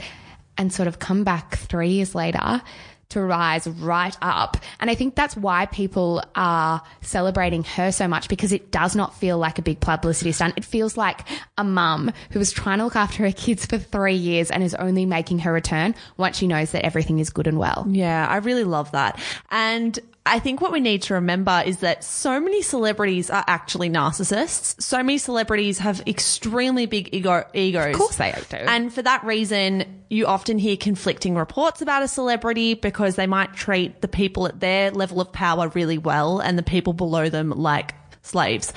and 0.56 0.72
sort 0.72 0.88
of 0.88 0.98
come 0.98 1.24
back 1.24 1.56
3 1.56 1.88
years 1.88 2.14
later 2.14 2.62
to 3.10 3.20
rise 3.20 3.66
right 3.66 4.16
up. 4.22 4.56
And 4.80 4.90
I 4.90 4.94
think 4.94 5.14
that's 5.14 5.36
why 5.36 5.66
people 5.66 6.22
are 6.34 6.82
celebrating 7.02 7.62
her 7.62 7.92
so 7.92 8.08
much 8.08 8.28
because 8.28 8.50
it 8.50 8.72
does 8.72 8.96
not 8.96 9.14
feel 9.14 9.38
like 9.38 9.58
a 9.58 9.62
big 9.62 9.78
publicity 9.78 10.32
stunt. 10.32 10.54
It 10.56 10.64
feels 10.64 10.96
like 10.96 11.20
a 11.56 11.62
mum 11.62 12.10
who 12.30 12.38
was 12.38 12.50
trying 12.50 12.78
to 12.78 12.84
look 12.84 12.96
after 12.96 13.24
her 13.24 13.32
kids 13.32 13.66
for 13.66 13.78
three 13.78 14.14
years 14.14 14.50
and 14.50 14.64
is 14.64 14.74
only 14.74 15.06
making 15.06 15.40
her 15.40 15.52
return 15.52 15.94
once 16.16 16.38
she 16.38 16.48
knows 16.48 16.72
that 16.72 16.84
everything 16.84 17.18
is 17.18 17.30
good 17.30 17.46
and 17.46 17.58
well. 17.58 17.86
Yeah, 17.88 18.26
I 18.26 18.38
really 18.38 18.64
love 18.64 18.90
that. 18.92 19.20
And 19.50 19.98
I 20.26 20.38
think 20.38 20.62
what 20.62 20.72
we 20.72 20.80
need 20.80 21.02
to 21.02 21.14
remember 21.14 21.62
is 21.66 21.78
that 21.80 22.02
so 22.02 22.40
many 22.40 22.62
celebrities 22.62 23.28
are 23.28 23.44
actually 23.46 23.90
narcissists. 23.90 24.80
So 24.80 24.96
many 24.98 25.18
celebrities 25.18 25.78
have 25.80 26.02
extremely 26.06 26.86
big 26.86 27.10
ego 27.14 27.44
egos. 27.52 27.94
Of 27.94 28.00
course 28.00 28.16
they 28.16 28.34
do. 28.48 28.56
And 28.56 28.90
for 28.92 29.02
that 29.02 29.22
reason, 29.24 30.02
you 30.08 30.26
often 30.26 30.56
hear 30.58 30.78
conflicting 30.78 31.34
reports 31.34 31.82
about 31.82 32.02
a 32.02 32.08
celebrity 32.08 32.72
because 32.72 33.16
they 33.16 33.26
might 33.26 33.52
treat 33.52 34.00
the 34.00 34.08
people 34.08 34.46
at 34.46 34.60
their 34.60 34.90
level 34.90 35.20
of 35.20 35.30
power 35.30 35.68
really 35.68 35.98
well 35.98 36.38
and 36.40 36.56
the 36.58 36.62
people 36.62 36.94
below 36.94 37.28
them 37.28 37.50
like 37.50 37.92
slaves. 38.22 38.72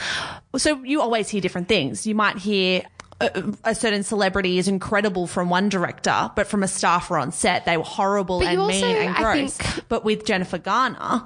So 0.57 0.83
you 0.83 0.99
always 0.99 1.29
hear 1.29 1.39
different 1.39 1.69
things. 1.69 2.05
You 2.05 2.13
might 2.15 2.37
hear 2.39 2.81
a, 3.21 3.53
a 3.63 3.73
certain 3.73 4.03
celebrity 4.03 4.57
is 4.57 4.67
incredible 4.67 5.27
from 5.27 5.49
one 5.49 5.69
director, 5.69 6.29
but 6.35 6.47
from 6.47 6.61
a 6.61 6.67
staffer 6.67 7.17
on 7.17 7.31
set, 7.31 7.63
they 7.65 7.77
were 7.77 7.83
horrible 7.85 8.39
But 8.39 8.49
and 8.49 8.61
you 8.61 8.67
mean 8.67 8.83
and 8.83 9.15
gross. 9.15 9.55
think- 9.57 9.87
But 9.87 10.03
with 10.03 10.25
Jennifer 10.25 10.57
Garner, 10.57 11.23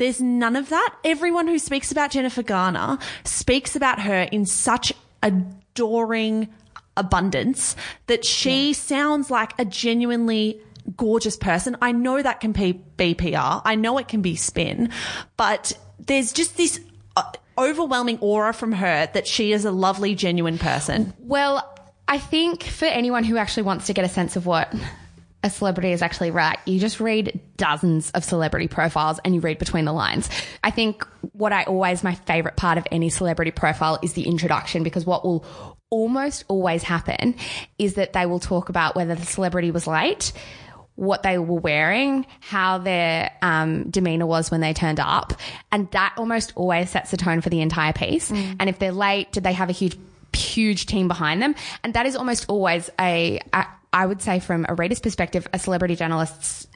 there's 0.00 0.20
none 0.20 0.56
of 0.56 0.70
that. 0.70 0.96
Everyone 1.04 1.46
who 1.46 1.58
speaks 1.58 1.92
about 1.92 2.10
Jennifer 2.10 2.42
Garner 2.42 2.98
speaks 3.22 3.76
about 3.76 4.00
her 4.00 4.22
in 4.22 4.46
such 4.46 4.94
adoring 5.22 6.48
abundance 6.96 7.76
that 8.06 8.24
she 8.24 8.72
sounds 8.72 9.30
like 9.30 9.52
a 9.58 9.64
genuinely 9.66 10.58
gorgeous 10.96 11.36
person. 11.36 11.76
I 11.82 11.92
know 11.92 12.22
that 12.22 12.40
can 12.40 12.52
be, 12.52 12.72
be 12.72 13.14
PR. 13.14 13.60
I 13.64 13.74
know 13.74 13.98
it 13.98 14.08
can 14.08 14.22
be 14.22 14.36
spin, 14.36 14.90
but 15.36 15.74
there's 15.98 16.32
just 16.32 16.56
this 16.56 16.80
uh, 17.14 17.30
overwhelming 17.58 18.18
aura 18.20 18.54
from 18.54 18.72
her 18.72 19.06
that 19.12 19.26
she 19.26 19.52
is 19.52 19.66
a 19.66 19.70
lovely, 19.70 20.14
genuine 20.14 20.56
person. 20.56 21.12
Well, 21.18 21.78
I 22.08 22.16
think 22.16 22.62
for 22.62 22.86
anyone 22.86 23.24
who 23.24 23.36
actually 23.36 23.64
wants 23.64 23.86
to 23.88 23.92
get 23.92 24.06
a 24.06 24.08
sense 24.08 24.34
of 24.34 24.46
what 24.46 24.74
a 25.42 25.50
celebrity 25.50 25.92
is 25.92 26.02
actually 26.02 26.30
right, 26.30 26.58
you 26.66 26.78
just 26.78 27.00
read 27.00 27.40
dozens 27.56 28.10
of 28.10 28.24
celebrity 28.24 28.68
profiles 28.68 29.18
and 29.24 29.34
you 29.34 29.40
read 29.40 29.58
between 29.58 29.84
the 29.84 29.92
lines. 29.92 30.28
I 30.62 30.70
think 30.70 31.06
what 31.32 31.52
I 31.52 31.64
always, 31.64 32.04
my 32.04 32.14
favorite 32.14 32.56
part 32.56 32.78
of 32.78 32.86
any 32.90 33.08
celebrity 33.08 33.50
profile 33.50 33.98
is 34.02 34.12
the 34.12 34.26
introduction 34.26 34.82
because 34.82 35.06
what 35.06 35.24
will 35.24 35.44
almost 35.88 36.44
always 36.48 36.82
happen 36.82 37.34
is 37.78 37.94
that 37.94 38.12
they 38.12 38.26
will 38.26 38.40
talk 38.40 38.68
about 38.68 38.94
whether 38.94 39.14
the 39.14 39.26
celebrity 39.26 39.70
was 39.70 39.86
late. 39.86 40.32
What 40.96 41.22
they 41.22 41.38
were 41.38 41.58
wearing, 41.58 42.26
how 42.40 42.76
their 42.76 43.30
um, 43.40 43.88
demeanor 43.88 44.26
was 44.26 44.50
when 44.50 44.60
they 44.60 44.74
turned 44.74 45.00
up, 45.00 45.32
and 45.72 45.90
that 45.92 46.12
almost 46.18 46.52
always 46.56 46.90
sets 46.90 47.10
the 47.10 47.16
tone 47.16 47.40
for 47.40 47.48
the 47.48 47.62
entire 47.62 47.94
piece. 47.94 48.30
And 48.30 48.68
if 48.68 48.78
they're 48.78 48.92
late, 48.92 49.32
did 49.32 49.42
they 49.42 49.54
have 49.54 49.70
a 49.70 49.72
huge 49.72 49.96
huge 50.34 50.86
team 50.86 51.08
behind 51.08 51.42
them. 51.42 51.54
And 51.82 51.94
that 51.94 52.06
is 52.06 52.16
almost 52.16 52.46
always 52.48 52.90
a, 52.98 53.40
a 53.52 53.66
I 53.92 54.06
would 54.06 54.22
say 54.22 54.40
from 54.40 54.66
a 54.68 54.74
reader's 54.74 55.00
perspective, 55.00 55.46
a 55.52 55.58
celebrity 55.58 55.96
journalist's, 55.96 56.66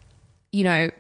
you 0.52 0.64
know, 0.64 0.90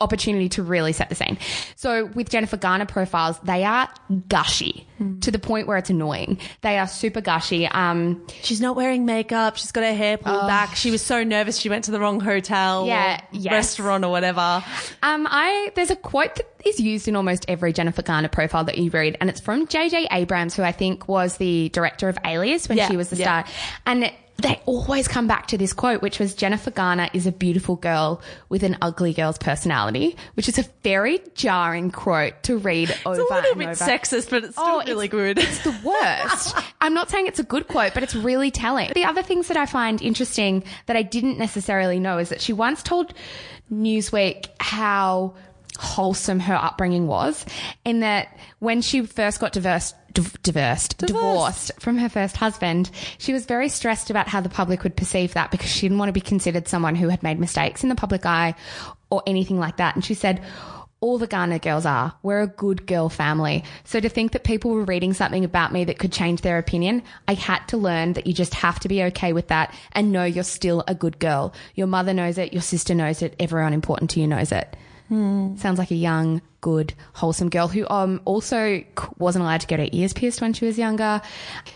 opportunity 0.00 0.48
to 0.48 0.62
really 0.62 0.92
set 0.92 1.08
the 1.08 1.14
scene. 1.14 1.38
So 1.76 2.06
with 2.06 2.28
Jennifer 2.28 2.56
Garner 2.56 2.84
profiles, 2.84 3.38
they 3.40 3.64
are 3.64 3.88
gushy 4.28 4.86
to 5.20 5.30
the 5.30 5.38
point 5.38 5.66
where 5.68 5.76
it's 5.76 5.88
annoying. 5.90 6.38
They 6.62 6.78
are 6.78 6.86
super 6.86 7.20
gushy. 7.20 7.66
Um, 7.66 8.26
She's 8.42 8.60
not 8.60 8.76
wearing 8.76 9.06
makeup. 9.06 9.56
She's 9.56 9.72
got 9.72 9.84
her 9.84 9.94
hair 9.94 10.16
pulled 10.18 10.46
back. 10.46 10.74
She 10.74 10.90
was 10.90 11.00
so 11.00 11.22
nervous 11.22 11.58
she 11.58 11.68
went 11.68 11.84
to 11.84 11.90
the 11.90 12.00
wrong 12.00 12.18
hotel 12.20 12.86
Yeah, 12.86 13.20
or 13.20 13.28
yes. 13.32 13.52
restaurant 13.52 14.04
or 14.04 14.10
whatever. 14.10 14.64
Um, 15.02 15.26
I 15.30 15.70
there's 15.74 15.90
a 15.90 15.96
quote 15.96 16.34
that 16.36 16.46
is 16.64 16.80
used 16.80 17.06
in 17.06 17.14
almost 17.14 17.44
every 17.46 17.72
Jennifer 17.72 18.02
Garner 18.02 18.28
profile 18.28 18.64
that 18.64 18.78
you 18.78 18.90
read, 18.90 19.16
and 19.20 19.30
it's 19.30 19.40
from 19.40 19.66
J.J. 19.68 20.08
Abrams, 20.10 20.56
who 20.56 20.62
I 20.62 20.72
think 20.72 21.08
was 21.08 21.36
the 21.36 21.68
director 21.70 22.08
of 22.08 22.18
Alias 22.24 22.68
when 22.68 22.78
Yeah, 22.78 22.88
she 22.88 22.96
was 22.96 23.10
the 23.10 23.16
yeah. 23.16 23.44
star, 23.44 23.54
and. 23.86 24.12
They 24.38 24.60
always 24.66 25.06
come 25.06 25.26
back 25.28 25.46
to 25.48 25.58
this 25.58 25.72
quote, 25.72 26.02
which 26.02 26.18
was 26.18 26.34
Jennifer 26.34 26.70
Garner 26.72 27.08
is 27.12 27.26
a 27.26 27.32
beautiful 27.32 27.76
girl 27.76 28.20
with 28.48 28.62
an 28.64 28.76
ugly 28.82 29.12
girl's 29.14 29.38
personality, 29.38 30.16
which 30.34 30.48
is 30.48 30.58
a 30.58 30.64
very 30.82 31.20
jarring 31.34 31.90
quote 31.92 32.42
to 32.42 32.58
read 32.58 32.90
over 33.06 33.20
It's 33.20 33.30
a 33.30 33.34
little 33.34 33.50
and 33.52 33.58
bit 33.60 33.68
over. 33.68 33.74
sexist, 33.84 34.30
but 34.30 34.42
it's 34.44 34.54
still 34.54 34.64
Oh, 34.66 34.78
really 34.84 35.06
it's- 35.06 35.10
good. 35.10 35.38
It's 35.38 35.62
the 35.62 35.74
worst. 35.84 36.56
I'm 36.80 36.94
not 36.94 37.10
saying 37.10 37.28
it's 37.28 37.38
a 37.38 37.44
good 37.44 37.68
quote, 37.68 37.94
but 37.94 38.02
it's 38.02 38.14
really 38.16 38.50
telling. 38.50 38.90
The 38.94 39.04
other 39.04 39.22
things 39.22 39.48
that 39.48 39.56
I 39.56 39.66
find 39.66 40.02
interesting 40.02 40.64
that 40.86 40.96
I 40.96 41.02
didn't 41.02 41.38
necessarily 41.38 42.00
know 42.00 42.18
is 42.18 42.28
that 42.30 42.40
she 42.40 42.52
once 42.52 42.82
told 42.82 43.14
Newsweek 43.72 44.46
how 44.60 45.34
wholesome 45.78 46.40
her 46.40 46.54
upbringing 46.54 47.06
was, 47.06 47.46
in 47.84 48.00
that 48.00 48.36
when 48.58 48.82
she 48.82 49.06
first 49.06 49.40
got 49.40 49.52
divorced, 49.52 49.94
div- 50.14 50.42
divorced, 50.42 50.96
divorced 50.98 51.72
from 51.78 51.98
her 51.98 52.08
first 52.08 52.36
husband, 52.36 52.90
she 53.18 53.32
was 53.32 53.44
very 53.44 53.68
stressed 53.68 54.10
about 54.10 54.28
how 54.28 54.40
the 54.40 54.48
public 54.48 54.82
would 54.82 54.96
perceive 54.96 55.34
that 55.34 55.50
because 55.50 55.70
she 55.70 55.82
didn't 55.82 55.98
want 55.98 56.08
to 56.08 56.14
be 56.14 56.20
considered 56.20 56.68
someone 56.68 56.94
who 56.94 57.08
had 57.08 57.22
made 57.22 57.38
mistakes 57.38 57.82
in 57.82 57.88
the 57.88 57.94
public 57.94 58.24
eye 58.24 58.54
or 59.10 59.22
anything 59.26 59.58
like 59.58 59.76
that. 59.76 59.94
And 59.94 60.04
she 60.04 60.14
said, 60.14 60.42
all 61.00 61.18
the 61.18 61.26
Garner 61.26 61.58
girls 61.58 61.84
are. 61.84 62.14
We're 62.22 62.40
a 62.40 62.46
good 62.46 62.86
girl 62.86 63.10
family. 63.10 63.62
So 63.84 64.00
to 64.00 64.08
think 64.08 64.32
that 64.32 64.42
people 64.42 64.70
were 64.70 64.84
reading 64.84 65.12
something 65.12 65.44
about 65.44 65.70
me 65.70 65.84
that 65.84 65.98
could 65.98 66.12
change 66.12 66.40
their 66.40 66.56
opinion, 66.56 67.02
I 67.28 67.34
had 67.34 67.62
to 67.68 67.76
learn 67.76 68.14
that 68.14 68.26
you 68.26 68.32
just 68.32 68.54
have 68.54 68.80
to 68.80 68.88
be 68.88 69.02
okay 69.04 69.34
with 69.34 69.48
that 69.48 69.74
and 69.92 70.12
know 70.12 70.24
you're 70.24 70.44
still 70.44 70.82
a 70.88 70.94
good 70.94 71.18
girl. 71.18 71.52
Your 71.74 71.88
mother 71.88 72.14
knows 72.14 72.38
it, 72.38 72.54
your 72.54 72.62
sister 72.62 72.94
knows 72.94 73.20
it, 73.20 73.36
everyone 73.38 73.74
important 73.74 74.12
to 74.12 74.20
you 74.20 74.26
knows 74.26 74.50
it. 74.50 74.74
Sounds 75.56 75.78
like 75.78 75.90
a 75.90 75.94
young, 75.96 76.42
good, 76.60 76.94
wholesome 77.12 77.50
girl 77.50 77.68
who 77.68 77.86
um 77.88 78.20
also 78.24 78.82
wasn't 79.18 79.42
allowed 79.42 79.60
to 79.60 79.66
get 79.66 79.78
her 79.78 79.88
ears 79.92 80.12
pierced 80.12 80.40
when 80.40 80.52
she 80.52 80.64
was 80.64 80.78
younger. 80.78 81.20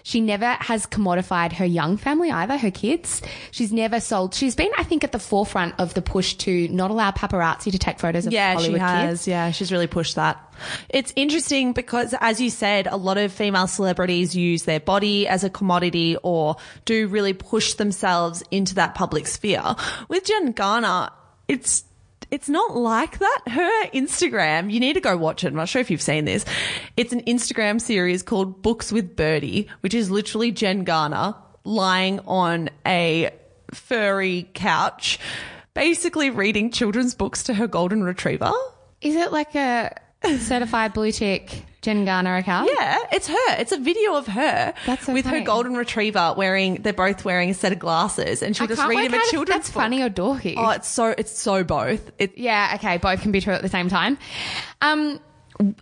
She 0.03 0.21
never 0.21 0.47
has 0.61 0.87
commodified 0.87 1.53
her 1.55 1.65
young 1.65 1.97
family 1.97 2.31
either, 2.31 2.57
her 2.57 2.71
kids. 2.71 3.23
She's 3.51 3.73
never 3.73 4.01
sold. 4.01 4.35
She's 4.35 4.55
been, 4.57 4.71
I 4.79 4.83
think, 4.85 5.05
at 5.05 5.13
the 5.13 5.19
forefront 5.19 5.75
of 5.79 5.95
the 5.95 6.03
push 6.03 6.35
to 6.37 6.69
not 6.69 6.91
allow 6.91 7.11
paparazzi 7.11 7.71
to 7.73 7.79
take 7.79 7.99
photos 7.99 8.27
of 8.27 8.33
Yeah, 8.33 8.55
Hollywood 8.55 8.77
she 8.77 8.81
has. 8.81 9.11
kids. 9.11 9.29
Yeah, 9.29 9.51
she's 9.51 9.71
really 9.73 9.87
pushed 9.87 10.17
that. 10.17 10.43
It's 10.89 11.13
interesting 11.15 11.73
because, 11.73 12.15
as 12.21 12.41
you 12.41 12.51
said, 12.51 12.87
a 12.89 12.97
lot 12.97 13.19
of 13.19 13.33
female 13.33 13.67
celebrities 13.69 14.35
use 14.35 14.65
their 14.65 14.81
body 14.81 15.29
as 15.29 15.45
a 15.45 15.51
commodity 15.51 16.17
or 16.23 16.57
do 16.85 17.07
really 17.09 17.33
push 17.35 17.75
themselves 17.75 18.43
into 18.51 18.75
that 18.77 18.95
public 18.95 19.27
sphere. 19.27 19.77
With 20.09 20.25
Jen 20.25 20.53
Garner, 20.53 21.11
it's 21.47 21.85
it's 22.31 22.49
not 22.49 22.77
like 22.77 23.19
that. 23.19 23.41
Her 23.49 23.87
Instagram, 23.91 24.71
you 24.71 24.81
need 24.81 24.95
to 24.95 25.01
go 25.01 25.17
watch 25.17 25.45
it. 25.45 25.49
I'm 25.49 25.55
not 25.55 25.69
sure 25.69 25.81
if 25.81 25.91
you've 25.91 26.03
seen 26.03 26.25
this. 26.25 26.45
It's 26.97 27.13
an 27.13 27.23
Instagram 27.23 27.81
series 27.81 28.23
called 28.23 28.63
Books 28.63 28.93
with 28.93 29.17
Birdie, 29.17 29.69
which 29.81 29.95
is 29.95 30.11
literally 30.11 30.51
Jen 30.51 30.85
Garner 30.85 31.35
lying 31.65 32.21
on 32.21 32.71
a 32.87 33.31
furry 33.73 34.49
couch, 34.55 35.19
basically 35.75 36.31
reading 36.31 36.71
children's 36.71 37.15
books 37.15 37.45
to 37.45 37.55
her 37.55 37.67
golden 37.67 38.03
retriever. 38.03 38.53
Is 39.01 39.15
it 39.15 39.33
like 39.33 39.55
a 39.55 39.95
certified 40.39 40.93
blue 40.93 41.13
tick 41.13 41.65
Jen 41.81 42.05
Garner 42.05 42.37
account? 42.37 42.71
Yeah, 42.77 42.99
it's 43.13 43.29
her. 43.29 43.61
It's 43.61 43.73
a 43.73 43.79
video 43.79 44.15
of 44.17 44.27
her 44.27 44.75
so 45.01 45.13
with 45.13 45.27
her 45.27 45.41
golden 45.41 45.75
retriever 45.75 46.35
wearing. 46.37 46.77
They're 46.77 46.93
both 46.93 47.25
wearing 47.25 47.51
a 47.51 47.55
set 47.55 47.73
of 47.73 47.79
glasses, 47.79 48.43
and 48.43 48.57
she'll 48.57 48.65
I 48.65 48.69
just 48.69 48.87
read 48.87 49.05
him 49.05 49.15
a 49.15 49.23
children's 49.31 49.49
that's 49.61 49.71
book. 49.71 49.83
funny 49.83 50.03
or 50.03 50.11
dorky. 50.11 50.55
Oh, 50.57 50.71
it's 50.71 50.89
so 50.89 51.15
it's 51.17 51.39
so 51.39 51.63
both. 51.65 52.11
It, 52.19 52.37
Yeah, 52.37 52.73
okay, 52.75 52.99
both 52.99 53.23
can 53.23 53.31
be 53.33 53.41
true 53.41 53.55
at 53.55 53.63
the 53.63 53.69
same 53.69 53.89
time. 53.89 54.19
Um, 54.83 55.21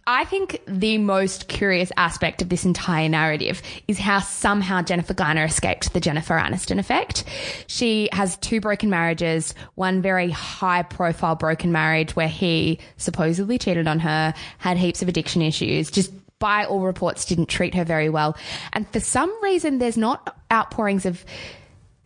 I 0.07 0.25
think 0.25 0.63
the 0.67 0.97
most 0.99 1.49
curious 1.49 1.93
aspect 1.97 2.41
of 2.41 2.49
this 2.49 2.65
entire 2.65 3.09
narrative 3.09 3.61
is 3.87 3.99
how 3.99 4.21
somehow 4.21 4.81
Jennifer 4.81 5.13
Garner 5.13 5.45
escaped 5.45 5.93
the 5.93 6.01
Jennifer 6.01 6.35
Aniston 6.35 6.79
effect. 6.79 7.25
She 7.67 8.09
has 8.13 8.37
two 8.39 8.61
broken 8.61 8.89
marriages, 8.89 9.55
one 9.75 10.01
very 10.01 10.31
high 10.31 10.83
profile 10.83 11.35
broken 11.35 11.73
marriage 11.73 12.17
where 12.17 12.29
he 12.29 12.79
supposedly 12.97 13.59
cheated 13.59 13.87
on 13.87 13.99
her, 14.01 14.33
had 14.59 14.79
heaps 14.79 15.03
of 15.03 15.09
addiction 15.09 15.43
issues, 15.43 15.91
just 15.91 16.11
by 16.39 16.65
all 16.65 16.81
reports 16.81 17.25
didn't 17.25 17.47
treat 17.47 17.75
her 17.75 17.85
very 17.85 18.09
well. 18.09 18.37
And 18.73 18.89
for 18.89 19.01
some 19.01 19.33
reason, 19.43 19.79
there's 19.79 19.97
not 19.97 20.37
outpourings 20.51 21.05
of 21.07 21.25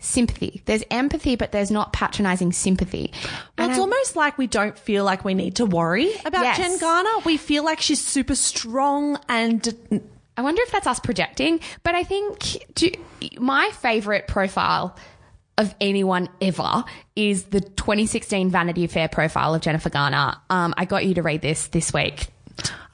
sympathy. 0.00 0.62
There's 0.64 0.82
empathy, 0.90 1.36
but 1.36 1.52
there's 1.52 1.70
not 1.70 1.92
patronizing 1.92 2.52
sympathy. 2.52 3.12
well, 3.22 3.32
And 3.58 3.70
it's 3.70 3.78
I- 3.78 3.82
almost 3.82 4.16
like 4.16 4.36
we 4.38 4.46
don't 4.46 4.76
feel 4.78 5.04
like 5.04 5.24
we 5.24 5.34
need 5.34 5.56
to 5.56 5.66
worry 5.66 6.10
about 6.24 6.42
Yes. 6.42 6.56
Jen 6.56 6.78
Garner. 6.78 7.10
We 7.24 7.36
feel 7.36 7.64
like 7.64 7.80
she's 7.80 8.00
super 8.04 8.34
strong 8.34 9.18
and 9.28 10.00
I 10.36 10.42
wonder 10.42 10.62
if 10.62 10.72
that's 10.72 10.86
us 10.86 11.00
projecting, 11.00 11.60
but 11.82 11.94
I 11.94 12.02
think 12.02 12.64
do, 12.74 12.90
my 13.38 13.70
favorite 13.80 14.26
profile 14.26 14.96
of 15.58 15.74
anyone 15.82 16.30
ever 16.40 16.84
is 17.14 17.44
the 17.44 17.60
2016 17.60 18.48
Vanity 18.50 18.86
Fair 18.86 19.08
profile 19.08 19.54
of 19.54 19.60
Jennifer 19.60 19.90
Garner. 19.90 20.34
Um, 20.48 20.72
I 20.78 20.86
got 20.86 21.04
you 21.04 21.12
to 21.14 21.22
read 21.22 21.42
this 21.42 21.66
this 21.66 21.92
week. 21.92 22.28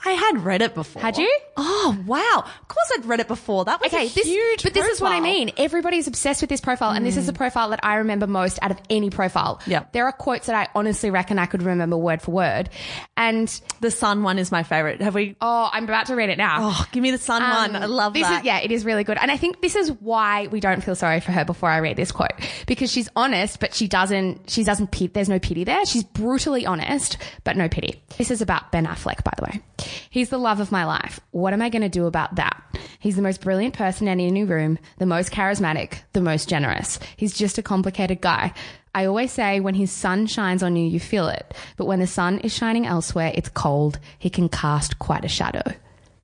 I 0.06 0.12
had 0.12 0.44
read 0.44 0.62
it 0.62 0.74
before. 0.74 1.02
Had 1.02 1.18
you? 1.18 1.30
Oh 1.56 1.98
wow! 2.06 2.44
Of 2.44 2.68
course, 2.68 2.92
I'd 2.96 3.06
read 3.06 3.20
it 3.20 3.28
before. 3.28 3.64
That 3.64 3.80
was 3.80 3.92
Okay, 3.92 4.06
a 4.06 4.08
this, 4.08 4.26
huge. 4.26 4.62
but 4.62 4.72
this 4.74 4.86
is 4.86 5.00
what 5.00 5.12
I 5.12 5.18
profile. 5.18 5.32
mean. 5.32 5.50
Everybody's 5.56 6.06
obsessed 6.06 6.40
with 6.42 6.50
this 6.50 6.60
profile, 6.60 6.90
and 6.92 7.04
this 7.04 7.16
is 7.16 7.26
the 7.26 7.32
profile 7.32 7.70
that 7.70 7.80
I 7.82 7.96
remember 7.96 8.26
most 8.26 8.58
out 8.62 8.70
of 8.70 8.78
any 8.90 9.10
profile. 9.10 9.60
Yeah. 9.66 9.84
there 9.92 10.04
are 10.06 10.12
quotes 10.12 10.46
that 10.46 10.54
I 10.56 10.68
honestly 10.74 11.10
reckon 11.10 11.38
I 11.38 11.46
could 11.46 11.62
remember 11.62 11.96
word 11.96 12.22
for 12.22 12.30
word, 12.32 12.70
and 13.16 13.48
The 13.80 13.90
sun 13.90 14.22
one 14.22 14.38
is 14.38 14.52
my 14.52 14.62
favorite. 14.62 15.00
Have 15.00 15.14
we? 15.14 15.36
oh, 15.40 15.68
I'm 15.72 15.84
about 15.84 16.06
to 16.06 16.14
read 16.16 16.30
it 16.30 16.38
now. 16.38 16.56
Oh, 16.60 16.86
give 16.92 17.02
me 17.02 17.10
the 17.10 17.18
sun 17.18 17.42
one. 17.42 17.74
I 17.76 17.86
love 17.86 18.08
Um, 18.08 18.12
this 18.14 18.22
that. 18.28 18.40
Is, 18.40 18.46
yeah, 18.46 18.58
it 18.60 18.70
is 18.72 18.84
really 18.84 19.04
good. 19.04 19.18
And 19.20 19.30
I 19.30 19.36
think 19.36 19.60
this 19.60 19.76
is 19.76 19.90
why 19.92 20.46
we 20.48 20.60
don't 20.60 20.82
feel 20.84 20.94
sorry 20.94 21.20
for 21.20 21.32
her 21.32 21.44
before 21.44 21.68
I 21.70 21.78
read 21.78 21.96
this 21.96 22.12
quote. 22.12 22.32
Because 22.66 22.90
she's 22.92 23.08
honest, 23.16 23.60
but 23.60 23.74
she 23.74 23.88
doesn't, 23.88 24.50
she 24.50 24.62
doesn't 24.64 24.90
pit, 24.92 25.14
there's 25.14 25.28
no 25.28 25.38
pity 25.38 25.64
there. 25.64 25.84
She's 25.86 26.04
brutally 26.04 26.66
honest, 26.66 27.16
but 27.44 27.56
no 27.56 27.68
pity. 27.68 28.02
This 28.18 28.30
is 28.30 28.40
about 28.42 28.70
Ben 28.72 28.86
Affleck, 28.86 29.24
by 29.24 29.32
the 29.36 29.44
way. 29.44 29.62
He's 30.10 30.30
the 30.30 30.38
love 30.38 30.60
of 30.60 30.72
my 30.72 30.84
life. 30.84 31.20
What 31.30 31.52
am 31.52 31.62
I 31.62 31.68
going 31.68 31.82
to 31.82 31.88
do 31.88 32.06
about 32.06 32.36
that? 32.36 32.62
He's 32.98 33.16
the 33.16 33.22
most 33.22 33.40
brilliant 33.40 33.74
person 33.74 34.08
in 34.08 34.20
any 34.20 34.44
room, 34.44 34.78
the 34.98 35.06
most 35.06 35.32
charismatic, 35.32 36.00
the 36.12 36.20
most 36.20 36.48
generous. 36.48 36.98
He's 37.16 37.36
just 37.36 37.58
a 37.58 37.62
complicated 37.62 38.20
guy. 38.20 38.52
I 38.94 39.04
always 39.04 39.30
say 39.30 39.60
when 39.60 39.74
his 39.74 39.92
sun 39.92 40.26
shines 40.26 40.62
on 40.62 40.74
you, 40.74 40.86
you 40.86 40.98
feel 40.98 41.28
it. 41.28 41.54
But 41.76 41.84
when 41.84 42.00
the 42.00 42.06
sun 42.06 42.38
is 42.38 42.54
shining 42.54 42.86
elsewhere, 42.86 43.30
it's 43.34 43.50
cold. 43.50 43.98
He 44.18 44.30
can 44.30 44.48
cast 44.48 44.98
quite 44.98 45.24
a 45.24 45.28
shadow. 45.28 45.62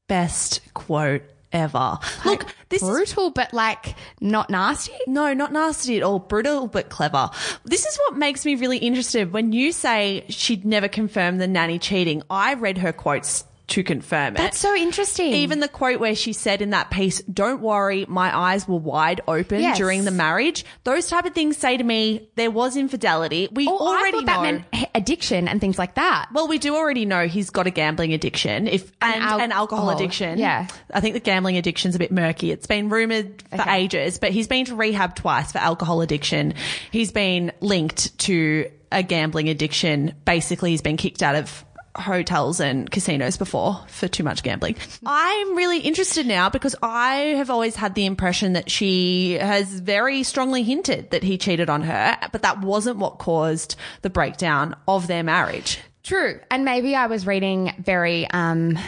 Best 0.08 0.60
quote 0.72 1.22
ever. 1.52 1.98
Look, 2.24 2.46
this 2.70 2.82
is 2.82 2.88
brutal, 2.88 3.30
but 3.30 3.52
like 3.52 3.94
not 4.20 4.50
nasty. 4.50 4.94
No, 5.06 5.34
not 5.34 5.52
nasty 5.52 5.98
at 5.98 6.02
all. 6.02 6.18
Brutal, 6.18 6.66
but 6.66 6.88
clever. 6.88 7.30
This 7.64 7.84
is 7.84 7.96
what 8.06 8.16
makes 8.16 8.44
me 8.44 8.54
really 8.54 8.78
interested. 8.78 9.32
When 9.32 9.52
you 9.52 9.72
say 9.72 10.24
she'd 10.28 10.64
never 10.64 10.88
confirm 10.88 11.38
the 11.38 11.46
nanny 11.46 11.78
cheating, 11.78 12.22
I 12.30 12.54
read 12.54 12.78
her 12.78 12.92
quotes 12.92 13.44
to 13.68 13.82
confirm 13.82 14.34
it. 14.34 14.38
That's 14.38 14.58
so 14.58 14.74
interesting. 14.74 15.32
Even 15.32 15.60
the 15.60 15.68
quote 15.68 16.00
where 16.00 16.14
she 16.14 16.32
said 16.32 16.60
in 16.60 16.70
that 16.70 16.90
piece, 16.90 17.22
"Don't 17.22 17.62
worry, 17.62 18.04
my 18.08 18.36
eyes 18.36 18.66
were 18.68 18.76
wide 18.76 19.20
open 19.28 19.60
Yes. 19.60 19.78
during 19.78 20.04
the 20.04 20.10
marriage." 20.10 20.64
Those 20.84 21.06
type 21.08 21.24
of 21.24 21.32
things 21.34 21.56
say 21.56 21.76
to 21.76 21.84
me 21.84 22.28
there 22.34 22.50
was 22.50 22.76
infidelity. 22.76 23.48
We 23.52 23.68
oh, 23.68 23.78
already 23.78 24.18
thought 24.18 24.26
that 24.26 24.36
know. 24.36 24.42
meant 24.42 24.64
addiction 24.94 25.48
and 25.48 25.60
things 25.60 25.78
like 25.78 25.94
that. 25.94 26.28
well, 26.34 26.48
we 26.48 26.58
do 26.58 26.74
already 26.76 27.06
know 27.06 27.26
he's 27.26 27.50
got 27.50 27.66
a 27.66 27.70
gambling 27.70 28.12
addiction, 28.12 28.66
if 28.66 28.90
and, 29.00 29.22
al- 29.22 29.40
an 29.40 29.52
alcohol 29.52 29.88
oh, 29.90 29.94
addiction. 29.94 30.38
yeah. 30.38 30.66
I 30.92 31.00
think 31.00 31.14
the 31.14 31.20
gambling 31.20 31.56
addiction's 31.56 31.94
a 31.94 31.98
bit 31.98 32.12
murky. 32.12 32.50
It's 32.50 32.66
been 32.66 32.88
rumored 32.88 33.42
for 33.50 33.60
Okay. 33.62 33.76
ages, 33.84 34.18
but 34.18 34.32
he's 34.32 34.48
been 34.48 34.64
to 34.66 34.74
rehab 34.74 35.14
twice 35.14 35.52
for 35.52 35.58
alcohol 35.58 36.02
addiction. 36.02 36.54
He's 36.90 37.12
been 37.12 37.52
linked 37.60 38.18
to 38.20 38.70
a 38.90 39.02
gambling 39.02 39.48
addiction. 39.48 40.14
Basically, 40.26 40.70
he's 40.72 40.82
been 40.82 40.96
kicked 40.98 41.22
out 41.22 41.34
of 41.36 41.64
hotels 41.96 42.60
and 42.60 42.90
casinos 42.90 43.36
before 43.36 43.80
for 43.88 44.08
too 44.08 44.22
much 44.22 44.42
gambling. 44.42 44.76
I'm 45.04 45.56
really 45.56 45.78
interested 45.78 46.26
now 46.26 46.48
because 46.48 46.74
I 46.82 47.34
have 47.36 47.50
always 47.50 47.76
had 47.76 47.94
the 47.94 48.06
impression 48.06 48.54
that 48.54 48.70
she 48.70 49.32
has 49.34 49.68
very 49.68 50.22
strongly 50.22 50.62
hinted 50.62 51.10
that 51.10 51.22
he 51.22 51.36
cheated 51.38 51.68
on 51.68 51.82
her, 51.82 52.16
but 52.32 52.42
that 52.42 52.60
wasn't 52.60 52.98
what 52.98 53.18
caused 53.18 53.76
the 54.02 54.10
breakdown 54.10 54.74
of 54.88 55.06
their 55.06 55.22
marriage. 55.22 55.78
True. 56.02 56.40
And 56.50 56.64
maybe 56.64 56.96
I 56.96 57.06
was 57.06 57.26
reading 57.26 57.72
very 57.78 58.28
um, 58.30 58.78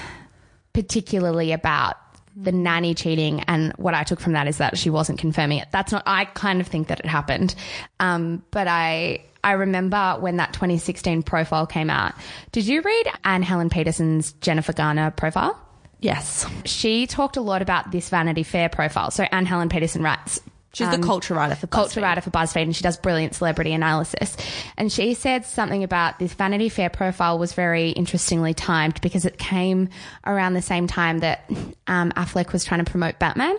particularly 0.72 1.52
about 1.52 1.96
the 2.36 2.50
nanny 2.50 2.94
cheating, 2.94 3.42
and 3.42 3.72
what 3.74 3.94
I 3.94 4.02
took 4.02 4.18
from 4.18 4.32
that 4.32 4.48
is 4.48 4.58
that 4.58 4.76
she 4.76 4.90
wasn't 4.90 5.20
confirming 5.20 5.58
it. 5.58 5.68
That's 5.70 5.92
not. 5.92 6.02
I 6.04 6.24
kind 6.24 6.60
of 6.60 6.66
think 6.66 6.88
that 6.88 6.98
it 6.98 7.06
happened, 7.06 7.54
um, 8.00 8.42
but 8.50 8.66
I. 8.66 9.24
I 9.44 9.52
remember 9.52 10.16
when 10.18 10.38
that 10.38 10.52
2016 10.52 11.22
profile 11.22 11.66
came 11.66 11.90
out. 11.90 12.14
Did 12.50 12.66
you 12.66 12.82
read 12.82 13.06
Anne 13.24 13.42
Helen 13.42 13.70
Petersen's 13.70 14.32
Jennifer 14.34 14.72
Garner 14.72 15.10
profile? 15.10 15.60
Yes. 16.00 16.46
She 16.64 17.06
talked 17.06 17.36
a 17.36 17.40
lot 17.40 17.62
about 17.62 17.92
this 17.92 18.08
Vanity 18.08 18.42
Fair 18.42 18.68
profile. 18.68 19.10
So 19.10 19.24
Anne 19.24 19.46
Helen 19.46 19.68
Petersen 19.68 20.02
writes, 20.02 20.40
She's 20.74 20.90
the 20.90 20.98
culture 20.98 21.34
writer 21.34 21.54
for 21.54 21.68
culture 21.68 22.00
BuzzFeed. 22.00 22.02
writer 22.02 22.20
for 22.20 22.30
BuzzFeed, 22.30 22.62
and 22.62 22.74
she 22.74 22.82
does 22.82 22.96
brilliant 22.96 23.34
celebrity 23.36 23.72
analysis. 23.72 24.36
And 24.76 24.90
she 24.90 25.14
said 25.14 25.44
something 25.44 25.84
about 25.84 26.18
this 26.18 26.34
Vanity 26.34 26.68
Fair 26.68 26.90
profile 26.90 27.38
was 27.38 27.52
very 27.52 27.90
interestingly 27.90 28.54
timed 28.54 29.00
because 29.00 29.24
it 29.24 29.38
came 29.38 29.88
around 30.26 30.54
the 30.54 30.62
same 30.62 30.88
time 30.88 31.18
that 31.18 31.48
um, 31.86 32.10
Affleck 32.12 32.52
was 32.52 32.64
trying 32.64 32.84
to 32.84 32.90
promote 32.90 33.20
Batman, 33.20 33.56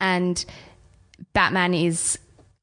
and 0.00 0.44
Batman 1.32 1.74
is 1.74 2.18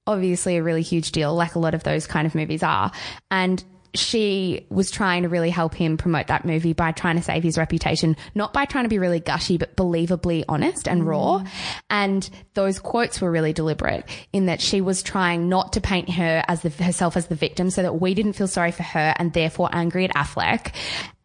obviously 0.10 0.58
a 0.58 0.64
really 0.64 0.82
huge 0.82 1.12
deal, 1.12 1.34
like 1.34 1.56
a 1.56 1.60
lot 1.60 1.74
of 1.74 1.84
those 1.84 2.08
kind 2.08 2.28
of 2.28 2.36
movies 2.36 2.64
are, 2.64 2.92
and. 3.32 3.64
She 3.96 4.68
was 4.70 4.92
trying 4.92 5.24
to 5.24 5.30
really 5.30 5.50
help 5.50 5.74
him 5.74 5.98
promote 5.98 6.28
that 6.28 6.46
movie 6.46 6.74
by 6.74 6.92
trying 6.92 7.16
to 7.16 7.24
save 7.24 7.42
his 7.42 7.58
reputation, 7.58 8.18
not 8.36 8.54
by 8.54 8.66
trying 8.66 8.86
to 8.86 8.88
be 8.88 9.00
really 9.00 9.20
gushy, 9.20 9.58
but 9.58 9.76
believably 9.76 10.44
honest 10.48 10.88
and 10.88 11.08
raw. 11.08 11.40
Mm. 11.40 11.48
And 11.90 12.30
those 12.54 12.78
quotes 12.78 13.20
were 13.20 13.32
really 13.32 13.52
deliberate 13.52 14.06
in 14.32 14.46
that 14.46 14.62
she 14.62 14.80
was 14.80 15.02
trying 15.02 15.50
not 15.50 15.74
to 15.74 15.82
paint 15.82 16.08
her 16.12 16.44
as 16.48 16.62
the, 16.62 16.70
herself 16.70 17.18
as 17.18 17.26
the 17.30 17.36
victim 17.36 17.72
so 17.72 17.82
that 17.82 18.00
we 18.00 18.14
didn't 18.14 18.34
feel 18.34 18.48
sorry 18.48 18.72
for 18.72 18.84
her 18.84 19.16
and 19.18 19.34
therefore 19.34 19.70
angry 19.72 20.06
at 20.06 20.14
Affleck. 20.14 20.72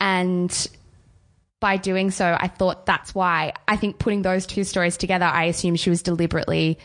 And 0.00 0.68
by 1.60 1.76
doing 1.76 2.10
so, 2.10 2.34
I 2.40 2.48
thought 2.48 2.86
that's 2.86 3.14
why 3.14 3.52
I 3.68 3.76
think 3.76 3.98
putting 3.98 4.22
those 4.22 4.46
two 4.46 4.64
stories 4.64 4.96
together, 4.96 5.26
I 5.26 5.44
assume 5.44 5.76
she 5.76 5.90
was 5.90 6.02
deliberately 6.02 6.78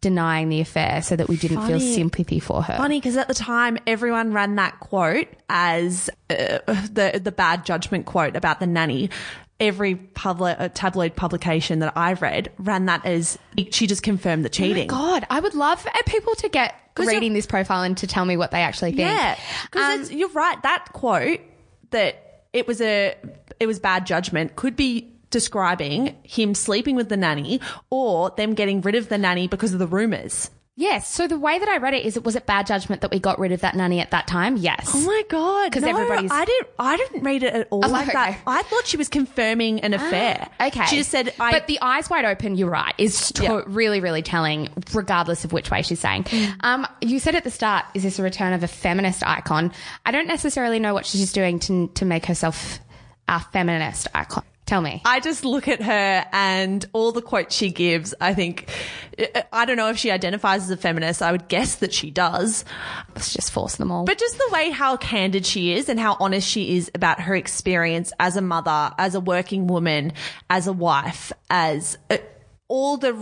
denying 0.00 0.48
the 0.48 0.60
affair 0.60 1.02
so 1.02 1.16
that 1.16 1.28
we 1.28 1.36
didn't 1.36 1.62
feel 1.66 1.80
sympathy 1.80 2.38
for 2.40 2.62
her. 2.62 2.76
Funny 2.76 2.98
because 3.00 3.16
at 3.16 3.26
the 3.28 3.34
time 3.34 3.78
everyone 3.86 4.32
ran 4.32 4.54
that 4.56 4.78
quote 4.80 5.28
as 5.48 6.08
uh, 6.30 6.58
the 6.92 7.20
the 7.22 7.32
bad 7.32 7.64
judgment 7.64 8.06
quote 8.06 8.36
about 8.36 8.60
the 8.60 8.66
nanny. 8.66 9.10
Every 9.60 9.96
public 9.96 10.56
uh, 10.60 10.68
tabloid 10.68 11.16
publication 11.16 11.80
that 11.80 11.92
I 11.96 12.12
read 12.12 12.52
ran 12.58 12.86
that 12.86 13.04
as 13.04 13.36
she 13.72 13.88
just 13.88 14.04
confirmed 14.04 14.44
the 14.44 14.48
cheating. 14.48 14.86
God, 14.86 15.26
I 15.30 15.40
would 15.40 15.54
love 15.54 15.80
for 15.80 15.90
people 16.06 16.36
to 16.36 16.48
get 16.48 16.76
reading 16.96 17.32
this 17.32 17.46
profile 17.46 17.82
and 17.82 17.96
to 17.98 18.06
tell 18.06 18.24
me 18.24 18.36
what 18.36 18.52
they 18.52 18.60
actually 18.62 18.90
think. 18.92 19.00
Yeah, 19.10 19.36
Um, 19.36 19.68
because 19.72 20.12
you're 20.12 20.28
right. 20.28 20.62
That 20.62 20.92
quote 20.92 21.40
that 21.90 22.44
it 22.52 22.68
was 22.68 22.80
a 22.80 23.16
it 23.58 23.66
was 23.66 23.80
bad 23.80 24.06
judgment 24.06 24.54
could 24.54 24.76
be 24.76 25.12
describing 25.30 26.16
him 26.22 26.54
sleeping 26.54 26.96
with 26.96 27.08
the 27.08 27.16
nanny 27.16 27.60
or 27.90 28.30
them 28.36 28.54
getting 28.54 28.80
rid 28.80 28.94
of 28.94 29.08
the 29.08 29.18
nanny 29.18 29.48
because 29.48 29.72
of 29.72 29.78
the 29.78 29.86
rumors. 29.86 30.50
Yes. 30.80 31.12
So 31.12 31.26
the 31.26 31.40
way 31.40 31.58
that 31.58 31.68
I 31.68 31.78
read 31.78 31.94
it 31.94 32.06
is, 32.06 32.16
it 32.16 32.22
was 32.22 32.36
it 32.36 32.46
bad 32.46 32.68
judgment 32.68 33.00
that 33.00 33.10
we 33.10 33.18
got 33.18 33.40
rid 33.40 33.50
of 33.50 33.62
that 33.62 33.74
nanny 33.74 33.98
at 33.98 34.12
that 34.12 34.28
time? 34.28 34.56
Yes. 34.56 34.88
Oh 34.94 35.00
my 35.00 35.22
god! 35.28 35.72
'Cause 35.72 35.82
no, 35.82 35.88
everybody's- 35.88 36.30
I 36.30 36.44
didn't. 36.44 36.68
I 36.78 36.96
didn't 36.96 37.24
read 37.24 37.42
it 37.42 37.52
at 37.52 37.66
all 37.70 37.84
Oh, 37.84 37.88
like 37.88 38.12
that. 38.12 38.38
I 38.46 38.62
thought 38.62 38.86
she 38.86 38.96
was 38.96 39.08
confirming 39.08 39.80
an 39.80 39.92
affair. 39.92 40.48
Okay. 40.60 40.84
She 40.86 40.98
just 40.98 41.10
said, 41.10 41.34
"I." 41.40 41.50
but 41.50 41.66
the 41.66 41.80
eyes 41.82 42.08
wide 42.08 42.24
open, 42.24 42.54
you're 42.54 42.70
right, 42.70 42.94
is 42.96 43.32
to- 43.32 43.42
Yeah. 43.42 43.60
really, 43.66 43.98
really 43.98 44.22
telling, 44.22 44.68
regardless 44.94 45.44
of 45.44 45.52
which 45.52 45.68
way 45.68 45.82
she's 45.82 45.98
saying. 45.98 46.26
Um, 46.60 46.86
you 47.00 47.18
said 47.18 47.34
at 47.34 47.42
the 47.42 47.50
start, 47.50 47.84
is 47.94 48.04
this 48.04 48.20
a 48.20 48.22
return 48.22 48.52
of 48.52 48.62
a 48.62 48.68
feminist 48.68 49.26
icon? 49.26 49.72
I 50.06 50.12
don't 50.12 50.28
necessarily 50.28 50.78
know 50.78 50.94
what 50.94 51.06
she's 51.06 51.32
doing 51.32 51.58
to, 51.58 51.88
to 51.94 52.04
make 52.04 52.24
herself 52.26 52.78
a 53.26 53.40
feminist 53.40 54.06
icon. 54.14 54.44
Tell 54.68 54.82
me. 54.82 55.00
I 55.06 55.20
just 55.20 55.46
look 55.46 55.66
at 55.66 55.80
her 55.80 56.26
and 56.30 56.84
all 56.92 57.10
the 57.10 57.22
quotes 57.22 57.56
she 57.56 57.70
gives. 57.70 58.12
I 58.20 58.34
think 58.34 58.68
I 59.50 59.64
don't 59.64 59.78
know 59.78 59.88
if 59.88 59.96
she 59.96 60.10
identifies 60.10 60.64
as 60.64 60.70
a 60.70 60.76
feminist. 60.76 61.22
I 61.22 61.32
would 61.32 61.48
guess 61.48 61.76
that 61.76 61.94
she 61.94 62.10
does. 62.10 62.66
Let's 63.14 63.32
just 63.32 63.50
force 63.50 63.76
them 63.76 63.90
all. 63.90 64.04
But 64.04 64.18
just 64.18 64.36
the 64.36 64.50
way 64.52 64.68
how 64.68 64.98
candid 64.98 65.46
she 65.46 65.72
is 65.72 65.88
and 65.88 65.98
how 65.98 66.18
honest 66.20 66.46
she 66.46 66.76
is 66.76 66.90
about 66.94 67.22
her 67.22 67.34
experience 67.34 68.12
as 68.20 68.36
a 68.36 68.42
mother, 68.42 68.92
as 68.98 69.14
a 69.14 69.20
working 69.20 69.68
woman, 69.68 70.12
as 70.50 70.66
a 70.66 70.72
wife, 70.74 71.32
as 71.48 71.96
uh, 72.10 72.18
all 72.68 72.98
the 72.98 73.16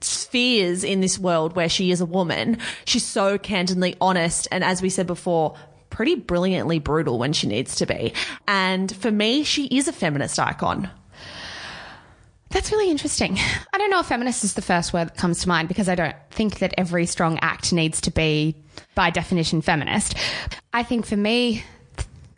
spheres 0.00 0.84
in 0.84 1.00
this 1.00 1.18
world 1.18 1.56
where 1.56 1.68
she 1.68 1.90
is 1.90 2.00
a 2.00 2.06
woman, 2.06 2.58
she's 2.84 3.04
so 3.04 3.36
candidly 3.36 3.96
honest 4.00 4.46
and 4.52 4.62
as 4.62 4.80
we 4.80 4.90
said 4.90 5.08
before, 5.08 5.56
pretty 5.94 6.16
brilliantly 6.16 6.80
brutal 6.80 7.20
when 7.20 7.32
she 7.32 7.46
needs 7.46 7.76
to 7.76 7.86
be. 7.86 8.12
And 8.48 8.94
for 8.96 9.12
me, 9.12 9.44
she 9.44 9.66
is 9.66 9.86
a 9.86 9.92
feminist 9.92 10.40
icon. 10.40 10.90
That's 12.50 12.72
really 12.72 12.90
interesting. 12.90 13.38
I 13.72 13.78
don't 13.78 13.90
know 13.90 14.00
if 14.00 14.06
feminist 14.06 14.42
is 14.42 14.54
the 14.54 14.62
first 14.62 14.92
word 14.92 15.06
that 15.06 15.16
comes 15.16 15.42
to 15.42 15.48
mind 15.48 15.68
because 15.68 15.88
I 15.88 15.94
don't 15.94 16.16
think 16.32 16.58
that 16.58 16.74
every 16.76 17.06
strong 17.06 17.38
act 17.42 17.72
needs 17.72 18.00
to 18.02 18.10
be, 18.10 18.56
by 18.96 19.10
definition, 19.10 19.62
feminist. 19.62 20.16
I 20.72 20.82
think 20.82 21.06
for 21.06 21.16
me, 21.16 21.62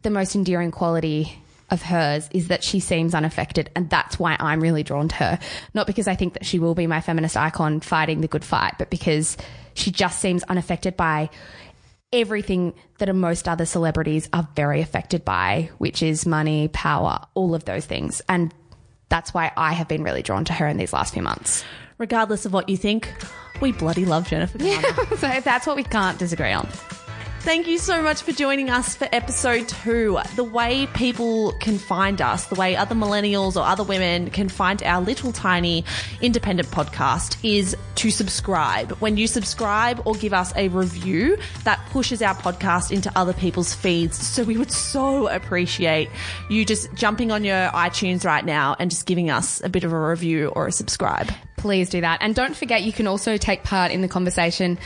the 0.02 0.11
most 0.11 0.34
endearing 0.34 0.70
quality 0.70 1.42
of 1.70 1.80
hers 1.80 2.28
is 2.32 2.48
that 2.48 2.62
she 2.62 2.78
seems 2.78 3.14
unaffected, 3.14 3.70
and 3.74 3.88
that's 3.88 4.18
why 4.18 4.36
I'm 4.38 4.61
really 4.61 4.82
drawn 4.82 5.09
to 5.09 5.14
her. 5.16 5.38
Not 5.72 5.86
because 5.86 6.09
I 6.09 6.14
think 6.14 6.34
that 6.34 6.44
she 6.44 6.59
will 6.59 6.74
be 6.74 6.86
my 6.86 7.00
feminist 7.00 7.38
icon 7.38 7.80
fighting 7.80 8.20
the 8.20 8.28
good 8.28 8.44
fight, 8.44 8.74
but 8.78 8.90
because 8.90 9.38
she 9.72 9.90
just 9.90 10.20
seems 10.20 10.42
unaffected 10.44 10.96
by 10.96 11.30
everything 12.16 12.74
that 12.98 13.14
most 13.14 13.46
other 13.46 13.66
celebrities 13.66 14.28
are 14.32 14.48
very 14.56 14.80
affected 14.80 15.24
by, 15.24 15.70
which 15.78 16.02
is 16.02 16.26
money, 16.26 16.68
power, 16.68 17.20
all 17.34 17.54
of 17.54 17.64
those 17.66 17.84
things. 17.84 18.22
And 18.28 18.52
that's 19.08 19.34
why 19.34 19.52
I 19.56 19.72
have 19.74 19.86
been 19.86 20.02
really 20.02 20.22
drawn 20.22 20.44
to 20.46 20.52
her 20.54 20.66
in 20.66 20.78
these 20.78 20.92
last 20.92 21.12
few 21.12 21.22
months. 21.22 21.62
Regardless 21.98 22.46
of 22.46 22.52
what 22.52 22.68
you 22.68 22.76
think, 22.76 23.12
we 23.60 23.72
bloody 23.72 24.04
love 24.04 24.28
Jennifer 24.28 24.58
Garner. 24.58 25.16
so 25.16 25.40
that's 25.44 25.66
what 25.66 25.76
we 25.76 25.84
can't 25.84 26.18
disagree 26.18 26.52
on. 26.52 26.68
Thank 27.47 27.68
you 27.68 27.78
so 27.78 28.03
much 28.03 28.22
for 28.22 28.32
joining 28.32 28.70
us 28.70 28.97
for 28.97 29.07
episode 29.12 29.68
two. 29.68 30.18
The 30.34 30.42
way 30.42 30.88
people 30.88 31.53
can 31.61 31.78
find 31.78 32.20
us, 32.20 32.47
the 32.47 32.57
way 32.57 32.74
other 32.74 32.97
millennials 32.97 33.55
or 33.55 33.61
other 33.61 33.84
women 33.84 34.30
can 34.30 34.49
find 34.49 34.82
our 34.82 35.01
little 35.01 35.30
tiny 35.30 35.84
independent 36.20 36.68
podcast 36.72 37.36
is 37.44 37.76
to 37.94 38.11
subscribe. 38.11 38.90
When 38.99 39.16
you 39.16 39.28
subscribe 39.28 40.03
or 40.05 40.14
give 40.14 40.32
us 40.32 40.53
a 40.57 40.66
review, 40.66 41.38
that 41.62 41.78
pushes 41.90 42.20
our 42.20 42.34
podcast 42.34 42.90
into 42.90 43.16
other 43.16 43.32
people's 43.32 43.72
feeds. 43.72 44.16
So 44.18 44.42
we 44.42 44.59
would 44.59 44.72
so 44.72 45.28
appreciate 45.28 46.11
you 46.51 46.64
just 46.64 46.92
jumping 46.94 47.30
on 47.30 47.44
your 47.44 47.68
iTunes 47.68 48.24
right 48.24 48.44
now 48.44 48.74
and 48.80 48.90
just 48.90 49.07
giving 49.07 49.30
us 49.30 49.62
a 49.62 49.68
bit 49.68 49.84
of 49.84 49.92
a 49.92 50.09
review 50.09 50.49
or 50.49 50.66
a 50.66 50.72
subscribe. 50.72 51.30
Please 51.57 51.88
do 51.90 52.00
that. 52.00 52.18
And 52.20 52.34
don't 52.34 52.57
forget, 52.57 52.82
you 52.82 52.92
can 52.92 53.07
also 53.07 53.36
take 53.36 53.62
part 53.62 53.90
in 53.90 54.02
the 54.02 54.09
conversation 54.09 54.78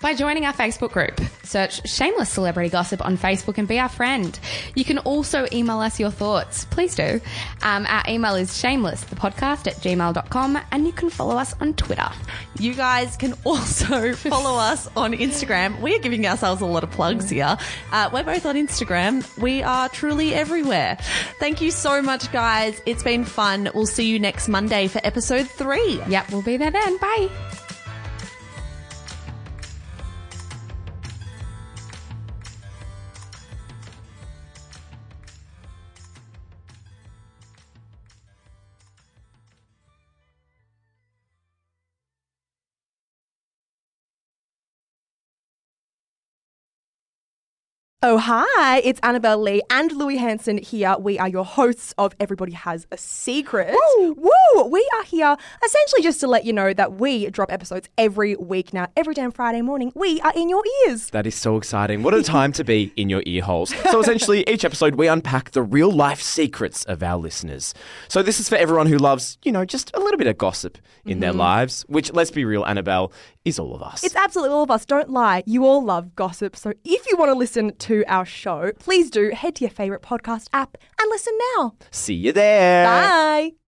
by 0.00 0.14
joining 0.14 0.44
our 0.44 0.52
Facebook 0.52 0.92
group. 0.92 1.20
Search 1.42 1.88
Shameless 1.88 2.28
Celebrity 2.28 2.70
Gossip 2.70 3.04
on 3.04 3.16
Facebook 3.16 3.58
and 3.58 3.66
be 3.66 3.78
our 3.78 3.88
friend. 3.88 4.38
You 4.74 4.84
can 4.84 4.98
also 4.98 5.46
email 5.52 5.80
us 5.80 5.98
your 5.98 6.10
thoughts. 6.10 6.66
Please 6.66 6.94
do. 6.94 7.20
Um, 7.62 7.86
our 7.86 8.02
email 8.08 8.34
is 8.34 8.50
shamelesspodcast 8.50 9.66
at 9.66 9.76
gmail.com 9.76 10.58
and 10.70 10.86
you 10.86 10.92
can 10.92 11.10
follow 11.10 11.36
us 11.36 11.54
on 11.60 11.74
Twitter. 11.74 12.08
You 12.58 12.74
guys 12.74 13.16
can 13.16 13.34
also 13.44 14.12
follow 14.14 14.58
us 14.58 14.88
on 14.96 15.12
Instagram. 15.14 15.80
We 15.80 15.94
are 15.94 16.00
giving 16.00 16.26
ourselves 16.26 16.60
a 16.60 16.66
lot 16.66 16.84
of 16.84 16.90
plugs 16.90 17.30
here. 17.30 17.56
Uh, 17.92 18.10
we're 18.12 18.24
both 18.24 18.46
on 18.46 18.54
Instagram. 18.54 19.26
We 19.38 19.62
are 19.62 19.88
truly 19.88 20.34
everywhere. 20.34 20.98
Thank 21.40 21.60
you 21.60 21.70
so 21.70 22.02
much, 22.02 22.30
guys. 22.32 22.80
It's 22.86 23.02
been 23.02 23.24
fun. 23.24 23.70
We'll 23.74 23.86
see 23.86 24.08
you 24.08 24.18
next 24.18 24.48
Monday 24.48 24.88
for 24.88 25.00
episode 25.04 25.48
three. 25.48 26.00
Yep, 26.18 26.32
we'll 26.32 26.42
be 26.42 26.56
there 26.56 26.72
then. 26.72 26.96
Bye. 26.96 27.47
Oh, 48.00 48.16
hi, 48.16 48.78
it's 48.84 49.00
Annabelle 49.02 49.42
Lee 49.42 49.60
and 49.70 49.90
Louis 49.90 50.18
Hanson 50.18 50.58
here. 50.58 50.94
We 51.00 51.18
are 51.18 51.26
your 51.26 51.44
hosts 51.44 51.92
of 51.98 52.14
Everybody 52.20 52.52
Has 52.52 52.86
a 52.92 52.96
Secret. 52.96 53.74
Woo! 53.74 54.12
Woo! 54.12 54.64
We 54.66 54.88
are 54.94 55.02
here 55.02 55.36
essentially 55.66 56.02
just 56.02 56.20
to 56.20 56.28
let 56.28 56.44
you 56.44 56.52
know 56.52 56.72
that 56.72 56.92
we 56.92 57.28
drop 57.30 57.50
episodes 57.50 57.88
every 57.98 58.36
week 58.36 58.72
now. 58.72 58.86
Every 58.96 59.14
damn 59.14 59.32
Friday 59.32 59.62
morning, 59.62 59.90
we 59.96 60.20
are 60.20 60.32
in 60.36 60.48
your 60.48 60.62
ears. 60.86 61.10
That 61.10 61.26
is 61.26 61.34
so 61.34 61.56
exciting. 61.56 62.04
What 62.04 62.14
a 62.14 62.22
time 62.22 62.52
to 62.52 62.62
be 62.62 62.92
in 62.94 63.08
your 63.08 63.24
ear 63.26 63.42
holes. 63.42 63.74
So, 63.90 63.98
essentially, 63.98 64.44
each 64.46 64.64
episode 64.64 64.94
we 64.94 65.08
unpack 65.08 65.50
the 65.50 65.62
real 65.62 65.90
life 65.90 66.22
secrets 66.22 66.84
of 66.84 67.02
our 67.02 67.18
listeners. 67.18 67.74
So, 68.06 68.22
this 68.22 68.38
is 68.38 68.48
for 68.48 68.54
everyone 68.54 68.86
who 68.86 68.98
loves, 68.98 69.38
you 69.42 69.50
know, 69.50 69.64
just 69.64 69.90
a 69.96 69.98
little 69.98 70.18
bit 70.18 70.28
of 70.28 70.38
gossip 70.38 70.78
in 71.04 71.18
their 71.18 71.30
mm-hmm. 71.30 71.40
lives, 71.40 71.84
which, 71.88 72.12
let's 72.12 72.30
be 72.30 72.44
real, 72.44 72.64
Annabelle, 72.64 73.10
is 73.48 73.58
all 73.58 73.74
of 73.74 73.82
us. 73.82 74.04
It's 74.04 74.14
absolutely 74.16 74.54
all 74.54 74.62
of 74.62 74.70
us. 74.70 74.84
Don't 74.84 75.10
lie. 75.10 75.42
You 75.46 75.64
all 75.64 75.84
love 75.84 76.14
gossip. 76.14 76.54
So 76.54 76.72
if 76.84 77.10
you 77.10 77.16
want 77.16 77.30
to 77.30 77.38
listen 77.38 77.74
to 77.76 78.04
our 78.06 78.24
show, 78.24 78.72
please 78.78 79.10
do 79.10 79.30
head 79.30 79.56
to 79.56 79.64
your 79.64 79.70
favourite 79.70 80.02
podcast 80.02 80.48
app 80.52 80.76
and 81.00 81.10
listen 81.10 81.36
now. 81.56 81.74
See 81.90 82.14
you 82.14 82.32
there. 82.32 82.86
Bye. 82.86 83.58